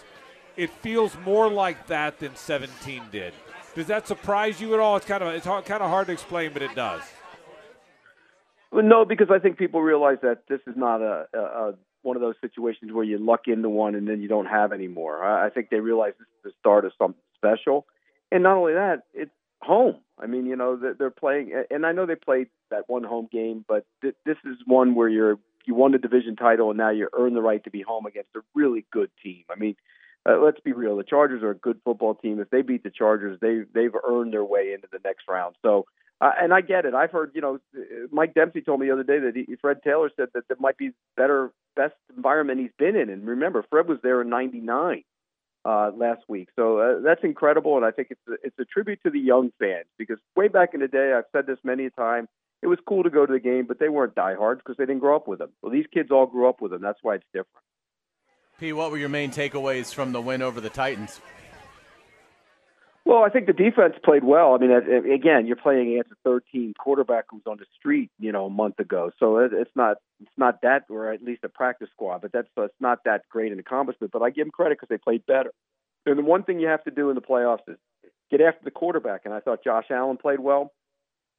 [0.56, 3.32] It feels more like that than 17 did.
[3.74, 4.96] Does that surprise you at all?
[4.96, 7.02] It's kind of it's hard, kind of hard to explain, but it does.
[8.70, 12.16] Well, no, because I think people realize that this is not a, a, a one
[12.16, 15.22] of those situations where you luck into one and then you don't have any more.
[15.22, 17.86] I, I think they realize this is the start of something special,
[18.30, 19.30] and not only that, it's
[19.62, 19.96] home.
[20.18, 23.28] I mean, you know, they're, they're playing, and I know they played that one home
[23.30, 26.90] game, but th- this is one where you're you won the division title and now
[26.90, 29.44] you earn the right to be home against a really good team.
[29.50, 29.76] I mean,
[30.28, 30.96] uh, let's be real.
[30.96, 32.40] The Chargers are a good football team.
[32.40, 35.56] If they beat the Chargers, they they've earned their way into the next round.
[35.62, 35.86] So,
[36.20, 36.94] uh, and I get it.
[36.94, 37.58] I've heard, you know,
[38.12, 40.78] Mike Dempsey told me the other day that he, Fred Taylor said that that might
[40.78, 43.10] be better, best environment he's been in.
[43.10, 45.04] And remember, Fred was there in '99.
[45.64, 46.48] uh, last week.
[46.56, 49.52] So uh, that's incredible, and I think it's a, it's a tribute to the young
[49.58, 52.28] fans because way back in the day, I've said this many a time.
[52.62, 55.00] It was cool to go to the game, but they weren't diehards because they didn't
[55.00, 55.50] grow up with them.
[55.62, 56.80] Well, these kids all grew up with them.
[56.80, 57.64] That's why it's different.
[58.58, 61.20] P, what were your main takeaways from the win over the Titans?
[63.04, 64.54] Well, I think the defense played well.
[64.54, 68.30] I mean, again, you're playing against a 13 quarterback who was on the street, you
[68.30, 69.10] know, a month ago.
[69.18, 72.74] So it's not it's not that, or at least a practice squad, but that's it's
[72.78, 74.12] not that great an accomplishment.
[74.12, 75.52] But I give them credit because they played better.
[76.06, 77.76] And the one thing you have to do in the playoffs is
[78.30, 79.22] get after the quarterback.
[79.24, 80.72] And I thought Josh Allen played well.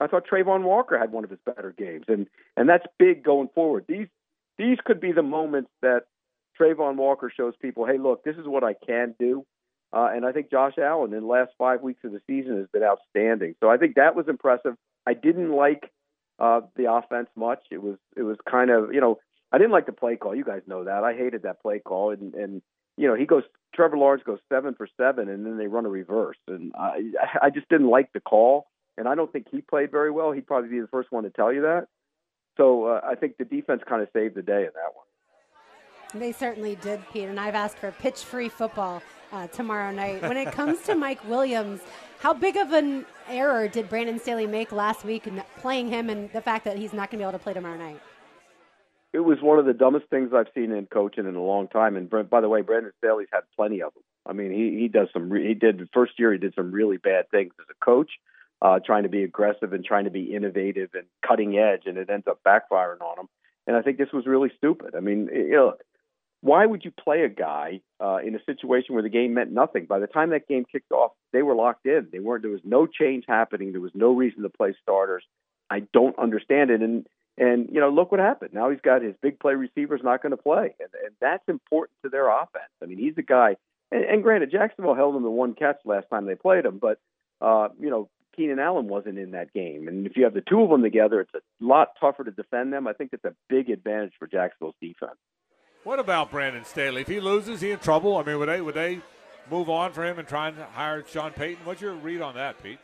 [0.03, 2.27] I thought Travon Walker had one of his better games, and
[2.57, 3.85] and that's big going forward.
[3.87, 4.07] These
[4.57, 6.03] these could be the moments that
[6.59, 9.45] Travon Walker shows people, hey, look, this is what I can do.
[9.91, 12.67] Uh, and I think Josh Allen in the last five weeks of the season has
[12.73, 13.55] been outstanding.
[13.59, 14.75] So I think that was impressive.
[15.05, 15.91] I didn't like
[16.39, 17.59] uh, the offense much.
[17.71, 19.19] It was it was kind of you know
[19.51, 20.35] I didn't like the play call.
[20.35, 21.03] You guys know that.
[21.03, 22.09] I hated that play call.
[22.09, 22.61] And and
[22.97, 23.43] you know he goes
[23.75, 26.37] Trevor Lawrence goes seven for seven, and then they run a reverse.
[26.47, 27.03] And I
[27.41, 28.65] I just didn't like the call.
[28.97, 30.31] And I don't think he played very well.
[30.31, 31.87] He'd probably be the first one to tell you that.
[32.57, 36.21] So uh, I think the defense kind of saved the day in that one.
[36.21, 37.27] They certainly did, Pete.
[37.27, 40.21] And I've asked for pitch free football uh, tomorrow night.
[40.21, 41.81] When it comes to Mike Williams,
[42.19, 46.31] how big of an error did Brandon Staley make last week in playing him and
[46.31, 47.99] the fact that he's not going to be able to play tomorrow night?
[49.11, 51.97] It was one of the dumbest things I've seen in coaching in a long time.
[51.97, 54.03] And by the way, Brandon Staley's had plenty of them.
[54.25, 55.29] I mean, he he does some.
[55.29, 56.31] Re- he did the first year.
[56.31, 58.09] He did some really bad things as a coach,
[58.63, 62.09] uh, trying to be aggressive and trying to be innovative and cutting edge, and it
[62.09, 63.29] ends up backfiring on them.
[63.67, 64.95] And I think this was really stupid.
[64.95, 65.73] I mean, you know,
[66.41, 69.85] why would you play a guy uh, in a situation where the game meant nothing?
[69.85, 72.07] By the time that game kicked off, they were locked in.
[72.11, 72.41] They weren't.
[72.41, 73.71] There was no change happening.
[73.71, 75.23] There was no reason to play starters.
[75.69, 76.81] I don't understand it.
[76.81, 77.05] And
[77.37, 78.53] and you know, look what happened.
[78.53, 81.97] Now he's got his big play receivers not going to play, and, and that's important
[82.03, 82.71] to their offense.
[82.81, 83.55] I mean, he's a guy.
[83.91, 86.99] And, and granted, Jacksonville held him to one catch last time they played him, but
[87.41, 89.87] uh, you know, Keenan Allen wasn't in that game.
[89.87, 92.73] And if you have the two of them together, it's a lot tougher to defend
[92.73, 92.87] them.
[92.87, 95.17] I think it's a big advantage for Jacksonville's defense.
[95.83, 97.01] What about Brandon Staley?
[97.01, 98.15] If he loses, he in trouble.
[98.17, 99.01] I mean, would they would they
[99.51, 101.65] move on for him and try and hire Sean Payton?
[101.65, 102.79] What's your read on that, Pete?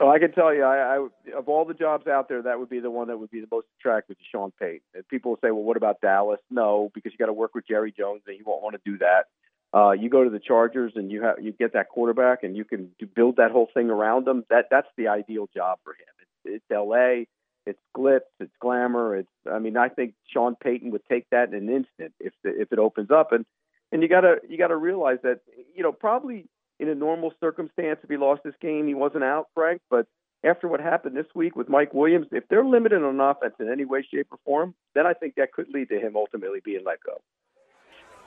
[0.00, 2.68] Well, I can tell you, I, I of all the jobs out there, that would
[2.68, 4.80] be the one that would be the most attractive to Sean Payton.
[4.94, 6.40] And people will say, well, what about Dallas?
[6.50, 8.98] No, because you got to work with Jerry Jones, and he won't want to do
[8.98, 9.26] that.
[9.74, 12.64] Uh, you go to the Chargers, and you have you get that quarterback, and you
[12.64, 14.44] can build that whole thing around him.
[14.48, 16.06] That that's the ideal job for him.
[16.44, 17.26] It's, it's L.A
[17.66, 19.16] it's glitz, it's glamour.
[19.16, 22.58] It's I mean I think Sean Payton would take that in an instant if the,
[22.60, 23.44] if it opens up and
[23.92, 25.40] and you gotta you gotta realize that
[25.74, 26.46] you know probably
[26.78, 30.06] in a normal circumstance if he lost this game he wasn't out Frank but
[30.44, 33.84] after what happened this week with Mike Williams if they're limited on offense in any
[33.84, 36.98] way shape or form then I think that could lead to him ultimately being let
[37.04, 37.20] go.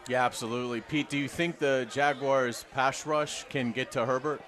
[0.07, 0.81] Yeah, absolutely.
[0.81, 4.41] Pete, do you think the Jaguars pass rush can get to Herbert?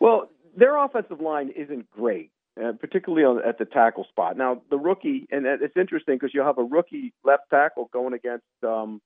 [0.00, 2.30] Well, their offensive line isn't great
[2.62, 4.36] uh, particularly on, at the tackle spot.
[4.36, 8.44] Now, the rookie, and it's interesting because you'll have a rookie left tackle going against,
[8.62, 9.00] um,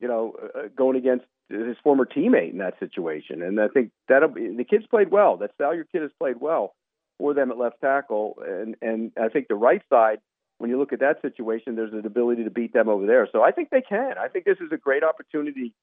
[0.00, 3.42] you know, uh, uh, going against his former teammate in that situation.
[3.42, 5.36] And I think that the kids played well.
[5.36, 6.74] That Salyer kid has played well
[7.18, 10.18] for them at left tackle, and and I think the right side.
[10.58, 13.28] When you look at that situation, there's an ability to beat them over there.
[13.30, 14.14] So I think they can.
[14.18, 15.74] I think this is a great opportunity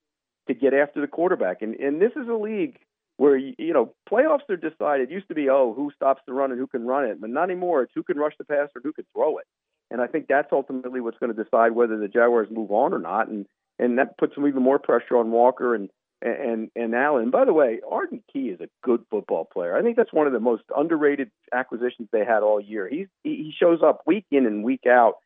[0.48, 1.62] to get after the quarterback.
[1.62, 2.78] And and this is a league
[3.16, 5.10] where you know playoffs are decided.
[5.10, 7.30] It used to be oh who stops the run and who can run it, but
[7.30, 7.82] not anymore.
[7.82, 9.46] It's who can rush the pass or who can throw it.
[9.90, 12.98] And I think that's ultimately what's going to decide whether the Jaguars move on or
[12.98, 13.28] not.
[13.28, 13.46] And
[13.78, 15.88] and that puts some even more pressure on Walker and
[16.24, 17.30] and and Allen.
[17.30, 19.76] By the way, Arden Key is a good football player.
[19.76, 22.88] I think that's one of the most underrated acquisitions they had all year.
[22.88, 25.16] He's he shows up week in and week out.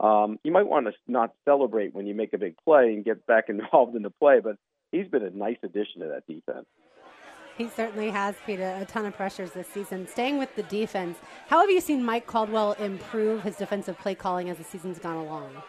[0.00, 3.26] Um, you might want to not celebrate when you make a big play and get
[3.26, 4.56] back involved in the play, but
[4.92, 6.66] he's been a nice addition to that defense.
[7.56, 10.08] He certainly has, Pete, a ton of pressures this season.
[10.08, 14.50] Staying with the defense, how have you seen Mike Caldwell improve his defensive play calling
[14.50, 15.62] as the season's gone along?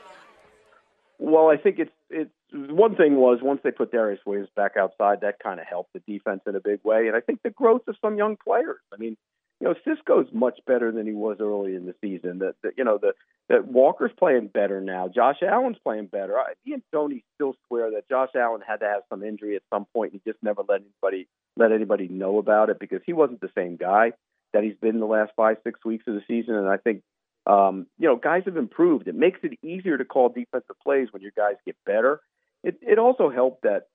[1.17, 5.21] Well, I think it's it's one thing was once they put Darious Williams back outside,
[5.21, 7.87] that kind of helped the defense in a big way, and I think the growth
[7.87, 8.79] of some young players.
[8.93, 9.17] I mean,
[9.59, 12.39] you know, Cisco's much better than he was early in the season.
[12.39, 13.13] That you know the
[13.49, 15.07] that Walker's playing better now.
[15.07, 16.37] Josh Allen's playing better.
[16.37, 19.61] I, me and Tony still swear that Josh Allen had to have some injury at
[19.73, 20.13] some point.
[20.13, 23.77] He just never let anybody let anybody know about it because he wasn't the same
[23.77, 24.11] guy
[24.53, 26.55] that he's been the last five six weeks of the season.
[26.55, 27.01] And I think
[27.47, 29.07] um, you know guys have improved.
[29.07, 32.22] It makes it easier to call defensive plays when your guys get better.
[32.63, 33.88] It it also helped that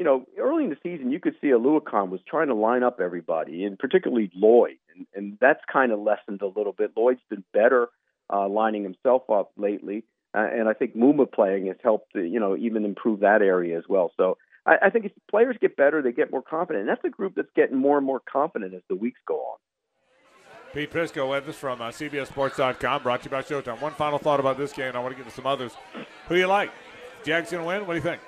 [0.00, 3.00] you know, early in the season, you could see Oluokun was trying to line up
[3.00, 6.92] everybody, and particularly Lloyd, and, and that's kind of lessened a little bit.
[6.96, 7.88] Lloyd's been better
[8.32, 10.04] uh, lining himself up lately,
[10.34, 13.84] uh, and I think Muma playing has helped, you know, even improve that area as
[13.90, 14.10] well.
[14.16, 17.10] So I, I think if players get better, they get more confident, and that's a
[17.10, 19.58] group that's getting more and more confident as the weeks go on.
[20.72, 23.80] Pete Prisco with us from uh, CBSSports.com, brought to you by Showtime.
[23.80, 24.94] One final thought about this game.
[24.94, 25.72] I want to get to some others.
[26.28, 26.70] Who do you like?
[27.24, 27.86] Jags going to win?
[27.86, 28.20] What do you think?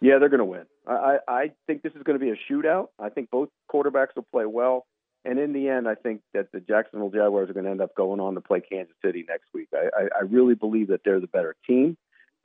[0.00, 0.64] Yeah, they're going to win.
[0.86, 2.88] I, I think this is going to be a shootout.
[2.98, 4.86] I think both quarterbacks will play well.
[5.24, 7.94] And in the end, I think that the Jacksonville Jaguars are going to end up
[7.94, 9.68] going on to play Kansas City next week.
[9.72, 11.96] I, I, I really believe that they're the better team.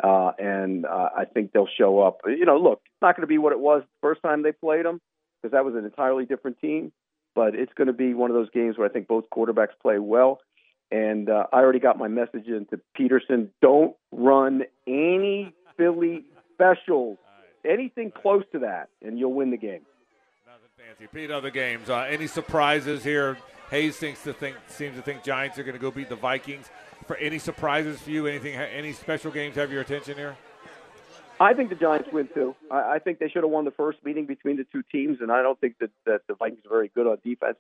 [0.04, 2.20] Uh, and uh, I think they'll show up.
[2.28, 4.52] You know, look, it's not going to be what it was the first time they
[4.52, 5.00] played them
[5.42, 6.92] because that was an entirely different team.
[7.36, 10.00] But it's going to be one of those games where I think both quarterbacks play
[10.00, 10.40] well.
[10.92, 13.50] And uh, I already got my message into Pederson.
[13.62, 17.18] Don't run any Philly specials,
[17.66, 19.82] anything close to that, and you'll win the game.
[20.46, 21.08] Nothing fancy.
[21.12, 21.90] Pete, other games.
[21.90, 23.38] Uh, any surprises here?
[23.72, 26.70] Hays thinks to think seems to think Giants are going to go beat the Vikings.
[27.08, 28.28] For any surprises for you?
[28.28, 28.56] Anything?
[28.56, 30.38] Any special games have your attention here?
[31.44, 32.56] I think the Giants win too.
[32.72, 35.32] I, I think they should have won the first meeting between the two teams, and
[35.32, 37.58] I don't think that, that the Vikings are very good on defense.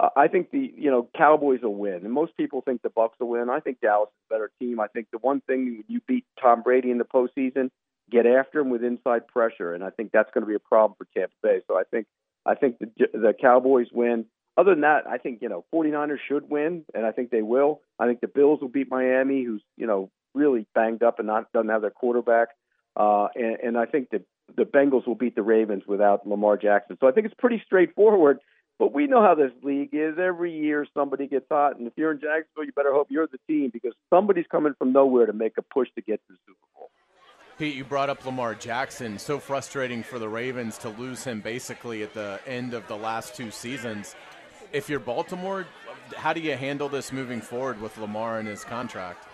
[0.00, 3.18] Uh, I think the you know Cowboys will win, and most people think the Bucks
[3.20, 3.48] will win.
[3.48, 4.80] I think Dallas is a better team.
[4.80, 7.70] I think the one thing you beat Tom Brady in the postseason,
[8.10, 10.96] get after him with inside pressure, and I think that's going to be a problem
[10.98, 11.60] for Tampa Bay.
[11.68, 12.06] So I think
[12.44, 14.26] I think the the Cowboys win.
[14.56, 17.80] Other than that, I think you know 49ers should win, and I think they will.
[17.98, 21.52] I think the Bills will beat Miami, who's you know really banged up and not
[21.52, 22.48] doesn't have their quarterback.
[22.96, 24.22] Uh, and, and I think that
[24.56, 26.96] the Bengals will beat the Ravens without Lamar Jackson.
[27.00, 28.38] So I think it's pretty straightforward.
[28.78, 30.14] But we know how this league is.
[30.18, 33.38] Every year somebody gets hot, and if you're in Jacksonville, you better hope you're the
[33.46, 36.66] team because somebody's coming from nowhere to make a push to get to the Super
[36.74, 36.90] Bowl.
[37.58, 39.18] Pete, you brought up Lamar Jackson.
[39.18, 43.36] So frustrating for the Ravens to lose him basically at the end of the last
[43.36, 44.16] two seasons.
[44.72, 45.66] If you're Baltimore,
[46.16, 49.26] how do you handle this moving forward with Lamar and his contract?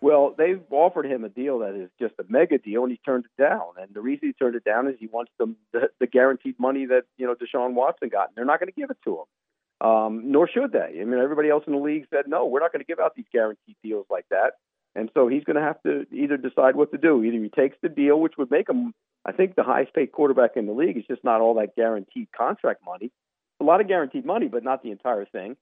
[0.00, 3.24] Well, they've offered him a deal that is just a mega deal, and he turned
[3.24, 3.68] it down.
[3.80, 6.86] And the reason he turned it down is he wants the the, the guaranteed money
[6.86, 9.88] that you know Deshaun Watson got, and they're not going to give it to him.
[9.88, 11.00] Um, nor should they.
[11.00, 13.14] I mean, everybody else in the league said no, we're not going to give out
[13.14, 14.52] these guaranteed deals like that.
[14.94, 17.22] And so he's going to have to either decide what to do.
[17.22, 18.94] Either he takes the deal, which would make him,
[19.26, 20.96] I think, the highest paid quarterback in the league.
[20.96, 23.12] It's just not all that guaranteed contract money.
[23.60, 25.56] A lot of guaranteed money, but not the entire thing.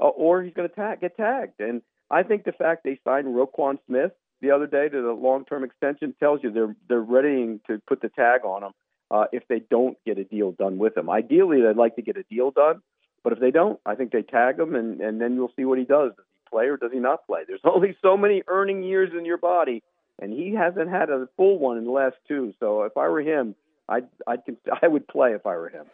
[0.00, 1.60] Uh, or he's going to tag, get tagged.
[1.60, 1.82] And
[2.12, 4.12] I think the fact they signed Roquan Smith
[4.42, 8.10] the other day to the long-term extension tells you they're they're readying to put the
[8.10, 8.72] tag on him
[9.10, 11.08] uh, if they don't get a deal done with him.
[11.08, 12.82] Ideally, they'd like to get a deal done,
[13.24, 15.78] but if they don't, I think they tag him and and then you'll see what
[15.78, 16.12] he does.
[16.14, 17.40] Does he play or does he not play?
[17.46, 19.82] There's only so many earning years in your body,
[20.20, 22.52] and he hasn't had a full one in the last two.
[22.60, 23.54] So if I were him,
[23.88, 24.40] I'd I'd
[24.82, 25.86] I would play if I were him.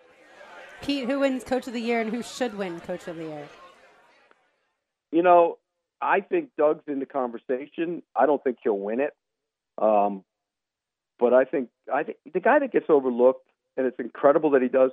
[0.82, 3.49] Pete, who wins Coach of the Year and who should win Coach of the Year?
[5.11, 5.59] You know,
[6.01, 8.03] I think Doug's in the conversation.
[8.16, 9.15] I don't think he'll win it,
[9.81, 10.25] um,
[11.19, 14.69] but I think I think the guy that gets overlooked, and it's incredible that he
[14.69, 14.91] does.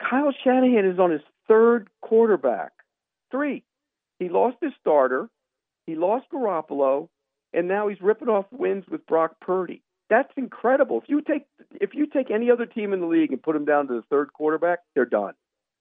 [0.00, 2.72] Kyle Shanahan is on his third quarterback.
[3.30, 3.64] Three.
[4.18, 5.28] He lost his starter.
[5.86, 7.08] He lost Garoppolo,
[7.52, 9.82] and now he's ripping off wins with Brock Purdy.
[10.10, 11.00] That's incredible.
[11.02, 11.46] If you take
[11.80, 14.02] if you take any other team in the league and put them down to the
[14.10, 15.34] third quarterback, they're done.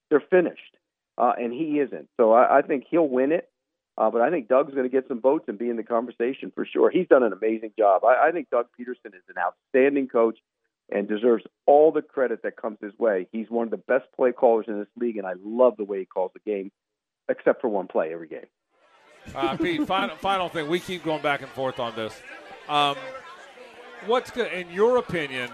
[0.09, 0.77] They're finished,
[1.17, 2.07] uh, and he isn't.
[2.17, 3.49] So I, I think he'll win it.
[3.97, 6.51] Uh, but I think Doug's going to get some votes and be in the conversation
[6.53, 6.89] for sure.
[6.89, 8.03] He's done an amazing job.
[8.03, 10.39] I, I think Doug Pederson is an outstanding coach
[10.91, 13.27] and deserves all the credit that comes his way.
[13.31, 15.99] He's one of the best play callers in this league, and I love the way
[15.99, 16.71] he calls the game,
[17.29, 18.47] except for one play every game.
[19.35, 20.67] Uh, Pete, final, final thing.
[20.67, 22.19] We keep going back and forth on this.
[22.67, 22.95] Um,
[24.07, 25.49] what's good, in your opinion?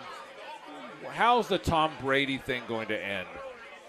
[1.11, 3.27] How's the Tom Brady thing going to end?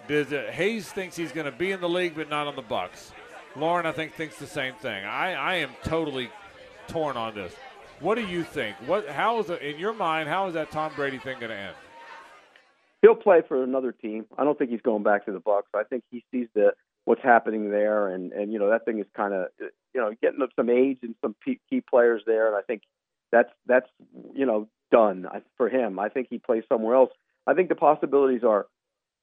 [0.07, 2.61] Does it, Hays thinks he's going to be in the league, but not on the
[2.61, 3.11] Bucks.
[3.55, 5.03] Lauren, I think, thinks the same thing.
[5.05, 6.29] I, I am totally
[6.87, 7.53] torn on this.
[7.99, 8.75] What do you think?
[8.87, 9.07] What?
[9.07, 10.27] How is it in your mind?
[10.27, 11.75] How is that Tom Brady thing going to end?
[13.01, 14.25] He'll play for another team.
[14.37, 15.67] I don't think he's going back to the Bucks.
[15.75, 16.73] I think he sees the
[17.05, 20.41] what's happening there, and and you know that thing is kind of you know getting
[20.41, 22.81] up some age and some key players there, and I think
[23.31, 23.89] that's that's
[24.33, 25.99] you know done for him.
[25.99, 27.11] I think he plays somewhere else.
[27.47, 28.67] I think the possibilities are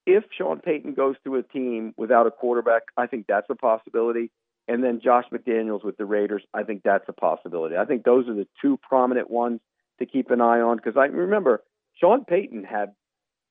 [0.09, 4.31] if Sean Payton goes to a team without a quarterback, I think that's a possibility.
[4.67, 7.77] And then Josh McDaniels with the Raiders, I think that's a possibility.
[7.77, 9.61] I think those are the two prominent ones
[9.99, 11.63] to keep an eye on because I remember
[12.01, 12.95] Sean Payton had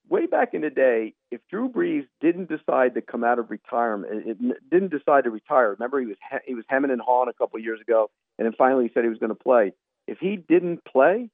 [0.10, 1.14] way back in the day.
[1.30, 5.72] If Drew Brees didn't decide to come out of retirement, it, didn't decide to retire.
[5.72, 8.10] Remember, he was he was hemming and hawing a couple of years ago,
[8.40, 9.74] and then finally he said he was going to play.
[10.08, 11.30] If he didn't play,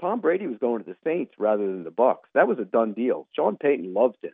[0.00, 2.28] Tom Brady was going to the Saints rather than the Bucks.
[2.34, 3.28] That was a done deal.
[3.36, 4.32] Sean Payton loved him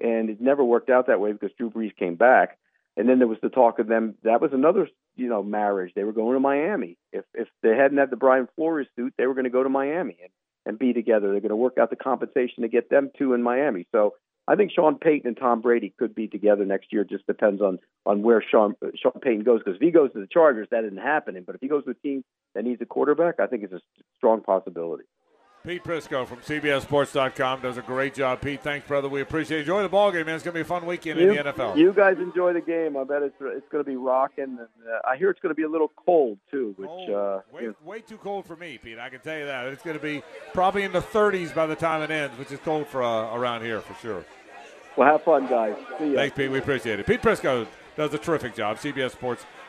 [0.00, 2.58] and it never worked out that way because Drew Brees came back.
[2.98, 4.14] And then there was the talk of them.
[4.22, 5.92] That was another, you know, marriage.
[5.94, 6.96] They were going to Miami.
[7.12, 9.68] If if they hadn't had the Brian Flores suit, they were going to go to
[9.68, 10.16] Miami.
[10.22, 10.30] And
[10.66, 11.30] and be together.
[11.30, 13.86] They're going to work out the compensation to get them two in Miami.
[13.92, 14.14] So
[14.48, 17.04] I think Sean Payton and Tom Brady could be together next year.
[17.04, 19.60] Just depends on on where Sean Sean Payton goes.
[19.60, 21.44] Because if he goes to the Chargers, that isn't happening.
[21.46, 22.24] But if he goes to a team
[22.54, 23.80] that needs a quarterback, I think it's a
[24.16, 25.04] strong possibility.
[25.66, 28.40] Pete Prisco from CBSSports.com does a great job.
[28.40, 29.08] Pete, thanks, brother.
[29.08, 29.60] We appreciate it.
[29.62, 30.36] Enjoy the ball game, man.
[30.36, 31.76] It's going to be a fun weekend you, in the NFL.
[31.76, 32.96] You guys enjoy the game.
[32.96, 34.44] I bet it's it's going to be rocking.
[34.44, 37.62] And uh, I hear it's going to be a little cold too, which uh, way,
[37.62, 39.00] you know, way too cold for me, Pete.
[39.00, 39.66] I can tell you that.
[39.66, 40.22] It's going to be
[40.54, 43.62] probably in the 30s by the time it ends, which is cold for uh, around
[43.62, 44.24] here for sure.
[44.96, 45.74] well, have fun, guys.
[45.98, 46.14] See ya.
[46.14, 46.48] Thanks, Pete.
[46.48, 47.06] We appreciate it.
[47.08, 47.66] Pete Prisco
[47.96, 48.78] does a terrific job.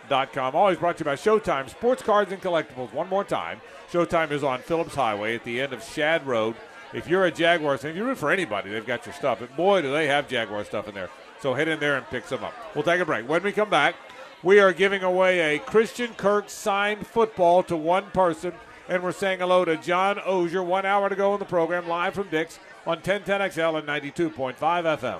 [0.07, 0.55] CBSSports.com.
[0.55, 2.93] Always brought to you by Showtime Sports Cards and Collectibles.
[2.93, 3.61] One more time.
[3.91, 6.55] Showtime is on Phillips Highway at the end of Shad Road.
[6.93, 9.39] If you're a Jaguars fan, if you're root for anybody, they've got your stuff.
[9.39, 11.09] But boy, do they have Jaguar stuff in there.
[11.41, 12.53] So head in there and pick some up.
[12.73, 13.27] We'll take a break.
[13.27, 13.95] When we come back,
[14.43, 18.53] we are giving away a Christian Kirk signed football to one person.
[18.89, 20.65] And we're saying hello to John Oehser.
[20.65, 25.19] One hour to go in the program, live from Dick's on 1010XL and 92.5 FM.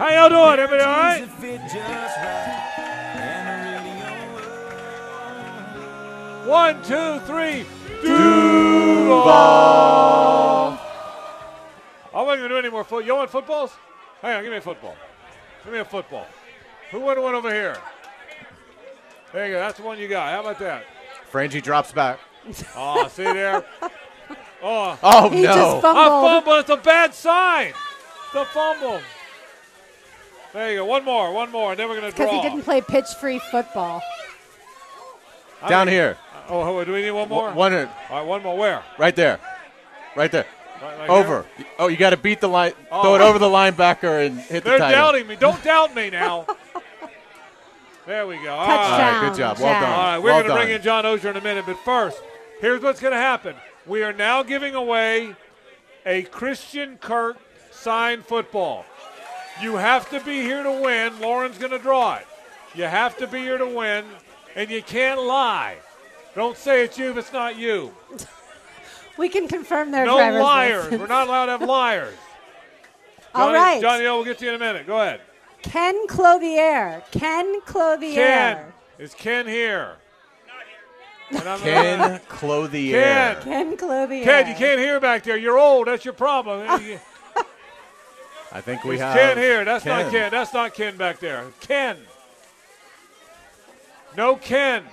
[0.00, 0.58] How y'all doing?
[0.58, 2.30] Everybody all right?
[6.46, 7.64] One, two, three.
[8.02, 9.28] Duval.
[12.12, 13.02] I'm not going to do any more football.
[13.02, 13.72] You want footballs?
[14.22, 14.96] Hang on, give me a football.
[15.64, 16.26] Give me a football.
[16.90, 17.76] Who wanted one over here?
[19.32, 19.58] There you go.
[19.60, 20.32] That's the one you got.
[20.32, 20.84] How about that?
[21.30, 22.18] Frangie drops back.
[22.74, 23.62] Oh, see there?
[24.62, 25.54] Oh, Oh He no!
[25.54, 26.30] just I fumbled.
[26.30, 26.58] fumbled.
[26.60, 27.74] It's a bad sign.
[28.32, 29.00] The fumble.
[30.52, 30.84] There you go.
[30.84, 31.32] One more.
[31.32, 31.72] One more.
[31.72, 32.26] And then we're going to draw.
[32.26, 34.02] Because he didn't play pitch-free football.
[35.62, 37.52] I Down mean- here, uh, oh, oh, do we need one more?
[37.52, 38.56] one, All right, one more.
[38.56, 38.82] Where?
[38.98, 39.38] right there,
[40.16, 40.46] right there.
[40.82, 41.18] Right- right here?
[41.18, 41.46] Over.
[41.78, 42.72] Oh, you got to beat the line.
[42.90, 43.02] Oh.
[43.02, 45.36] Throw it over the linebacker and hit the They're doubting me.
[45.36, 46.46] Don't doubt me now.
[48.06, 48.54] there we go.
[48.54, 48.90] All right.
[48.90, 49.58] All right, good job.
[49.58, 49.82] Well Jack.
[49.82, 49.92] done.
[49.92, 52.22] All right, we're well going to bring in John Oehser in a minute, but first,
[52.62, 53.54] here's what's going to happen.
[53.86, 55.36] We are now giving away
[56.06, 57.36] a Christian Kirk
[57.70, 58.86] signed football.
[59.62, 61.20] You have to be here to win.
[61.20, 62.26] Lauren's going to draw it.
[62.74, 64.04] You have to be here to win,
[64.56, 65.76] and you can't lie.
[66.34, 67.94] Don't say it's you if it's not you.
[69.18, 70.82] We can confirm their No driver's liars.
[70.84, 71.00] license.
[71.02, 72.14] We're not allowed to have liars.
[73.34, 73.80] All Johnny, right.
[73.82, 74.86] Johnny O, we'll get to you in a minute.
[74.86, 75.20] Go ahead.
[75.60, 77.02] Ken Clothier.
[77.10, 78.14] Ken Clothier.
[78.14, 78.64] Ken.
[78.98, 79.96] Is Ken here?
[81.32, 83.02] And I'm- Ken Clothier.
[83.02, 83.42] Ken.
[83.42, 84.24] Ken Clothier.
[84.24, 85.36] Ken, you can't hear back there.
[85.36, 85.88] You're old.
[85.88, 86.66] That's your problem.
[88.52, 89.64] I think we It's have Ken here.
[89.64, 90.10] That's not Ken.
[90.10, 90.30] Ken.
[90.30, 91.44] That's not Ken back there.
[91.60, 91.96] Ken.
[94.16, 94.84] No Ken.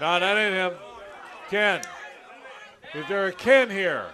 [0.00, 0.72] No, that ain't him.
[1.48, 1.80] Ken.
[2.94, 4.06] Is there a Ken here?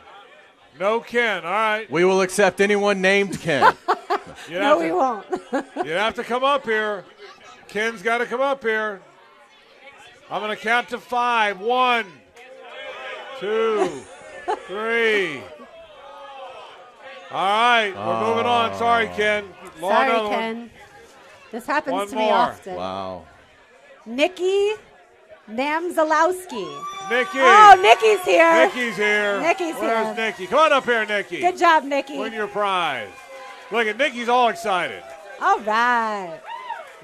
[0.78, 1.44] No Ken.
[1.44, 1.90] All right.
[1.90, 3.74] We will accept anyone named Ken.
[4.48, 5.26] You No, have we to, won't.
[5.86, 7.04] You have to come up here.
[7.68, 9.00] Ken's got to come up here.
[10.30, 11.60] I'm going to count to five.
[11.60, 12.06] One,
[13.38, 14.00] two,
[14.66, 15.42] three.
[17.32, 18.72] All right, we're moving on.
[18.72, 18.78] Oh.
[18.78, 19.44] Sorry, Ken.
[19.80, 20.38] Law Sorry, another one.
[20.38, 20.70] Ken.
[21.52, 22.74] This happens One to me often.
[22.74, 23.24] wow.
[24.04, 24.72] Nikki
[25.48, 26.66] Namzalowski.
[27.08, 27.38] Nikki.
[27.38, 28.52] Oh, Nikki's here.
[28.66, 29.40] Nikki's here.
[29.40, 30.26] Nikki's Where's here.
[30.26, 30.46] Nikki?
[30.46, 31.40] Come on up here, Nikki.
[31.40, 32.18] Good job, Nikki.
[32.18, 33.08] Win your prize.
[33.70, 35.02] Look at Nikki's all excited.
[35.40, 36.40] All right.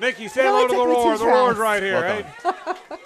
[0.00, 1.18] Nikki, say It hello to the took roar.
[1.18, 2.98] The roar's right here, Well right?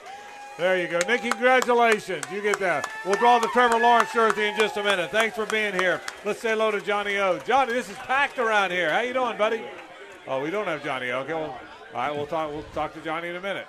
[0.61, 0.99] there you go.
[1.09, 2.25] Nick, congratulations.
[2.33, 2.89] You get that.
[3.05, 5.11] We'll draw the Trevor Lawrence jersey in just a minute.
[5.11, 6.01] Thanks for being here.
[6.25, 7.39] Let's say hello to Johnny O.
[7.41, 8.91] Johnny, this is packed around here.
[8.93, 9.63] How you doing, buddy?
[10.29, 11.21] Oh, we don't have Johnny O.
[11.21, 11.59] Okay, well, all
[11.95, 12.51] right, we'll talk.
[12.53, 13.67] We'll talk to Johnny in a minute.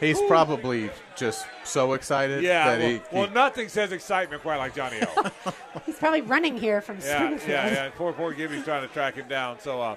[0.00, 2.74] He's probably just so excited Yeah.
[2.76, 5.30] that Well, he, well, nothing says excitement quite like Johnny O.
[5.86, 7.48] He's probably running here from Yeah, Springfield.
[7.50, 7.90] yeah, yeah.
[7.90, 9.60] Poor, poor Gibby's trying to track him down.
[9.60, 9.94] So, uh,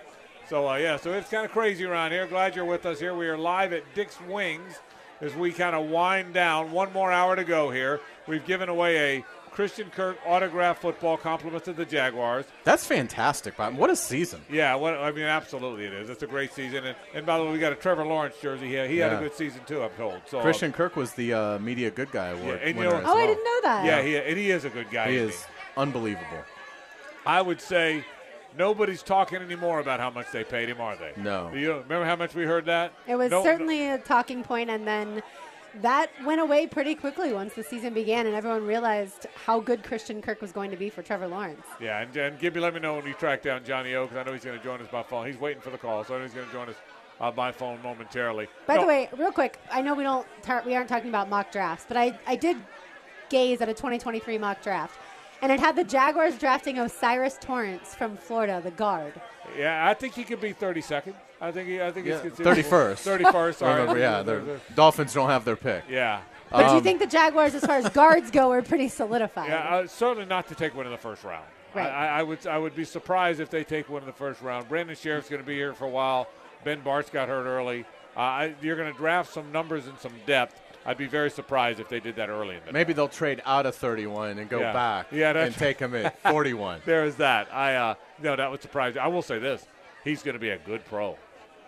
[0.48, 0.98] so uh, yeah.
[0.98, 2.28] So it's kind of crazy around here.
[2.28, 3.16] Glad you're with us here.
[3.16, 4.76] We are live at Dick's Wings
[5.22, 6.72] as we kind of wind down.
[6.72, 8.00] One more hour to go here.
[8.28, 12.46] We've given away a Christian Kirk autograph football compliment to the Jaguars.
[12.66, 13.56] that's fantastic.
[13.56, 13.76] Bob.
[13.78, 14.42] What a season.
[14.50, 16.10] Yeah, what, I mean, absolutely it is.
[16.10, 16.86] It's a great season.
[16.86, 18.86] And, and by the way, we got a Trevor Lawrence jersey here.
[18.86, 19.82] He had a good season too.
[19.82, 20.22] I'm told.
[20.26, 23.06] So Christian Kirk was the uh, Media Good Guy Award and you winner know- as
[23.08, 23.86] Oh, I didn't know that.
[23.86, 25.12] Yeah, he and he is a good guy.
[25.12, 25.46] He isn't is
[25.78, 26.44] unbelievable.
[27.26, 28.04] I would say
[28.58, 31.12] nobody's talking anymore about how much they paid him, are they?
[31.18, 31.50] No.
[31.52, 32.94] Do you remember how much we heard that?
[33.08, 35.22] It was No- certainly a talking point, and then
[35.82, 40.22] that went away pretty quickly once the season began, and everyone realized how good Christian
[40.22, 41.66] Kirk was going to be for Trevor Lawrence.
[41.82, 44.24] Yeah, and, and Gibby, let me know when you track down Johnny O because I
[44.24, 45.26] know he's going to join us by phone.
[45.28, 46.76] He's waiting for the call, so I know he's going to join us
[47.20, 48.48] uh, by phone momentarily.
[48.68, 51.30] By No, the way, real quick, I know we don't tar- we aren't talking about
[51.30, 52.58] mock drafts, but I, I did
[53.30, 54.98] gaze at a 2023 mock draft,
[55.42, 59.14] and it had the Jaguars drafting O'Cyrus Torrence from Florida, the guard.
[59.58, 61.14] Yeah, I think he could be 32nd.
[61.40, 63.20] I think he, I think Yeah, he's considered 31st.
[63.32, 63.54] 31st.
[63.56, 63.80] Sorry.
[63.82, 65.84] Remember, yeah, the Dolphins don't have their pick.
[65.90, 66.22] Yeah.
[66.52, 69.50] But do you Um, think the Jaguars, as far as guards go, are pretty solidified?
[69.50, 71.46] Yeah, uh, certainly not to take one in the first round.
[71.74, 71.88] Right.
[71.88, 74.70] I, I would I would be surprised if they take one in the first round.
[74.70, 76.28] Brandon Scherff's going to be here for a while.
[76.64, 77.84] Ben Bartch got hurt early.
[78.16, 80.62] Uh, I, you're going to draft some numbers and some depth.
[80.86, 83.66] I'd be very surprised if they did that early in the Maybe they'll trade out
[83.66, 84.74] of 31 and go Yeah.
[84.74, 86.82] back Yeah, and take him at 41.
[86.86, 87.52] there is that.
[87.54, 89.02] I uh, no, that would surprise you.
[89.02, 89.66] I will say this:
[90.04, 91.18] he's going to be a good pro.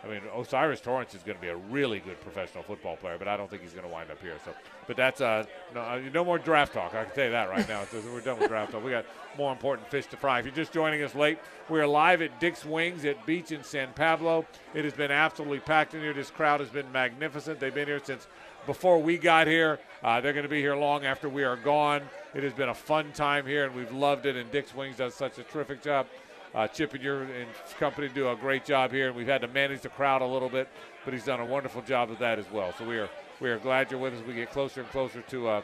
[0.03, 3.27] I mean, O'Cyrus Torrence is going to be a really good professional football player, but
[3.27, 4.35] I don't think he's going to wind up here.
[4.45, 4.51] So,
[4.85, 6.93] but that's uh, no, uh, no more draft talk.
[6.93, 7.81] I can tell you that right now.
[8.13, 8.83] We're done with draft talk.
[8.85, 9.05] We got
[9.37, 10.39] more important fish to fry.
[10.39, 13.63] If you're just joining us late, we are live at Dick's Wings at Beach in
[13.63, 14.45] San Pablo.
[14.75, 16.13] It has been absolutely packed in here.
[16.13, 17.59] This crowd has been magnificent.
[17.59, 18.27] They've been here since
[18.67, 19.79] before we got here.
[20.03, 22.03] Uh, they're going to be here long after we are gone.
[22.35, 24.35] It has been a fun time here, and we've loved it.
[24.35, 26.05] And Dick's Wings does such a terrific job.
[26.53, 27.47] Uh, Chip and your and
[27.79, 30.49] company do a great job here, and we've had to manage the crowd a little
[30.49, 30.67] bit,
[31.03, 32.73] but he's done a wonderful job of that as well.
[32.77, 34.21] So we are we are glad you're with us.
[34.27, 35.61] We get closer and closer to uh,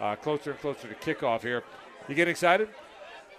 [0.00, 1.62] uh, closer and closer to kickoff here.
[2.08, 2.68] You get excited?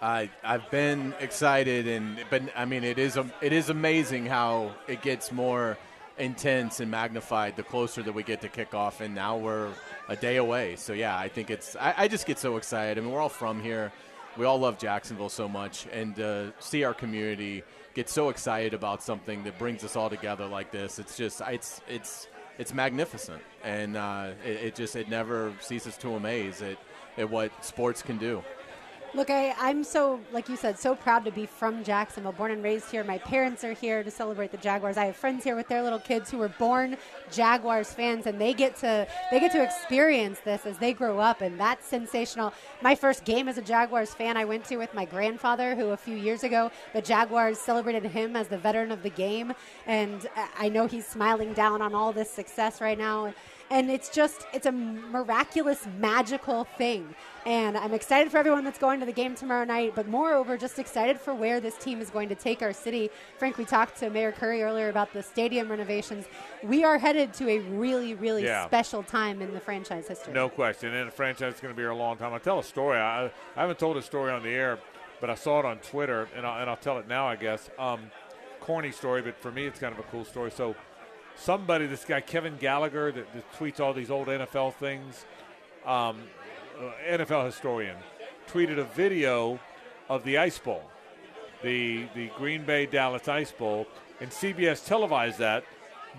[0.01, 5.01] I I've been excited and but I mean it is it is amazing how it
[5.01, 5.77] gets more
[6.19, 9.71] intense and magnified the closer that we get to kickoff and now we're
[10.09, 10.75] a day away.
[10.75, 12.97] So yeah, I think it's I, I just get so excited.
[12.97, 13.91] I mean we're all from here.
[14.37, 17.63] We all love Jacksonville so much and uh, see our community
[17.93, 20.99] get so excited about something that brings us all together like this.
[20.99, 22.27] It's just it's it's
[22.57, 26.77] it's magnificent and uh, it, it just it never ceases to amaze at,
[27.17, 28.43] at what sports can do.
[29.13, 32.61] Look, I, I'm so, like you said, so proud to be from Jacksonville, born and
[32.61, 33.03] raised here.
[33.03, 34.97] My parents are here to celebrate the Jaguars.
[34.97, 36.97] I have friends here with their little kids who were born
[37.31, 41.41] Jaguars fans, and they get to they get to experience this as they grow up,
[41.41, 42.53] and that's sensational.
[42.81, 45.97] My first game as a Jaguars fan, I went to with my grandfather, who a
[45.97, 49.53] few years ago the Jaguars celebrated him as the veteran of the game,
[49.85, 53.33] and I- I know he's smiling down on all this success right now
[53.69, 57.13] and it's just it's a miraculous magical thing
[57.45, 60.79] and i'm excited for everyone that's going to the game tomorrow night but moreover just
[60.79, 64.09] excited for where this team is going to take our city frank we talked to
[64.09, 66.25] mayor curry earlier about the stadium renovations
[66.63, 68.65] we are headed to a really really Yeah.
[68.67, 70.93] special time in the franchise history No question.
[70.93, 72.33] And the franchise is going to be here a long time.
[72.33, 72.97] I'll tell a story.
[72.97, 73.31] I, I
[73.61, 74.79] haven't told a story on the air,
[75.19, 77.69] but I saw it on Twitter, and, I, and I'll tell it now, I guess.
[77.79, 78.11] Um,
[78.59, 80.51] corny story, but for me, it's kind of a cool story.
[80.51, 80.75] So,
[81.37, 85.25] somebody, this guy, Kevin Gallagher, that, that tweets all these old NFL things,
[85.85, 86.17] um,
[86.79, 87.95] uh, NFL historian,
[88.49, 89.59] tweeted a video
[90.09, 90.83] of the Ice Bowl,
[91.63, 93.87] the, the Green Bay Dallas Ice Bowl,
[94.19, 95.63] and CBS televised that.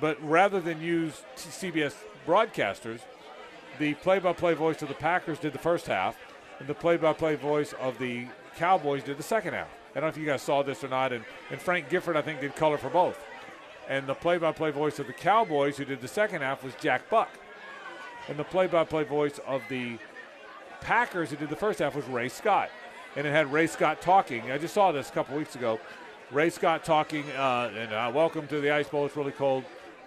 [0.00, 1.94] But rather than use CBS
[2.26, 3.00] broadcasters,
[3.78, 6.16] the play-by-play voice of the Packers did the first half,
[6.58, 8.26] and the play-by-play voice of the
[8.56, 9.68] Cowboys did the second half.
[9.90, 12.22] I don't know if you guys saw this or not, and, and Frank Gifford, I
[12.22, 13.24] think, did color for both.
[13.88, 17.30] And the play-by-play voice of the Cowboys, who did the second half, was Jack Buck.
[18.28, 19.98] And the play-by-play voice of the
[20.82, 22.68] Packers, who did the first half, was Ray Scott.
[23.16, 24.50] And it had Ray Scott talking.
[24.50, 25.80] I just saw this a couple weeks ago.
[26.30, 29.06] Ray Scott talking, uh, and uh, welcome to the Ice Bowl.
[29.06, 29.64] It's really cold.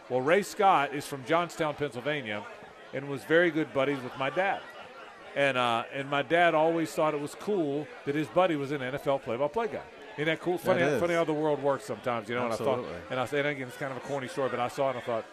[0.09, 2.45] Well, Ray Scott is from Johnstown, Pennsylvania,
[2.93, 4.61] and was very good buddies with my dad.
[5.35, 8.81] And uh, and my dad always thought it was cool that his buddy was an
[8.81, 9.81] NFL play-by-play guy.
[10.13, 10.57] Isn't that cool?
[10.57, 10.99] Funny, is.
[10.99, 12.43] funny how the world works sometimes, you know.
[12.43, 12.83] And I Absolutely.
[12.83, 14.95] thought, and I said again, it's kind of a corny story, but I saw it
[14.95, 15.25] and I thought,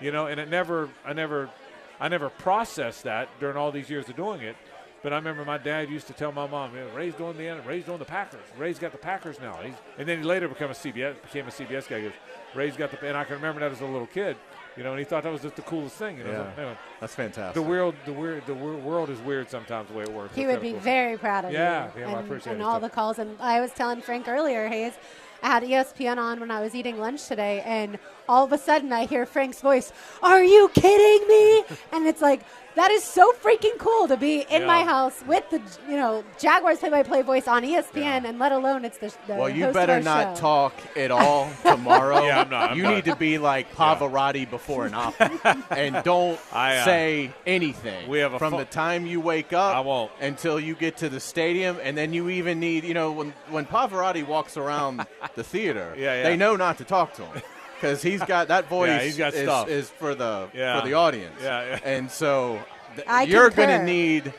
[0.00, 1.50] you know, and it never, I never,
[1.98, 4.56] I never processed that during all these years of doing it.
[5.02, 7.64] But I remember my dad used to tell my mom, "Man, Ray's doing the end.
[7.64, 8.44] Ray's doing the Packers.
[8.58, 11.50] Ray's got the Packers now." He's, and then he later became a CBS became a
[11.50, 11.96] CBS guy.
[11.96, 12.12] He goes,
[12.54, 14.36] "Ray's got the," and I can remember that as a little kid,
[14.80, 16.16] you know, and he thought that was just the coolest thing.
[16.16, 16.54] You know, Yeah.
[16.56, 17.54] So, anyway, That's fantastic.
[17.54, 20.34] the world, the weird, the wor- world is weird sometimes the way it works.
[20.34, 20.80] He It's would be cool.
[20.80, 22.00] very proud of Yeah, you.
[22.00, 22.86] yeah, well, I and, appreciate and it, all too.
[22.86, 23.18] the calls.
[23.18, 24.94] And I was telling Frank earlier, Hays,
[25.42, 28.90] I had ESPN on when I was eating lunch today, and all of a sudden
[28.90, 29.92] I hear Frank's voice.
[30.22, 31.64] Are you kidding me?
[31.92, 32.40] and it's like
[32.76, 34.66] that is so freaking cool to be in Yeah.
[34.66, 38.98] my house with the you know Jaguars play-by-play voice on ESPN, and let alone it's
[38.98, 40.40] the, the Well, you host of better our not show.
[40.40, 42.24] talk at all tomorrow.
[42.24, 42.94] Yeah, I'm not, I'm you not.
[42.94, 45.30] need to be like Pavarotti before an opera,
[45.70, 48.08] and don't I, uh, say anything.
[48.08, 49.74] we have a from pho- the time you wake up.
[49.76, 50.10] I won't.
[50.20, 52.84] until you get to the stadium, and then you even need.
[52.84, 56.22] You know, when when Pavarotti walks around the theater, Yeah, yeah.
[56.22, 57.42] they know not to talk to him.
[57.80, 59.68] Because he's got that voice he's got is, stuff.
[59.68, 60.80] is for the Yeah.
[60.80, 61.36] for the audience.
[61.42, 61.78] Yeah, yeah.
[61.84, 62.60] And so
[62.96, 63.66] th- I you're concur.
[63.72, 64.32] gonna need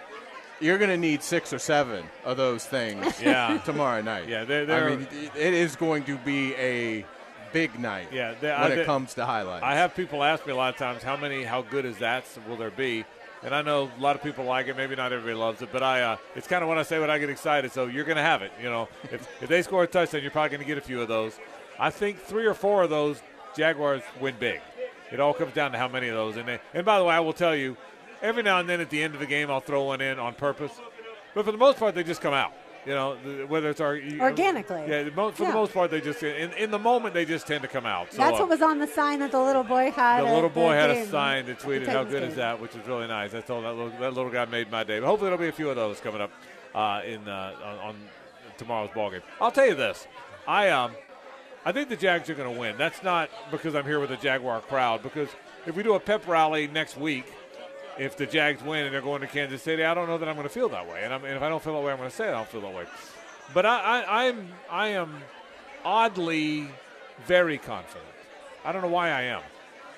[0.60, 3.58] you're gonna need six or seven of those things Yeah.
[3.66, 4.28] tomorrow night.
[4.28, 7.04] Yeah, they're- they're- I mean, it- it is going to be a
[7.52, 8.10] big night.
[8.12, 9.64] Yeah, they- I- when it they- comes to highlights.
[9.64, 12.26] I have people ask me a lot of times how many, how good is that?
[12.48, 13.06] Will there be?
[13.44, 14.78] And I know a lot of people like it.
[14.78, 16.02] Maybe not everybody loves it, but I.
[16.02, 17.72] Uh, it's kind of when I say when I get excited.
[17.72, 18.52] So you're going to have it.
[18.62, 21.02] You know, if if they score a touchdown, you're probably going to get a few
[21.02, 21.40] of those.
[21.80, 23.20] I think three or four of those
[23.56, 24.62] Jaguars win big.
[25.12, 26.38] It all comes down to how many of those.
[26.38, 27.76] And they, and by the way, I will tell you,
[28.22, 30.34] every now and then at the end of the game, I'll throw one in on
[30.34, 30.72] purpose.
[31.34, 32.54] But for the most part, they just come out.
[32.86, 34.82] You know, th- whether it's our Organically.
[34.88, 35.50] Yeah, for Yeah.
[35.50, 38.12] the most part, they just in, in the moment they just tend to come out.
[38.12, 40.22] So, That's uh, what was on the sign that the little boy had.
[40.22, 42.30] the little boy had a sign that tweeted, "How good game.
[42.32, 43.32] is that?" Which is really nice.
[43.34, 45.00] That's all that little, that little guy made my day.
[45.00, 46.32] But hopefully, there'll be a few of those coming up
[46.74, 47.96] uh, in uh, on, on
[48.58, 49.22] tomorrow's ball game.
[49.40, 50.08] I'll tell you this:
[50.48, 50.94] I um,
[51.64, 52.78] I think the Jags are going to win.
[52.78, 55.04] That's not because I'm here with the Jaguar crowd.
[55.04, 55.30] Because
[55.66, 57.32] if we do a pep rally next week,
[58.00, 60.36] if the Jags win and they're going to Kansas City, I don't know that I'm
[60.36, 61.04] going to feel that way.
[61.04, 62.62] And, and if I don't feel that way, I'm going to say I don't feel
[62.62, 62.86] that way.
[63.54, 65.22] But I, I, I'm I am
[65.84, 66.68] oddly
[67.28, 68.06] very confident.
[68.64, 69.42] I don't know why I am.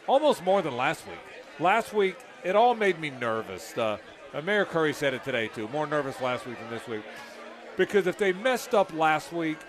[0.08, 1.18] Almost more than last week.
[1.60, 3.78] Last week, it all made me nervous.
[3.78, 3.98] Uh,
[4.34, 5.68] uh, Mayor Curry said it today too.
[5.70, 7.04] More nervous last week than this week.
[7.78, 9.60] Because if they messed up last week,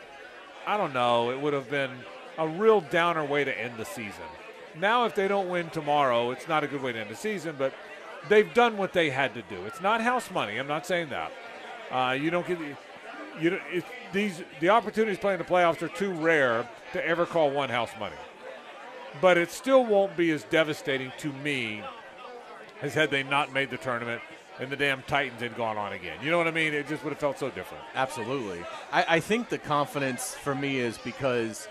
[0.66, 1.90] I don't know, it would have been
[2.38, 4.24] a real downer way to end the season.
[4.76, 7.54] Now, if they don't win tomorrow, it's not a good way to end the season,
[7.58, 7.72] but
[8.28, 9.64] they've done what they had to do.
[9.66, 10.58] It's not house money.
[10.58, 11.32] I'm not saying that.
[11.90, 12.58] Uh, you don't get
[13.40, 13.60] you.
[13.70, 17.90] It, these the opportunities playing the playoffs are too rare to ever call one house
[18.00, 18.16] money.
[19.20, 21.82] But it still won't be as devastating to me
[22.82, 24.22] as had they not made the tournament
[24.58, 26.18] and the damn Titans had gone on again.
[26.22, 26.72] You know what I mean?
[26.74, 27.84] It just would have felt so different.
[27.94, 28.64] Absolutely.
[28.92, 31.68] I, I think the confidence for me is because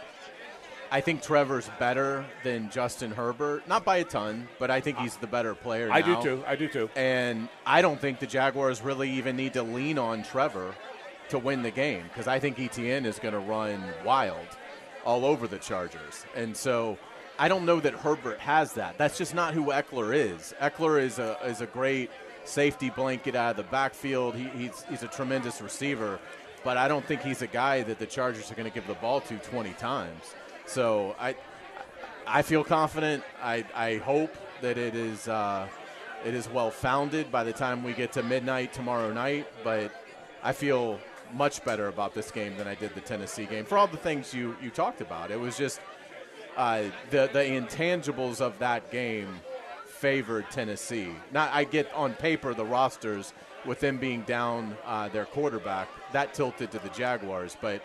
[0.92, 3.68] I think Trevor's better than Justin Herbert.
[3.68, 5.90] Not by a ton, but I think he's the better player.
[5.92, 6.44] I do too.
[6.46, 6.90] I do too.
[6.96, 10.76] And I don't think the Jaguars really even need to lean on Trevor
[11.30, 14.46] to win the game because I think Etienne is going to run wild
[15.04, 16.26] all over the Chargers.
[16.36, 16.98] And so
[17.40, 18.98] I don't know that Herbert has that.
[18.98, 20.54] That's just not who Ekeler is.
[20.62, 22.12] Ekeler is a is a great
[22.46, 24.36] safety blanket out of the backfield.
[24.36, 26.20] He, he's he's a tremendous receiver,
[26.64, 28.96] but I don't think he's a guy that the Chargers are going to give the
[28.96, 30.36] ball to 20 times.
[30.66, 31.36] So I
[32.26, 33.24] I feel confident.
[33.42, 35.68] I I hope that it is uh,
[36.26, 39.48] it is well founded by the time we get to midnight tomorrow night.
[39.64, 39.92] But
[40.42, 41.00] I feel
[41.34, 44.34] much better about this game than I did the Tennessee game for all the things
[44.34, 45.32] you you talked about.
[45.32, 45.80] It was just
[46.56, 49.40] uh, the the intangibles of that game
[50.04, 51.08] favored Tennessee.
[51.32, 53.34] Not I get on paper the rosters
[53.66, 57.82] with them being down uh, their quarterback that tilted to the Jaguars, but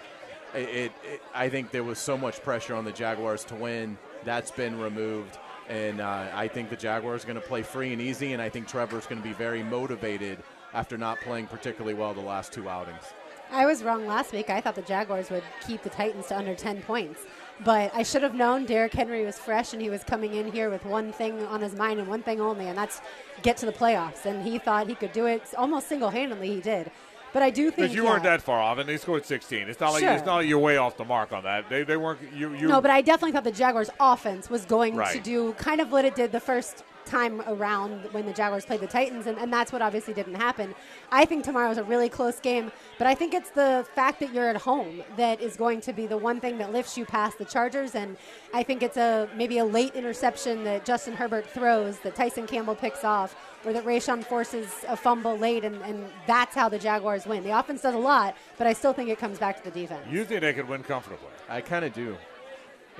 [0.53, 3.97] it, it, it I think there was so much pressure on the Jaguars to win.
[4.25, 5.39] That's been removed.
[5.69, 8.49] And uh, I think the Jaguars are going to play free and easy, and I
[8.49, 10.39] think Trevor's going to be very motivated
[10.75, 13.05] after not playing particularly well the last two outings.
[13.53, 14.51] I was wrong last week.
[14.51, 17.21] I thought the Jaguars would keep the Titans to under 10 points.
[17.65, 20.71] But I should have known Derrick Henry was fresh and he was coming in here
[20.71, 23.01] with one thing on his mind and one thing only, and that's
[23.43, 24.27] get to the playoffs.
[24.27, 26.49] And he thought he could do it almost single handedly.
[26.55, 26.91] He did.
[27.33, 28.11] But I do think Because you yeah.
[28.11, 29.69] weren't that far off, and they scored 16.
[29.69, 30.13] It's not like Sure.
[30.13, 31.69] it's not like you're way off the mark on that.
[31.69, 32.21] They, they weren't.
[32.35, 35.81] You, you No, but I definitely thought the Jaguars' offense was going to do kind
[35.81, 39.39] of what it did the first time around when the Jaguars played the Titans, and,
[39.39, 40.75] and that's what obviously didn't happen.
[41.11, 44.49] I think tomorrow's a really close game, but I think it's the fact that you're
[44.49, 47.45] at home that is going to be the one thing that lifts you past the
[47.45, 48.17] Chargers, and
[48.53, 52.75] I think it's a maybe a late interception that Justin Herbert throws that Tyson Campbell
[52.75, 57.27] picks off, or that Rayshawn forces a fumble late, and, and that's how the Jaguars
[57.27, 57.43] win.
[57.43, 60.07] The offense does a lot, but I still think it comes back to the defense.
[60.11, 61.29] you think they could win comfortably.
[61.49, 62.17] I kind of do.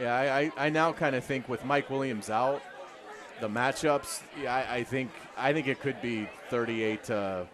[0.01, 2.63] Yeah, I, I, I now kind of think with Mike Williams out,
[3.41, 4.23] the matchups.
[4.43, 7.47] Yeah, I, I think I think it could be 38 to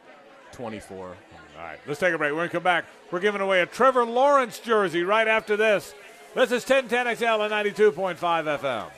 [0.53, 1.07] 24.
[1.07, 1.15] All
[1.57, 2.33] right, let's take a break.
[2.33, 2.85] We're going to come back.
[3.11, 5.95] We're giving away a Trevor Lawrence jersey right after this.
[6.35, 8.91] This is 1010XL and 92.5 FM.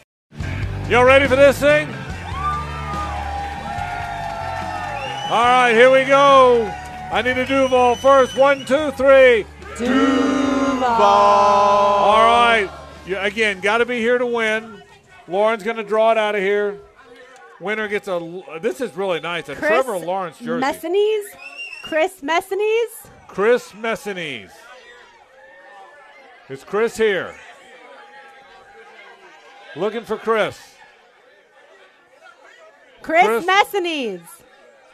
[0.90, 1.88] Y'all ready for this thing?
[5.28, 6.72] All right, here we go.
[7.12, 8.36] I need a Duval first.
[8.36, 9.44] One, two, three.
[9.76, 10.92] Duval.
[10.92, 12.70] All right.
[13.06, 14.82] You, again, got to be here to win.
[15.28, 16.78] Lauren's going to draw it out of here.
[17.60, 18.42] Winner gets a.
[18.60, 19.48] This is really nice.
[19.48, 20.62] A Chris Trevor Lawrence jersey.
[20.64, 21.24] Messinese?
[21.82, 23.08] Chris Messinese?
[23.28, 24.50] Chris Messinese.
[26.48, 27.34] Is Chris here?
[29.74, 30.58] Looking for Chris.
[33.02, 34.20] Chris, Chris- Messinese.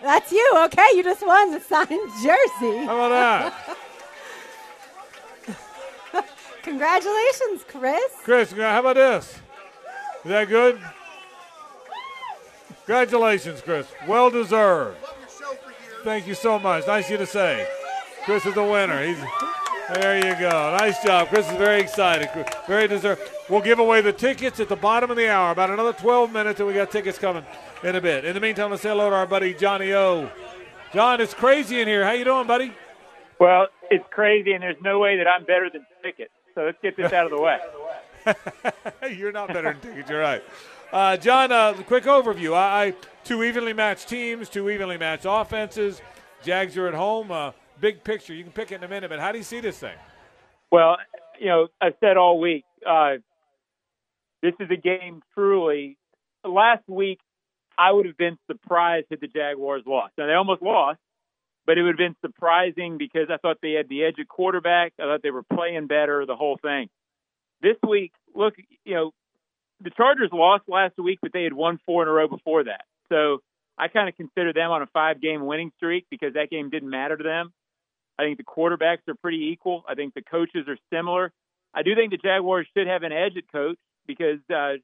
[0.03, 0.53] That's you.
[0.65, 1.89] Okay, you just won the signed
[2.23, 2.85] jersey.
[2.85, 3.55] How about
[6.15, 6.25] that?
[6.63, 8.13] Congratulations, Chris.
[8.23, 9.39] Chris, how about this?
[10.25, 10.81] Is that good?
[12.87, 13.87] Congratulations, Chris.
[14.07, 14.99] Well deserved.
[16.05, 16.87] Thank you so much.
[16.87, 17.67] Nice of you to say.
[18.25, 19.05] Chris is the winner.
[19.05, 19.19] He's
[19.95, 20.17] there.
[20.17, 20.77] You go.
[20.79, 21.29] Nice job.
[21.29, 22.29] Chris is very excited.
[22.67, 23.21] Very deserved.
[23.49, 25.51] We'll give away the tickets at the bottom of the hour.
[25.51, 27.45] About another 12 minutes, and we got tickets coming
[27.83, 28.25] in a bit.
[28.25, 30.31] In the meantime, let's say hello to our buddy Johnny O.
[30.93, 32.05] John, it's crazy in here.
[32.05, 32.73] How you doing, buddy?
[33.41, 36.31] Well, it's crazy, and there's no way that I'm better than Pickett.
[36.55, 37.59] So let's get this out of the way.
[39.11, 40.11] You're not better than tickets.
[40.11, 40.43] You're right.
[40.93, 42.55] Uh, John, uh, quick overview.
[42.55, 42.95] I, I
[43.25, 46.03] two evenly matched teams, two evenly matched offenses.
[46.43, 47.31] Jags are at home.
[47.31, 48.35] Uh, big picture.
[48.35, 49.97] You can pick it in a minute, but how do you see this thing?
[50.71, 50.97] Well,
[51.39, 52.65] you know, I've said all week.
[52.87, 53.15] Uh,
[54.43, 55.97] this is a game truly.
[56.45, 57.21] Last week,
[57.79, 60.13] I would have been surprised had the Jaguars lost.
[60.19, 60.99] Now they almost lost,
[61.67, 64.93] but it would have been surprising because I thought they had the edge at quarterback.
[64.99, 66.89] I thought they were playing better, the whole thing.
[67.63, 69.11] This week, look, you know,
[69.81, 72.85] the Chargers lost last week, but they had won four in a row before that.
[73.09, 73.39] So
[73.79, 76.91] I kind of consider them on a five game winning streak because that game didn't
[76.91, 77.53] matter to them.
[78.19, 79.85] I think the quarterbacks are pretty equal.
[79.89, 81.33] I think the coaches are similar.
[81.75, 84.75] I do think the Jaguars should have an edge at coach because uh,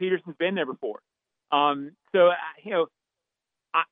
[0.00, 1.00] Pederson's been there before.
[1.50, 2.30] Um, so
[2.62, 2.86] you know,
[3.72, 3.82] I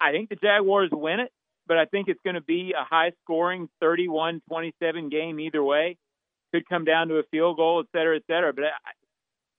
[0.00, 1.30] I think the Jaguars win it,
[1.66, 5.98] but I think it's going to be a high scoring 31-27 game either way.
[6.52, 8.52] Could come down to a field goal, et cetera, et cetera.
[8.52, 8.70] But I,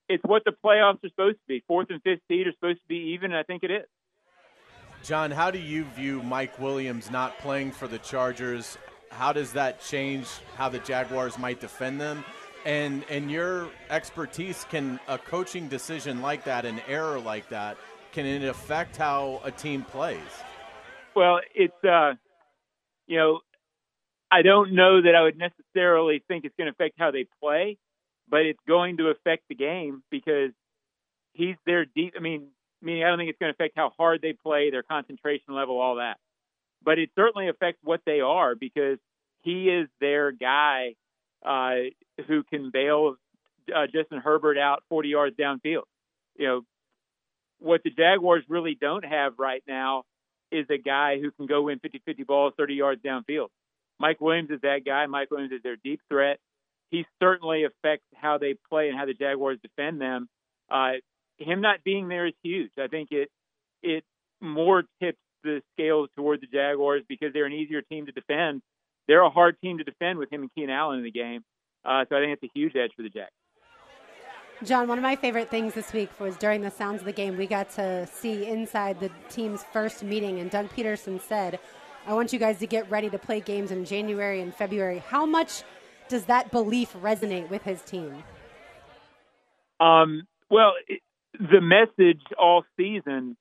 [0.10, 1.64] it's what the playoffs are supposed to be.
[1.68, 3.86] Fourth and fifth seed are supposed to be even, and I think it is.
[5.04, 8.78] John, how do you view Mike Williams not playing for the Chargers?
[9.10, 10.28] How does that change
[10.58, 12.24] how the Jaguars might defend them?
[12.66, 17.78] And and your expertise can a coaching decision like that, an error like that,
[18.12, 20.20] can it affect how a team plays?
[21.16, 22.14] Well, it's uh,
[23.08, 23.40] you know,
[24.32, 27.78] I don't know that I would necessarily think it's going to affect how they play,
[28.30, 30.52] but it's going to affect the game because
[31.34, 32.14] he's their deep.
[32.18, 32.48] I mean,
[32.82, 35.80] meaning I don't think it's going to affect how hard they play, their concentration level,
[35.80, 36.18] all that.
[36.84, 38.98] But it certainly affects what they are because
[39.42, 40.96] he is their guy
[41.46, 41.92] uh,
[42.28, 43.16] who can bail
[43.76, 45.84] uh, Justin Herbert out 40 yards downfield.
[46.38, 46.62] You know,
[47.60, 50.04] what the Jaguars really don't have right now
[50.52, 53.48] is a guy who can go win 50-50 balls 30 yards downfield.
[54.02, 55.06] Mike Williams is that guy.
[55.06, 56.40] Mike Williams is their deep threat.
[56.90, 60.28] He certainly affects how they play and how the Jaguars defend them.
[60.70, 60.94] Uh,
[61.38, 62.72] him not being there is huge.
[62.78, 63.30] I think it
[63.84, 64.04] it
[64.42, 68.62] more tips the scales toward the Jaguars because they're an easier team to defend.
[69.08, 71.44] They're a hard team to defend with him and Keenan Allen in the game.
[71.86, 73.32] Uh, so I think it's a huge edge for the Jags.
[74.64, 77.36] John, one of my favorite things this week was during the sounds of the game,
[77.36, 81.60] we got to see inside the team's first meeting, and Doug Pederson said,
[82.06, 85.00] I want you guys to get ready to play games in January and February.
[85.08, 85.64] How much
[86.10, 88.24] does that belief resonate with his team?
[89.80, 90.74] Um, well,
[91.40, 93.38] the message all season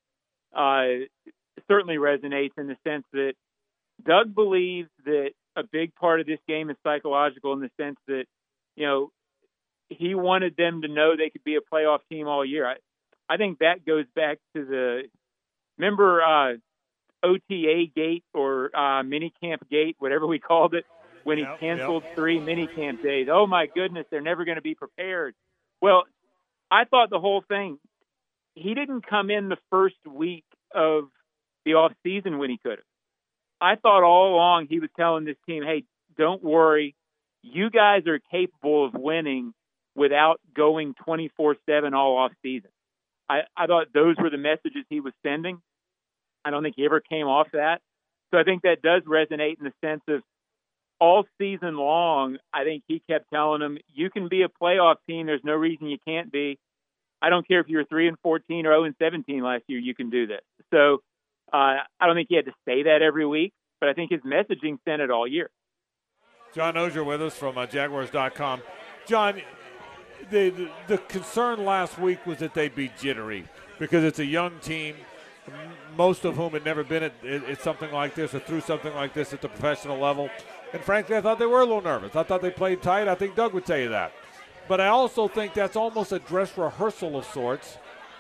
[0.55, 1.07] uh,
[1.69, 3.33] certainly resonates in the sense that
[4.05, 8.25] Doug believes that a big part of this game is psychological in the sense that,
[8.77, 9.11] you know,
[9.89, 12.67] he wanted them to know they could be a playoff team all year.
[12.67, 12.77] I,
[13.29, 15.03] I think that goes back to the
[15.77, 16.53] remember uh,
[17.23, 20.85] OTA gate or uh, mini camp gate, whatever we called it,
[21.25, 22.15] when he yep, canceled yep.
[22.15, 23.29] three mini camp days.
[23.31, 25.35] Oh my goodness, they're never going to be prepared.
[25.81, 26.05] Well,
[26.71, 27.79] I thought the whole thing.
[28.55, 30.45] He didn't come in the first week
[30.75, 31.05] of
[31.65, 32.85] the off season when he could have.
[33.61, 35.85] I thought all along he was telling this team, "Hey,
[36.17, 36.95] don't worry,
[37.43, 39.55] you guys are capable of winning
[39.95, 42.71] without going 24/7 all off season."
[43.29, 45.61] I, I thought those were the messages he was sending.
[46.45, 47.81] I don't think he ever came off that.
[48.31, 50.23] So I think that does resonate in the sense of
[51.01, 55.27] all season long, I think he kept telling them, "You can be a playoff team.
[55.27, 56.59] There's no reason you can't be.
[57.23, 59.79] I don't care if you're three and 14 or 0 and 17 last year.
[59.79, 61.03] You can do this." So
[61.53, 64.21] uh, I don't think he had to say that every week, but I think his
[64.21, 65.51] messaging sent it all year.
[66.55, 68.63] John Oehser with us from uh, Jaguars.com.
[69.07, 69.41] John,
[70.31, 73.49] the, the the concern last week was that they'd be jittery
[73.79, 74.97] because it's a young team
[75.97, 79.15] most of whom had never been at, at, something like this or through something like
[79.15, 80.31] this at the professional level.
[80.73, 82.15] And frankly, I thought they were a little nervous.
[82.15, 83.09] I thought they played tight.
[83.09, 84.13] I think Doug would tell you that.
[84.69, 87.79] But I also think that's almost a dress rehearsal of sorts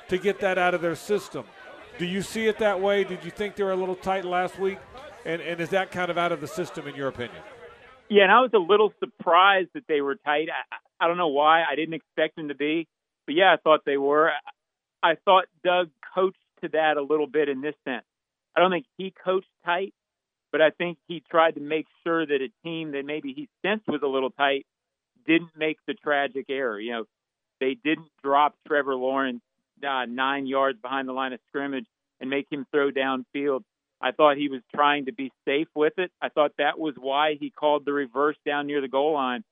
[0.09, 1.45] to get that out of their system.
[1.99, 3.05] Do you see it that way?
[3.05, 4.79] Did you think they were a little tight last week?
[5.25, 7.41] And, and is that kind of out of the system, in your opinion?
[8.09, 10.49] Yeah, and I was a little surprised that they were tight.
[10.51, 11.63] I, I don't know why.
[11.63, 12.89] I didn't expect them to be.
[13.27, 14.33] But yeah, I thought they were.
[15.03, 18.05] I thought Doug coached to that a little bit in this sense.
[18.57, 19.95] I don't think he coached tight,
[20.53, 23.87] but I think he tried to make sure that a team that maybe he sensed
[23.87, 24.67] was a little tight
[25.27, 26.81] didn't make the tragic error.
[26.81, 27.05] You know,
[27.61, 29.43] they didn't drop Trevor Lawrence
[29.87, 31.87] uh, nine yards behind the line of scrimmage
[32.21, 33.63] and make him throw downfield.
[34.01, 36.11] I thought he was trying to be safe with it.
[36.21, 39.45] I thought that was why he called the reverse down near the goal line.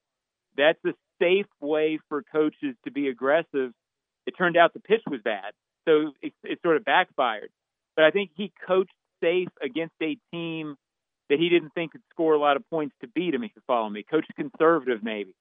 [0.56, 3.72] That's a safe way for coaches to be aggressive.
[4.26, 5.52] It turned out the pitch was bad,
[5.88, 7.50] so it, it sort of backfired.
[7.96, 8.92] But I think he coached
[9.22, 10.76] safe against a team
[11.30, 13.42] that he didn't think could score a lot of points to beat him.
[13.42, 15.34] If you follow me, coach conservative maybe.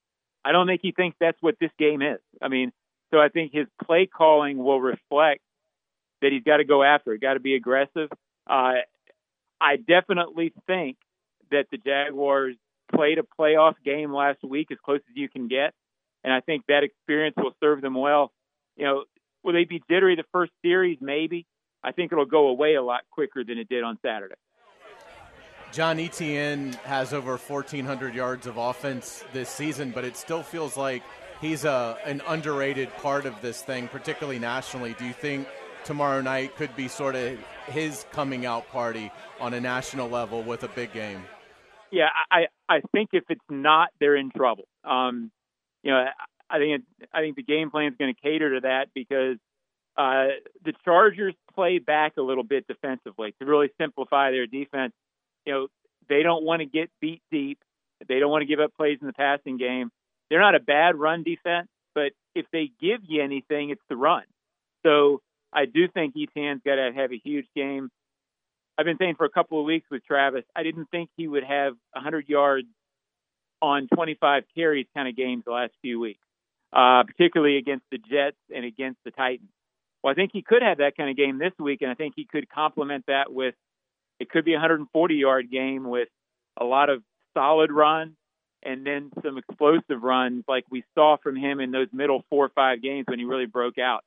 [0.44, 2.20] I don't think he thinks that's what this game is.
[2.42, 2.72] I mean,
[3.12, 5.42] so I think his play calling will reflect
[6.22, 8.10] that he's got to go after it, got to be aggressive.
[8.50, 8.80] Uh,
[9.60, 10.98] I definitely think
[11.52, 12.56] that the Jaguars
[12.94, 15.74] played a playoff game last week as close as you can get,
[16.24, 18.32] and I think that experience will serve them well.
[18.76, 19.04] You know,
[19.48, 20.98] will they be jittery the first series?
[21.00, 21.48] Maybe.
[21.82, 24.36] I think it'll go away a lot quicker than it did on Saturday.
[25.72, 31.02] John Etienne has over 1,400 yards of offense this season, but it still feels like
[31.40, 34.96] he's a, an underrated part of this thing, particularly nationally.
[35.00, 35.48] Do you think
[35.86, 37.38] tomorrow night could be sort of
[37.68, 41.24] his coming out party on a national level with a big game?
[41.90, 44.68] Yeah, I I think if it's not, they're in trouble.
[44.84, 45.32] Um,
[45.84, 46.06] you know,
[46.50, 49.38] I think it, I think the game plan is going to cater to that because
[49.98, 50.28] uh,
[50.64, 54.94] the Chargers play back a little bit defensively to really simplify their defense.
[55.46, 55.68] You know,
[56.10, 57.60] they don't want to get beat deep.
[58.08, 59.92] They don't want to give up plays in the passing game.
[60.30, 64.24] They're not a bad run defense, but if they give you anything, it's the run.
[64.86, 65.22] So
[65.52, 67.90] I do think Etienne's got to have a huge game.
[68.78, 71.44] I've been saying for a couple of weeks with Travis, I didn't think he would
[71.44, 72.68] have 100 yards
[73.62, 76.24] on 25 carries kind of games the last few weeks,
[76.74, 79.50] uh, particularly against the Jets and against the Titans.
[80.04, 82.14] Well, I think he could have that kind of game this week, and I think
[82.16, 83.56] he could complement that with
[84.20, 86.08] it could be a 140 yard game with
[86.60, 87.04] a lot of
[87.36, 88.14] solid runs
[88.64, 92.50] and then some explosive runs like we saw from him in those middle four or
[92.50, 94.04] five games when he really broke out.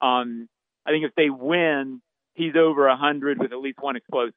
[0.00, 0.48] Um,
[0.84, 2.02] I think if they win,
[2.34, 4.34] he's over 100 with at least one explosive.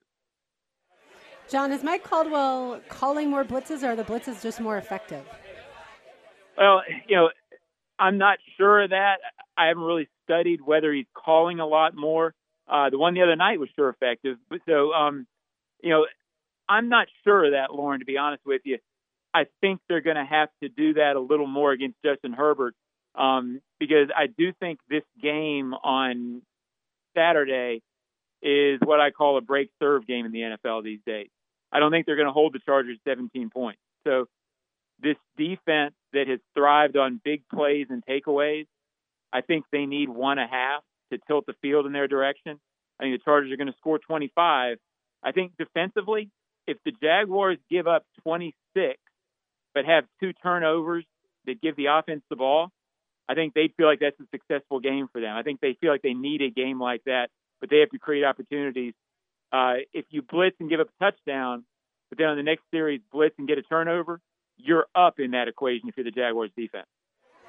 [1.49, 5.23] John, is Mike Caldwell calling more blitzes or are the blitzes just more effective?
[6.57, 7.29] Well, you know,
[7.97, 9.17] I'm not sure of that.
[9.57, 12.33] I haven't really studied whether he's calling a lot more.
[12.67, 14.37] Uh, the one the other night was sure effective.
[14.49, 15.27] But so, um,
[15.81, 16.05] you know,
[16.67, 18.79] I'm not sure of that, Lauren, to be honest with you.
[19.33, 22.73] I think they're going to have to do that a little more against Justin Herbert
[23.15, 26.41] um, because I do think this game on
[27.15, 27.81] Saturday
[28.41, 31.27] is what I call a break serve game in the NFL these days.
[31.71, 33.81] I don't think they're going to hold the Chargers 17 points.
[34.05, 34.27] So
[35.01, 38.65] this defense that has thrived on big plays and takeaways,
[39.31, 42.59] I think they need one and a half to tilt the field in their direction.
[42.99, 44.77] I think the Chargers are going to score 25.
[45.23, 46.29] I think defensively,
[46.67, 48.97] if the Jaguars give up 26
[49.73, 51.05] but have two turnovers
[51.45, 52.69] that give the offense the ball,
[53.27, 55.35] I think they feel like that's a successful game for them.
[55.35, 57.29] I think they feel like they need a game like that,
[57.59, 58.93] but they have to create opportunities.
[59.51, 61.65] Uh, if you blitz and give up a touchdown,
[62.09, 64.21] but then on the next series blitz and get a turnover,
[64.57, 66.87] you're up in that equation if you're the Jaguars defense.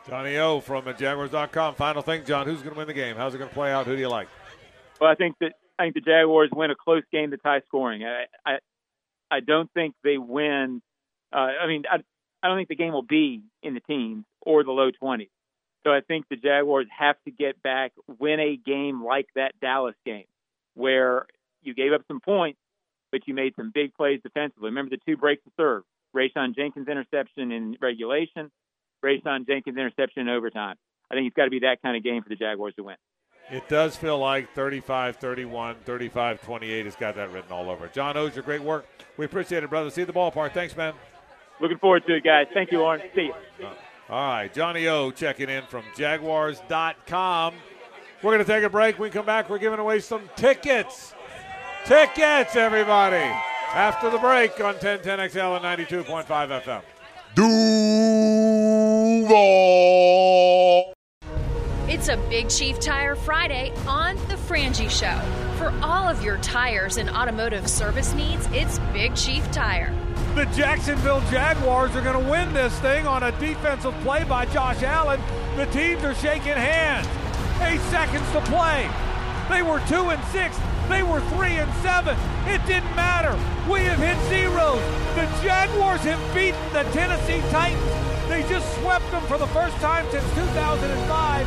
[0.09, 1.75] Johnny O from Jaguars.com.
[1.75, 2.47] Final thing, John.
[2.47, 3.17] Who's going to win the game?
[3.17, 3.87] How's it going to play out?
[3.87, 4.29] Who do you like?
[5.01, 8.05] Well, I think that I think the Jaguars win a close game that's high scoring.
[8.05, 8.59] I I,
[9.31, 10.81] I don't think they win.
[11.33, 11.99] Uh, I mean, I,
[12.43, 15.29] I don't think the game will be in the teens or the low 20s.
[15.85, 19.95] So I think the Jaguars have to get back, win a game like that Dallas
[20.05, 20.25] game,
[20.75, 21.27] where
[21.63, 22.59] you gave up some points,
[23.13, 24.69] but you made some big plays defensively.
[24.69, 25.83] Remember the two breaks to serve:
[26.15, 28.51] Rayshawn Jenkins interception in regulation,
[29.05, 30.77] Rayshawn Jenkins interception in overtime.
[31.11, 32.97] I think it's got to be that kind of game for the Jaguars to win.
[33.51, 37.87] It does feel like 35 31, 35 28 has got that written all over.
[37.89, 38.87] John Oehser, great work.
[39.17, 39.89] We appreciate it, brother.
[39.91, 40.53] See you at the ballpark.
[40.53, 40.95] Thanks, man.
[41.61, 42.47] Looking forward to it, guys.
[42.53, 43.03] Thank you, Lauren.
[43.15, 43.65] See you.
[43.65, 43.73] Uh,
[44.09, 47.55] all right, Johnny O checking in from Jaguars.com.
[48.23, 48.99] We're going to take a break.
[48.99, 51.15] When we come back, we're giving away some tickets.
[51.85, 53.33] Tickets, everybody.
[53.77, 56.27] After the break on 1010XL and 92.5
[56.63, 56.81] FM.
[57.35, 59.35] Duval.
[61.87, 65.21] It's a Big Chief Tire Friday on The Frangie Show.
[65.59, 69.95] For all of your tires and automotive service needs, it's Big Chief Tire.
[70.35, 74.83] The Jacksonville Jaguars are going to win this thing on a defensive play by Josh
[74.85, 75.21] Allen.
[75.57, 77.07] The teams are shaking hands.
[77.61, 78.89] Eight seconds to play.
[79.51, 80.57] They were two and six.
[80.89, 82.17] They were three and seven.
[82.47, 83.35] It didn't matter.
[83.71, 84.81] We have hit zeros.
[85.15, 88.07] The Jaguars have beaten the Tennessee Titans.
[88.29, 91.47] They just swept them for the first time since 2005.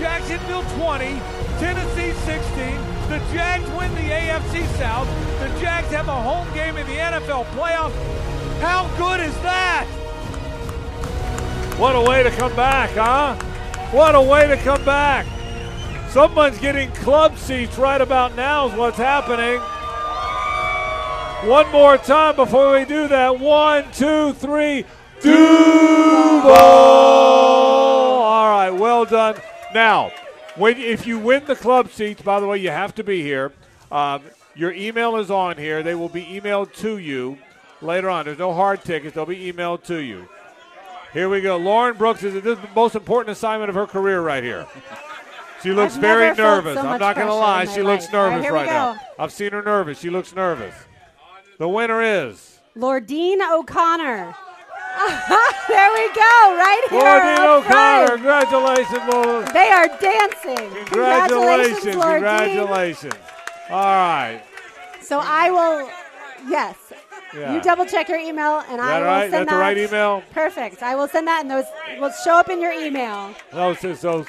[0.00, 1.04] Jacksonville 20,
[1.58, 2.98] Tennessee 16.
[3.08, 5.08] The Jags win the AFC South.
[5.40, 7.92] The Jags have a home game in the NFL playoffs.
[8.60, 9.86] How good is that?
[11.78, 13.34] What a way to come back, huh?
[13.90, 15.26] What a way to come back.
[16.10, 19.60] Someone's getting club seats right about now, is what's happening.
[21.48, 23.38] One more time before we do that.
[23.38, 24.84] One, two, three.
[25.20, 26.50] Duval!
[28.28, 29.36] All right, well done.
[29.74, 30.10] Now,
[30.56, 33.52] when if you win the club seats, by the way, you have to be here.
[33.92, 34.22] Um,
[34.54, 35.82] your email is on here.
[35.82, 37.38] They will be emailed to you
[37.82, 38.24] later on.
[38.24, 39.14] There's no hard tickets.
[39.14, 40.28] They'll be emailed to you.
[41.12, 41.56] Here we go.
[41.56, 44.66] Lauren Brooks is the most important assignment of her career right here.
[45.62, 46.74] She looks I've very nervous.
[46.74, 47.64] so I'm not going to lie.
[47.64, 48.12] She looks life.
[48.12, 49.00] Right, nervous we right now.
[49.18, 49.98] I've seen her nervous.
[49.98, 50.74] She looks nervous.
[51.58, 54.34] The winner is Lordine O'Connor.
[55.68, 57.00] there we go, right here.
[57.00, 58.14] Lordine O'Connor.
[58.14, 59.46] Congratulations, Lord.
[59.48, 60.84] They are dancing.
[60.86, 61.96] Congratulations.
[61.96, 62.12] Lordine.
[62.12, 63.14] Congratulations.
[63.70, 64.42] All right.
[65.00, 65.90] So I will,
[66.48, 66.76] yes.
[67.34, 67.54] Yeah.
[67.54, 69.30] You double check your email, and I will right?
[69.30, 70.22] send That's the right email?
[70.30, 70.82] Perfect.
[70.82, 71.64] I will send that, and those
[72.00, 73.34] will show up in your email.
[73.52, 74.26] Those, those.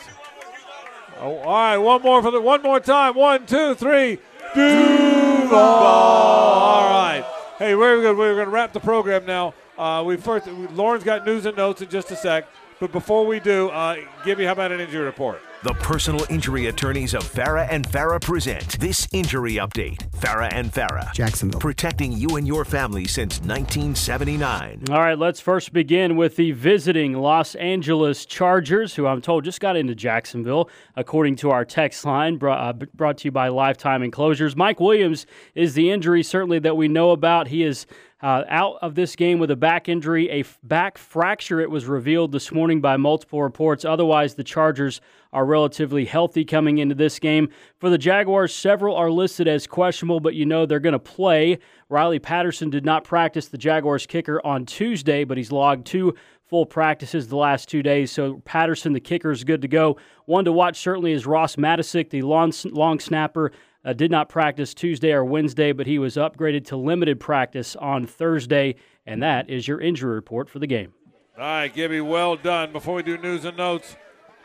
[1.22, 3.14] Oh, all right, one more for the one more time.
[3.14, 4.20] One, two, three.
[4.56, 5.54] Duval.
[5.54, 7.26] All right.
[7.58, 9.54] Hey, we're going we're going to wrap the program now.
[9.78, 12.48] Uh, we first Lauren's got news and notes in just a sec,
[12.80, 15.42] but before we do, uh, Gibby, how about an injury report?
[15.62, 20.10] The personal injury attorneys of Farah and Farah present this injury update.
[20.12, 21.14] Farah and Farah.
[21.14, 21.60] Jacksonville.
[21.60, 24.86] Protecting you and your family since 1979.
[24.90, 29.60] All right, let's first begin with the visiting Los Angeles Chargers, who I'm told just
[29.60, 34.02] got into Jacksonville, according to our text line brought, uh, brought to you by Lifetime
[34.02, 34.56] Enclosures.
[34.56, 35.26] Mike Williams
[35.56, 37.50] is the injury certainly that we know about.
[37.50, 37.86] He is
[38.22, 41.60] uh, out of this game with a back injury, a f- back fracture.
[41.60, 43.86] It was revealed this morning by multiple reports.
[43.86, 45.00] Otherwise, the Chargers
[45.32, 47.50] are relatively healthy coming into this game.
[47.78, 51.60] For the Jaguars, several are listed as questionable, but you know they're going to play.
[51.88, 56.16] Riley Patterson did not practice the Jaguars kicker on Tuesday, but he's logged two
[56.50, 58.12] full practices the last two days.
[58.12, 59.98] So Patterson, the kicker, is good to go.
[60.26, 63.52] One to watch certainly is Ross Matiscik, the long, long snapper.
[63.86, 68.06] Uh, did not practice Tuesday or Wednesday, but he was upgraded to limited practice on
[68.06, 68.76] Thursday,
[69.06, 70.94] and that is your injury report for the game.
[71.38, 72.74] All right, Gibby, well done.
[72.74, 73.96] Before we do news and notes,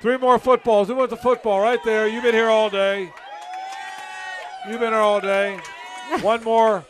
[0.00, 0.88] three more footballs.
[0.88, 2.06] Who wants a football right there?
[2.06, 3.12] You've been here all day.
[4.68, 5.58] You've been here all day.
[6.20, 6.84] One more.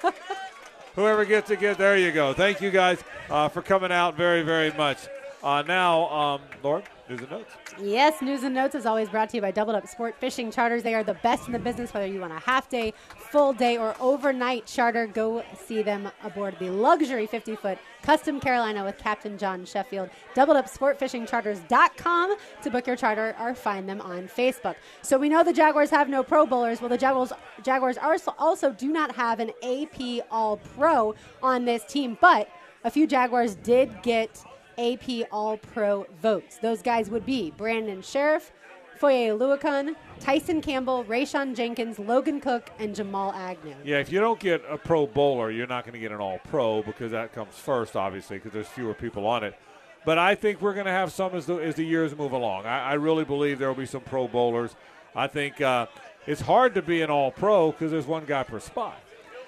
[0.94, 2.32] Whoever gets it, get there you go.
[2.32, 5.08] Thank you guys uh, for coming out very, very much.
[5.42, 7.54] Uh, now, um, Lord, news and notes.
[7.80, 10.82] Yes, news and notes is always brought to you by Doubled Up Sport Fishing Charters.
[10.82, 12.94] They are the best in the business, whether you want a half day,
[13.30, 15.06] full day, or overnight charter.
[15.06, 20.10] Go see them aboard the luxury 50 foot Custom Carolina with Captain John Sheffield.
[20.34, 24.76] Doubled Up SportFishingCharters.com to book your charter or find them on Facebook.
[25.02, 26.80] So we know the Jaguars have no Pro Bowlers.
[26.80, 27.32] Well, the Jaguars,
[27.62, 27.98] Jaguars
[28.38, 32.48] also do not have an AP All Pro on this team, but
[32.84, 34.44] a few Jaguars did get
[34.78, 36.58] AP All Pro votes.
[36.58, 38.52] Those guys would be Brandon Scherff,
[38.96, 43.74] Foye Oluokun, Tyson Campbell, Rayshawn Jenkins, Logan Cooke, and Jamal Agnew.
[43.84, 46.38] Yeah, if you don't get a Pro Bowler, you're not going to get an All
[46.48, 49.58] Pro because that comes first, obviously, because there's fewer people on it.
[50.04, 52.66] But I think we're going to have some as the, as the years move along.
[52.66, 54.76] I, I really believe there will be some Pro Bowlers.
[55.16, 55.86] I think uh,
[56.26, 58.98] it's hard to be an All Pro because there's one guy per spot.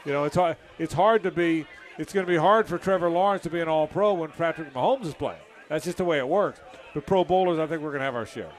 [0.04, 0.56] You know, it's hard.
[0.78, 1.66] It's hard to be.
[1.98, 4.74] It's going to be hard for Trevor Lawrence to be an All Pro when Patrick
[4.74, 5.40] Mahomes is playing.
[5.68, 6.60] That's just the way it works.
[6.92, 8.50] But Pro Bowlers, I think we're going to have our share.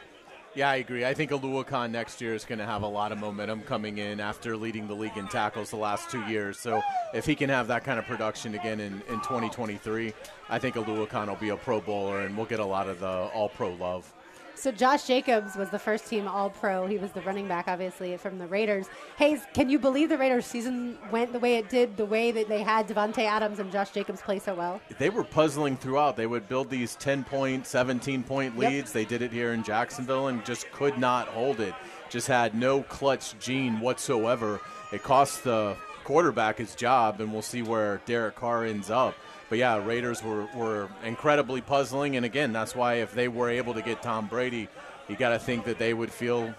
[0.56, 1.06] Yeah, I agree.
[1.06, 4.20] I think Oluokun next year is going to have a lot of momentum coming in
[4.20, 6.58] after leading the league in tackles the last two years.
[6.58, 6.82] So
[7.14, 10.14] if he can have that kind of production again in, in 2023,
[10.50, 13.08] I think Oluokun will be a Pro Bowler and we'll get a lot of the
[13.08, 14.12] All Pro love.
[14.60, 16.88] So Josh Jacobs was the first team All Pro.
[16.88, 18.88] He was the running back, obviously, from the Raiders.
[19.18, 22.50] Hays, can you believe the Raiders season went the way it did, the way that
[22.50, 24.82] they had Davante Adams and Josh Jacobs play so well?
[24.98, 26.18] They were puzzling throughout.
[26.18, 28.72] They would build these 10 point, 17 point Yep.
[28.72, 28.92] leads.
[28.92, 31.76] They did it here in Jacksonville and just could not hold it.
[32.10, 34.60] Just had no clutch gene whatsoever.
[34.92, 39.14] It cost the quarterback his job, and we'll see where Derek Carr ends up.
[39.50, 42.18] But yeah, Raiders were, were incredibly puzzling.
[42.18, 44.68] And again, that's why if they were able to get Tom Brady,
[45.08, 46.54] you got to think that they would feel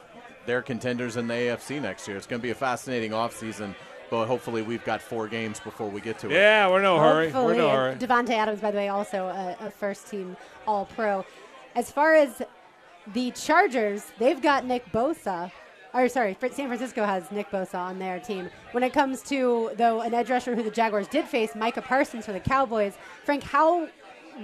[0.46, 2.16] they're contenders in the AFC next year.
[2.16, 3.74] It's going to be a fascinating offseason,
[4.10, 6.32] but hopefully we've got four games before we get to it.
[6.32, 7.30] Yeah, we're no hurry.
[7.30, 7.96] We're no hurry.
[7.96, 10.36] Davante Adams, by the way, also a, a first team
[10.66, 11.26] All Pro.
[11.74, 12.40] As far as
[13.12, 15.52] the Chargers, they've got Nick Bosa.
[15.94, 18.50] Or sorry, San Francisco has Nick Bosa on their team.
[18.72, 22.26] When it comes to though an edge rusher who the Jaguars did face, Micah Parsons
[22.26, 22.94] for the Cowboys.
[23.24, 23.88] Frank, how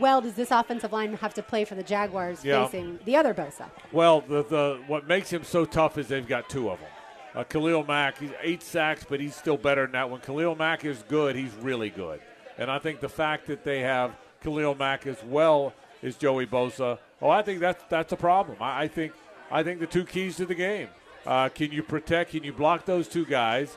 [0.01, 2.65] well does this offensive line have to play for the Jaguars Yeah.
[2.65, 3.67] facing the other Bosa?
[3.93, 6.89] Well, the, the what makes him so tough is they've got two of them.
[7.35, 10.09] Uh, Khalil Mack, he's eight sacks, but he's still better than that.
[10.09, 12.21] When Khalil Mack is good, he's really good.
[12.59, 14.13] And I think the fact that they have
[14.43, 15.73] Khalil Mack as well
[16.03, 18.57] as Joey Bosa, oh, I think that's that's a problem.
[18.61, 19.13] I, I think
[19.51, 20.89] I think the two keys to the game:
[21.27, 23.77] uh, can you protect, can you block those two guys,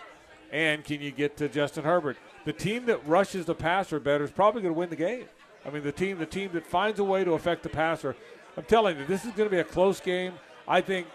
[0.51, 2.17] and can you get to Justin Herbert?
[2.45, 5.25] The team that rushes the passer better is probably going to win the game.
[5.65, 8.15] I mean, the team the team that finds a way to affect the passer.
[8.55, 10.33] I'm telling you, this is going to be a close game.
[10.67, 11.07] I think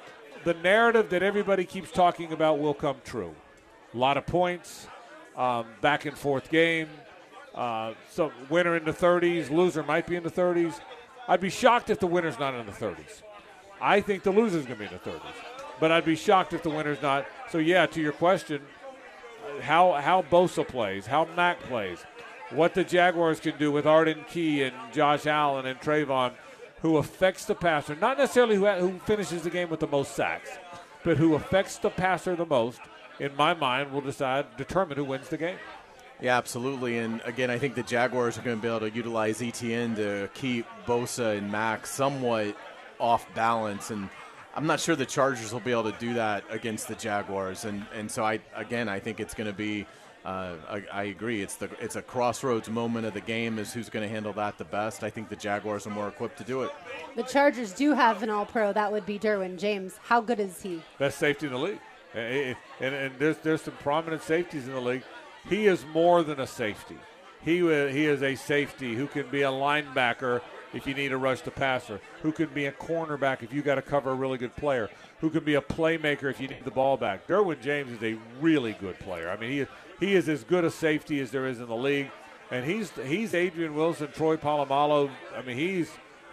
[0.44, 3.34] the narrative that everybody keeps talking about will come true.
[3.94, 4.86] A lot of points,
[5.36, 6.88] um, back and forth game.
[7.54, 10.80] Uh, so winner in the 30s, loser might be in the 30s.
[11.28, 13.22] I'd be shocked if the winner's not in the 30s.
[13.80, 15.20] I think the loser's going to be in the 30s,
[15.82, 17.26] but I'd be shocked if the winner's not.
[17.50, 18.62] So yeah, to your question,
[19.62, 21.98] how how Bosa plays, how Mack plays,
[22.50, 26.34] what the Jaguars can do with Arden Key and Josh Allen and Travon,
[26.82, 30.50] who affects the passer, not necessarily who, who finishes the game with the most sacks,
[31.02, 32.80] but who affects the passer the most.
[33.18, 35.58] In my mind, will decide determine who wins the game.
[36.20, 36.98] Yeah, absolutely.
[36.98, 40.30] And again, I think the Jaguars are going to be able to utilize Etienne to
[40.32, 42.56] keep Bosa and Max somewhat
[43.00, 43.90] off balance.
[43.90, 44.08] And
[44.54, 47.64] I'm not sure the Chargers will be able to do that against the Jaguars.
[47.64, 49.86] And and so I again, I think it's going to be.
[50.24, 51.42] Uh, I, I, agree.
[51.42, 53.58] It's the it's a crossroads moment of the game.
[53.58, 55.02] Is who's going to handle that the best?
[55.02, 56.70] I think the Jaguars are more equipped to do it.
[57.16, 58.72] The Chargers do have an All-Pro.
[58.72, 59.98] That would be Derwin James.
[60.04, 60.80] How good is he?
[60.96, 61.80] Best safety in the league,
[62.14, 65.02] and, and, and there's there's some prominent safeties in the league.
[65.48, 66.98] He is more than a safety.
[67.44, 70.40] He he is a safety who can be a linebacker
[70.72, 73.76] if you need to rush the passer, who can be a cornerback if you got
[73.76, 74.88] to cover a really good player,
[75.20, 77.26] who can be a playmaker if you need the ball back.
[77.26, 79.30] Derwin James is a really good player.
[79.30, 79.66] I mean, he
[80.06, 82.10] he is as good a safety as there is in the league,
[82.50, 85.10] and he's he's Adrian Wilson, Troy Polamalu.
[85.36, 85.90] I mean, he's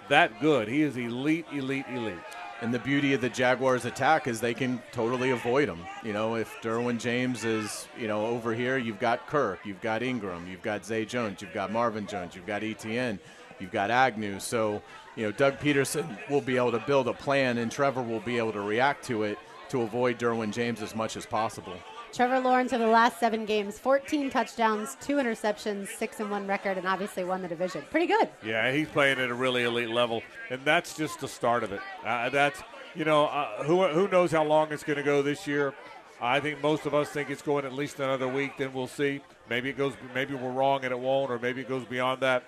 [0.10, 0.68] that good.
[0.68, 2.18] He is elite, elite, elite.
[2.62, 5.80] And the beauty of the Jaguars' attack is they can totally avoid them.
[6.04, 10.02] You know, if Derwin James is, you know, over here, you've got Kirk, you've got
[10.02, 13.18] Engram, you've got Zay Jones, you've got Marvin Jones, you've got Etienne,
[13.60, 14.40] you've got Agnew.
[14.40, 14.82] So,
[15.16, 18.38] you know, Doug Pederson will be able to build a plan, and Trevor will be
[18.38, 19.38] able to react to it
[19.70, 21.74] to avoid Derwin James as much as possible.
[22.12, 26.78] Trevor Lawrence over the last seven games, 14 touchdowns, two interceptions, six and one record,
[26.78, 27.84] and obviously won the division.
[27.92, 28.30] Pretty good.
[28.44, 31.82] Yeah, he's playing at a really elite level, and that's just the start of it.
[32.04, 32.62] Uh, that's
[32.96, 35.74] you know uh, who who knows how long it's going to go this year.
[36.22, 38.58] I think most of us think it's going at least another week.
[38.58, 39.22] Then we'll see.
[39.50, 39.94] Maybe it goes.
[40.16, 42.44] Maybe we're wrong and it won't, or maybe it goes beyond that.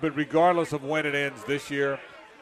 [0.00, 1.98] But regardless of when it ends this year,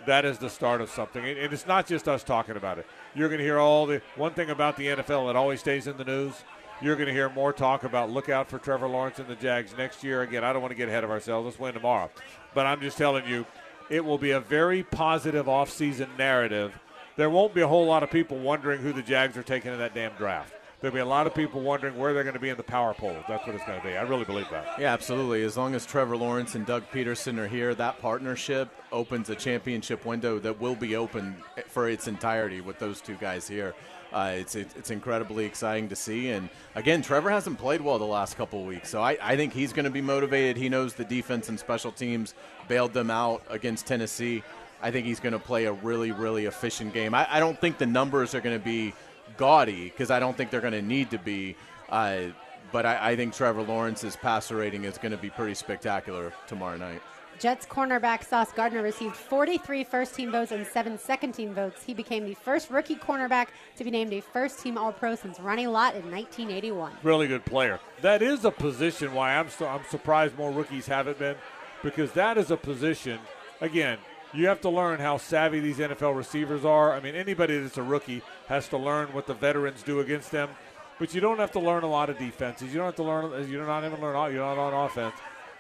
[0.07, 1.25] that is the start of something.
[1.25, 2.87] And it's not just us talking about it.
[3.15, 5.97] You're going to hear all the one thing about the NFL that always stays in
[5.97, 6.45] the news
[6.81, 9.75] you're going to hear more talk about look out for Trevor Lawrence and the Jags
[9.77, 10.23] next year.
[10.23, 11.47] Again, I don't want to get ahead of ourselves.
[11.47, 12.11] Let's win tomorrow.
[12.53, 13.47] But I'm just telling you,
[13.91, 16.79] it will be a very positive offseason narrative.
[17.17, 19.79] There won't be a whole lot of people wondering who the Jags are taking in
[19.79, 20.53] that damn draft.
[20.85, 22.93] There'll be a lot of people wondering where they're going to be in the power
[22.93, 23.25] polls.
[23.27, 23.97] That's what it's going to be.
[23.97, 24.79] I really believe that.
[24.79, 25.43] Yeah, absolutely.
[25.43, 30.05] As long as Trevor Lawrence and Doug Pederson are here, that partnership opens a championship
[30.05, 31.37] window that will be open
[31.69, 33.75] for its entirety with those two guys here
[34.13, 36.31] uh, it's, it's incredibly exciting to see.
[36.31, 39.73] And again, Trevor hasn't played well the last couple weeks, so I, I think he's
[39.73, 40.57] going to be motivated.
[40.57, 42.35] He knows the defense and special teams
[42.69, 44.45] bailed them out against Tennessee.
[44.81, 47.13] I think he's going to play a really, really efficient game.
[47.13, 48.95] I, I don't think the numbers are going to be
[49.37, 51.57] gaudy because I don't think they're going to need to be.
[51.89, 52.27] Uh,
[52.73, 56.77] but I, I think Trevor Lawrence's passer rating is going to be pretty spectacular tomorrow
[56.77, 57.01] night.
[57.39, 61.83] Jets cornerback Sauce Gardner received 43 first team votes and seven second team votes.
[61.83, 65.41] He became the first rookie cornerback to be named a first team All Pro since
[65.41, 66.93] Ronnie Lott in 1981.
[67.03, 67.81] Really good player.
[68.03, 71.37] That is a position why I'm, so, I'm surprised more rookies haven't been
[71.83, 73.19] because that is a position,
[73.61, 73.99] again,
[74.35, 76.93] you have to learn how savvy these NFL receivers are.
[76.93, 80.51] I mean, anybody that's a rookie has to learn what the veterans do against them.
[80.99, 82.73] But you don't have to learn a lot of defenses.
[82.73, 83.51] You don't have to learn.
[83.51, 84.33] You're not even learn.
[84.33, 85.15] You're not on offense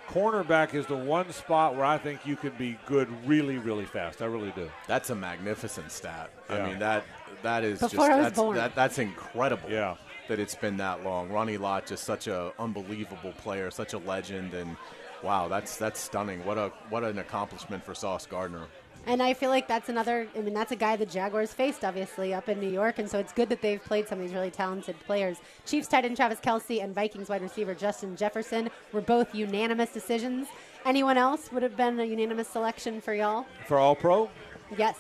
[0.08, 4.22] cornerback is the one spot where I think you can be good really, really fast.
[4.22, 4.70] I really do.
[4.86, 6.30] That's a magnificent stat.
[6.48, 6.56] Yeah.
[6.56, 7.04] I mean that
[7.42, 9.70] that is Before just that's, that, that's incredible.
[9.70, 9.96] Yeah.
[10.28, 11.30] That it's been that long.
[11.30, 14.76] Ronnie Lott just such a unbelievable player, such a legend, and
[15.24, 16.44] wow, that's that's stunning.
[16.44, 18.66] What a what an accomplishment for Sauce Gardner.
[19.06, 20.26] And I feel like that's another.
[20.34, 23.18] I mean, that's a guy the Jaguars faced, obviously, up in New York, and so
[23.18, 25.38] it's good that they've played some of these really talented players.
[25.66, 30.48] Chiefs tight end Travis Kelce and Vikings wide receiver Justin Jefferson were both unanimous decisions.
[30.86, 33.44] Anyone else would have been a unanimous selection for y'all?
[33.66, 34.30] For All Pro?
[34.78, 34.96] Yes.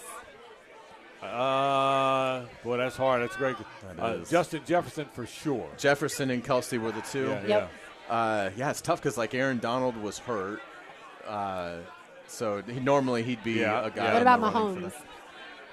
[1.22, 3.22] Uh, boy, that's hard.
[3.22, 3.56] That's great.
[3.96, 5.66] That uh, Justin Jefferson for sure.
[5.78, 7.28] Jefferson and Kelsey were the two.
[7.28, 7.48] Yeah, yep.
[7.48, 7.68] yeah.
[8.08, 10.60] Uh, yeah, it's tough because like Aaron Donald was hurt.
[11.26, 11.76] Uh,
[12.26, 14.04] so he, normally he'd be Yeah, a guy.
[14.04, 14.12] yeah.
[14.14, 14.92] What about the running Mahomes?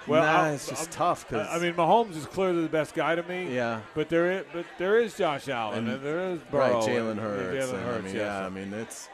[0.08, 2.96] Well, nah, I'm- it's just I'm- tough because I mean, Mahomes is clearly the best
[2.96, 3.54] guy to me.
[3.54, 3.82] Yeah.
[3.94, 7.12] But there is, but there is Josh Allen, and, And- there is right, Burrow, Jalen
[7.12, 7.66] and- Hurts.
[7.72, 7.98] Jalen Hurts.
[7.98, 8.16] I mean, yes.
[8.16, 9.10] yeah, I mean it's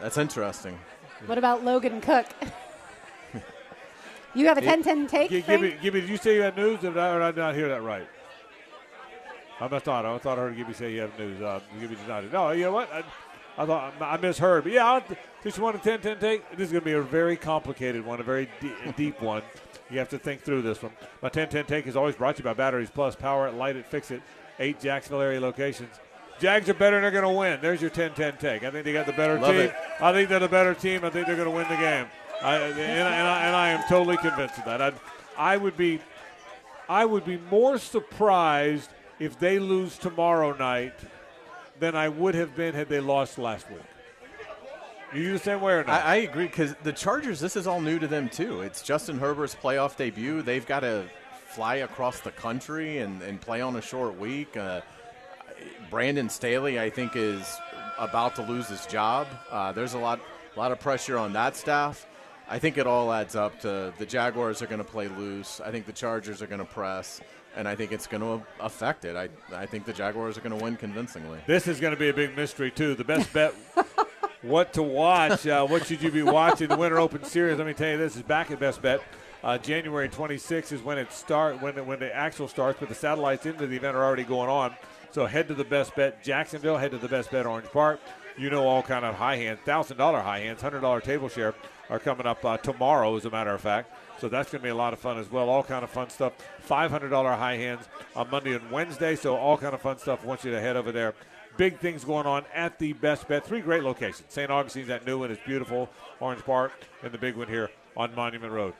[0.00, 0.78] that's interesting.
[1.26, 2.26] What about Logan Cooke?
[4.34, 6.00] you have a 10-10 take, Gi- give me, give me.
[6.00, 6.80] Did you say you had news?
[6.80, 8.08] Did I, or did I not hear that right?
[9.62, 10.04] I thought.
[10.04, 11.40] I thought I heard Gibby say you have news.
[11.40, 12.32] Uh, Gibby did not.
[12.32, 12.92] No, you know what?
[12.92, 13.04] I,
[13.58, 14.64] I thought I misheard.
[14.64, 15.02] But yeah, I'll,
[15.44, 16.50] just want a 10-10 take.
[16.56, 19.42] This is going to be a very complicated one, a very de- deep one.
[19.90, 20.92] You have to think through this one.
[21.20, 23.14] My 10-10 take is always brought to you by Batteries Plus.
[23.14, 24.22] Power it, light it, fix it.
[24.58, 25.90] Eight Jacksonville area locations.
[26.38, 27.60] Jags are better and they're going to win.
[27.60, 28.64] There's your 10-10 take.
[28.64, 29.60] I think they got the better Love team.
[29.60, 29.74] it.
[30.00, 31.04] I think they're the better team.
[31.04, 32.06] I think they're going to win the game.
[32.42, 34.80] I, and, and, I, and I am totally convinced of that.
[34.80, 34.94] I'd,
[35.36, 36.00] I would be,
[36.88, 38.90] I would be more surprised
[39.22, 40.94] if they lose tomorrow night
[41.78, 43.78] than I would have been had they lost last week.
[45.14, 46.04] You the same way or not?
[46.04, 48.62] I, I agree because the Chargers, this is all new to them too.
[48.62, 50.42] It's Justin Herbert's playoff debut.
[50.42, 51.04] They've got to
[51.46, 54.56] fly across the country and, and play on a short week.
[54.56, 54.80] Uh,
[55.88, 57.56] Brandon Staley, I think, is
[57.98, 59.28] about to lose his job.
[59.50, 60.18] Uh, there's a lot,
[60.56, 62.06] a lot of pressure on that staff.
[62.48, 65.60] I think it all adds up to the Jaguars are going to play loose.
[65.60, 67.20] I think the Chargers are going to press,
[67.56, 69.16] and I think it's going to affect it.
[69.16, 71.40] I, I think the Jaguars are going to win convincingly.
[71.46, 72.94] This is going to be a big mystery too.
[72.94, 73.54] The best bet.
[74.42, 75.46] what to watch?
[75.46, 76.68] Uh, what should you be watching?
[76.68, 77.58] The Winter Open Series.
[77.58, 79.00] Let me tell you, this is back at Best Bet.
[79.44, 83.44] Uh, January 26th is when it start when when the actual starts, but the satellites
[83.44, 84.74] into the event are already going on.
[85.10, 86.78] So head to the Best Bet Jacksonville.
[86.78, 88.00] Head to the Best Bet Orange Park.
[88.38, 91.54] You know all kind of high hands, thousand dollar high hands, hundred dollar table share
[91.90, 93.92] are coming up uh, tomorrow, as a matter of fact.
[94.22, 95.48] So that's going to be a lot of fun as well.
[95.48, 96.32] All kind of fun stuff.
[96.60, 99.16] Five hundred dollar high hands on Monday and Wednesday.
[99.16, 100.20] So all kind of fun stuff.
[100.22, 101.14] I want you to head over there
[101.56, 103.44] big things going on at the Best Bet.
[103.44, 104.22] Three great locations.
[104.28, 104.48] St.
[104.48, 105.90] Augustine's at New one is beautiful.
[106.20, 106.72] Orange Park
[107.02, 108.74] and the big one here on Monument Road.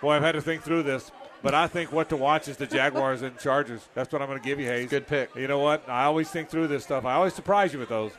[0.00, 1.10] Boy, I've had to think through this,
[1.42, 3.88] but I think what to watch is the Jaguars and Chargers.
[3.94, 4.90] That's what I'm going to give you, Hays.
[4.90, 5.34] Good pick.
[5.34, 5.88] You know what?
[5.88, 7.04] I always think through this stuff.
[7.04, 8.12] I always surprise you with those.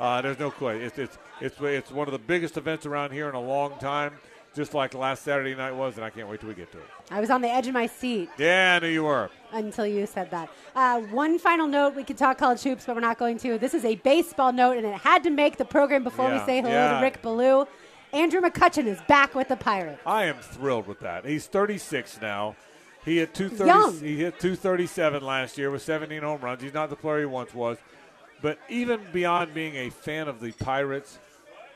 [0.00, 0.82] Uh, there's no question.
[0.82, 4.14] It's, it's, it's, it's one of the biggest events around here in a long time,
[4.54, 6.84] just like last Saturday night was, and I can't wait till we get to it.
[7.10, 8.28] I was on the edge of my seat.
[8.38, 9.30] Yeah, I knew you were.
[9.52, 10.48] Until you said that.
[10.74, 13.58] Uh, one final note we could talk college hoops, but we're not going to.
[13.58, 16.46] This is a baseball note, and it had to make the program before Yeah, we
[16.46, 16.94] say hello yeah.
[16.98, 17.66] to Rick Ballou.
[18.12, 20.00] Andrew McCutchen is back with the Pirates.
[20.04, 21.24] I am thrilled with that.
[21.24, 22.56] He's 36 now.
[23.04, 24.06] He hit 230.
[24.06, 26.62] He hit 237 last year with 17 home runs.
[26.62, 27.78] He's not the player he once was.
[28.42, 31.18] But even beyond being a fan of the Pirates,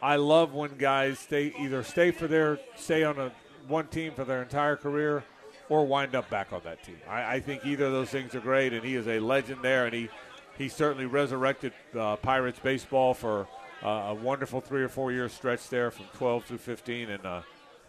[0.06, 3.32] I love when guys stay either stay for their stay on a
[3.66, 5.24] one team for their entire career
[5.68, 6.98] or wind up back on that team.
[7.08, 9.84] I, I think either of those things are great, and he is a legend there,
[9.84, 10.08] and he
[10.56, 13.48] he certainly resurrected uh, Pirates baseball for
[13.82, 17.40] uh, a wonderful three or four year stretch there from 12 through 15, and uh,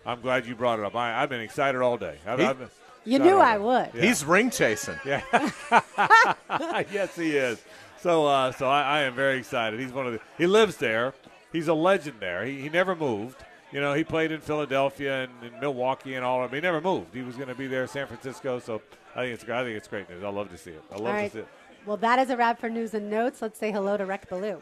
[0.03, 0.95] I'm glad you brought it up.
[0.95, 2.17] I, I've been excited all day.
[2.25, 2.69] I've, He- I've been
[3.05, 3.91] You knew I would.
[3.93, 4.01] Yeah.
[4.01, 4.97] He's ring chasing.
[5.05, 5.21] Yeah.
[6.91, 7.61] yes, he is.
[8.01, 9.79] So, uh, so I, I am very excited.
[9.79, 10.19] He's one of the.
[10.39, 11.13] He lives there.
[11.51, 12.45] He's a legend there.
[12.45, 13.43] He, he never moved.
[13.71, 16.51] You know, he played in Philadelphia and in Milwaukee and all of.
[16.51, 16.57] them.
[16.57, 17.13] He never moved.
[17.13, 18.59] He was going to be there, San Francisco.
[18.59, 18.81] So
[19.15, 19.43] I think it's.
[19.43, 20.23] I think it's great news.
[20.23, 20.83] I love to see it.
[20.91, 21.47] I love All to see it.
[21.85, 23.41] Well, that is a wrap for news and notes.
[23.41, 24.61] Let's say hello to Rick Ballou.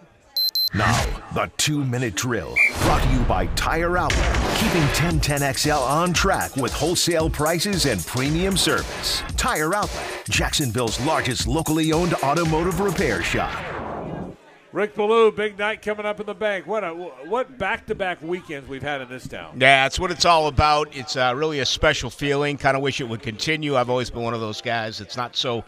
[0.74, 6.56] Now, the two minute drill brought to you by Tire Outlet, keeping 1010XL on track
[6.57, 9.22] with wholesale prices and premium service.
[9.38, 13.53] Tire Outlet, Jacksonville's largest locally owned automotive repair shop.
[14.76, 16.68] Rick Ballou, big night coming up in the bank.
[16.68, 19.53] What a what back to back weekends we've had in this town.
[19.53, 20.93] Yeah, that's what it's all about.
[20.93, 22.57] It's uh, really a special feeling.
[22.57, 23.77] Kind of wish it would continue.
[23.77, 25.64] I've always been one of those guys that's not so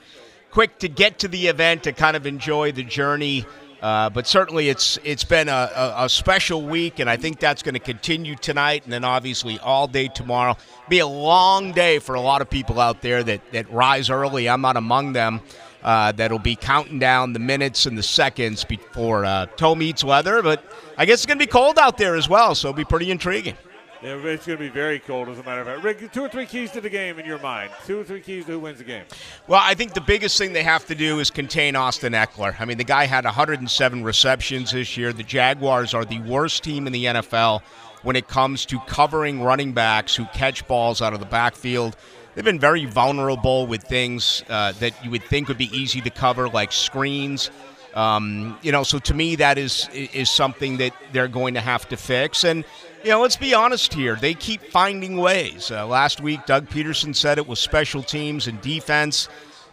[0.52, 3.46] quick to get to the event to kind of enjoy the journey.
[3.82, 7.64] Uh, but certainly, it's it's been a, a, a special week, and I think that's
[7.64, 10.58] going to continue tonight, and then obviously all day tomorrow.
[10.90, 14.50] Be a long day for a lot of people out there that that rise early.
[14.50, 15.40] I'm not among them.
[15.88, 20.42] Uh, that'll be counting down the minutes and the seconds before uh, toe meets leather.
[20.42, 20.62] But
[20.98, 23.10] I guess it's going to be cold out there as well, so it'll be pretty
[23.10, 23.56] intriguing.
[24.04, 25.84] Yeah, it's going to be very cold, as a matter of fact.
[25.84, 27.72] Rick, two or three keys to the game in your mind.
[27.86, 29.06] Two or three keys to who wins the game.
[29.48, 32.60] Well, I think the biggest thing they have to do is contain Austin Ekeler.
[32.60, 35.14] I mean, the guy had 107 receptions this year.
[35.14, 37.62] The Jaguars are the worst team in the NFL
[38.04, 41.96] when it comes to covering running backs who catch balls out of the backfield.
[42.38, 46.12] They've been very vulnerable with things uh, that you would think would be easy to
[46.12, 47.50] cover, like screens.
[47.96, 51.90] Um, you know, so to me, that is is something that they're going to have
[51.90, 52.44] to fix.
[52.44, 52.64] And
[53.04, 55.72] you know, let's be honest here; they keep finding ways.
[55.72, 59.30] Uh, last week, Doug Pederson said it was special teams and defense.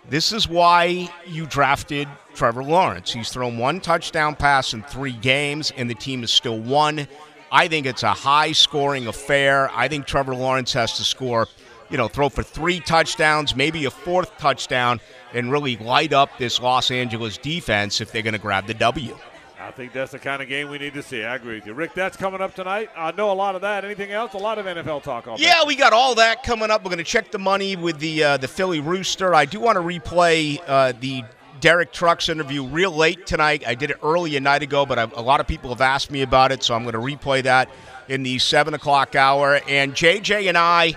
[0.08, 3.12] This is why you drafted Trevor Lawrence.
[3.12, 7.08] He's thrown one touchdown pass in three games, and the team is still one.
[7.52, 9.70] I think it's a high scoring affair.
[9.72, 11.46] I think Trevor Lawrence has to score,
[11.90, 15.00] you know, throw for three touchdowns, maybe a fourth touchdown,
[15.32, 19.16] and really light up this Los Angeles defense if they're going to grab the W.
[19.64, 21.24] I think that's the kind of game we need to see.
[21.24, 21.72] I agree with you.
[21.72, 22.90] Rick, that's coming up tonight.
[22.94, 23.82] I know a lot of that.
[23.84, 24.34] Anything else?
[24.34, 26.84] A lot of NFL talk on Yeah, we got all that coming up.
[26.84, 29.34] We're going to check the money with the uh, the Philly Rooster.
[29.34, 31.24] I do want to replay uh, the
[31.60, 33.66] Derek Trucks interview real late tonight.
[33.66, 36.20] I did it early a night ago, but a lot of people have asked me
[36.20, 37.70] about it, so I'm going to replay that
[38.08, 39.60] in the seven o'clock hour.
[39.66, 40.94] And JJ and I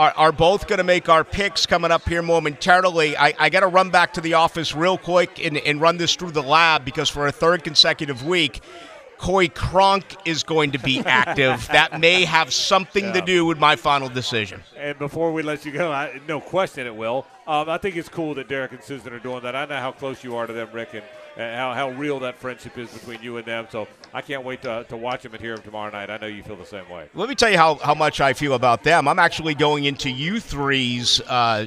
[0.00, 3.18] are, are both going to make our picks coming up here momentarily.
[3.18, 6.14] I, I got to run back to the office real quick and, and run this
[6.14, 8.62] through the lab because for a third consecutive week.
[9.18, 11.68] Coy Cronk is going to be active.
[11.68, 14.62] that may have something to do with my final decision.
[14.74, 17.26] And before we let you go, I, no question it will.
[17.46, 19.54] Um, I think it's cool that Derek and Susan are doing that.
[19.54, 21.04] I know how close you are to them, Rick, and
[21.36, 23.66] how, how real that friendship is between you and them.
[23.70, 26.10] So I can't wait to, to watch them and hear them tomorrow night.
[26.10, 27.08] I know you feel the same way.
[27.14, 29.08] Let me tell you how, how much I feel about them.
[29.08, 31.66] I'm actually going into U3's uh,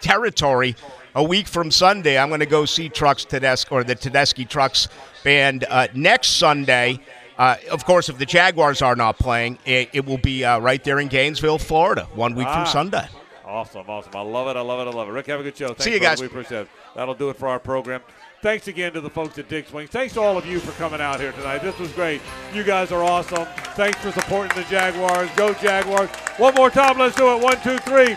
[0.00, 0.74] territory
[1.14, 2.18] a week from Sunday.
[2.18, 4.88] I'm going to go see Trucks Tedeschi or the Tedeschi Trucks
[5.24, 6.98] band uh, next Sunday.
[7.38, 10.82] Uh, of course, if the Jaguars are not playing, it, it will be uh, right
[10.82, 12.64] there in Gainesville, Florida, one week Ah.
[12.64, 13.06] from Sunday.
[13.44, 14.12] Awesome, awesome.
[14.16, 14.56] I love it.
[14.56, 14.90] I love it.
[14.90, 15.12] I love it.
[15.12, 15.68] Rick, have a good show.
[15.68, 16.12] Thanks, See you brother.
[16.16, 16.20] guys.
[16.20, 16.68] We appreciate it.
[16.96, 18.00] That'll do it for our program.
[18.46, 19.90] Thanks again to the folks at Dick's Wings.
[19.90, 21.62] Thanks to all of you for coming out here tonight.
[21.62, 22.20] This was great.
[22.54, 23.44] You guys are awesome.
[23.74, 25.28] Thanks for supporting the Jaguars.
[25.34, 26.08] Go Jaguars.
[26.38, 26.96] One more time.
[26.96, 27.42] Let's do it.
[27.42, 28.14] One, two, three.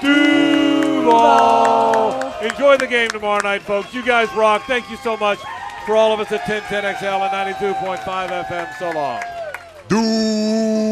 [0.00, 2.40] Duval.
[2.40, 3.92] Enjoy the game tomorrow night, folks.
[3.92, 4.62] You guys rock.
[4.68, 5.40] Thank you so much
[5.86, 8.78] for all of us at 1010XL and 92.5 FM.
[8.78, 9.20] So long.
[9.88, 10.84] Duval.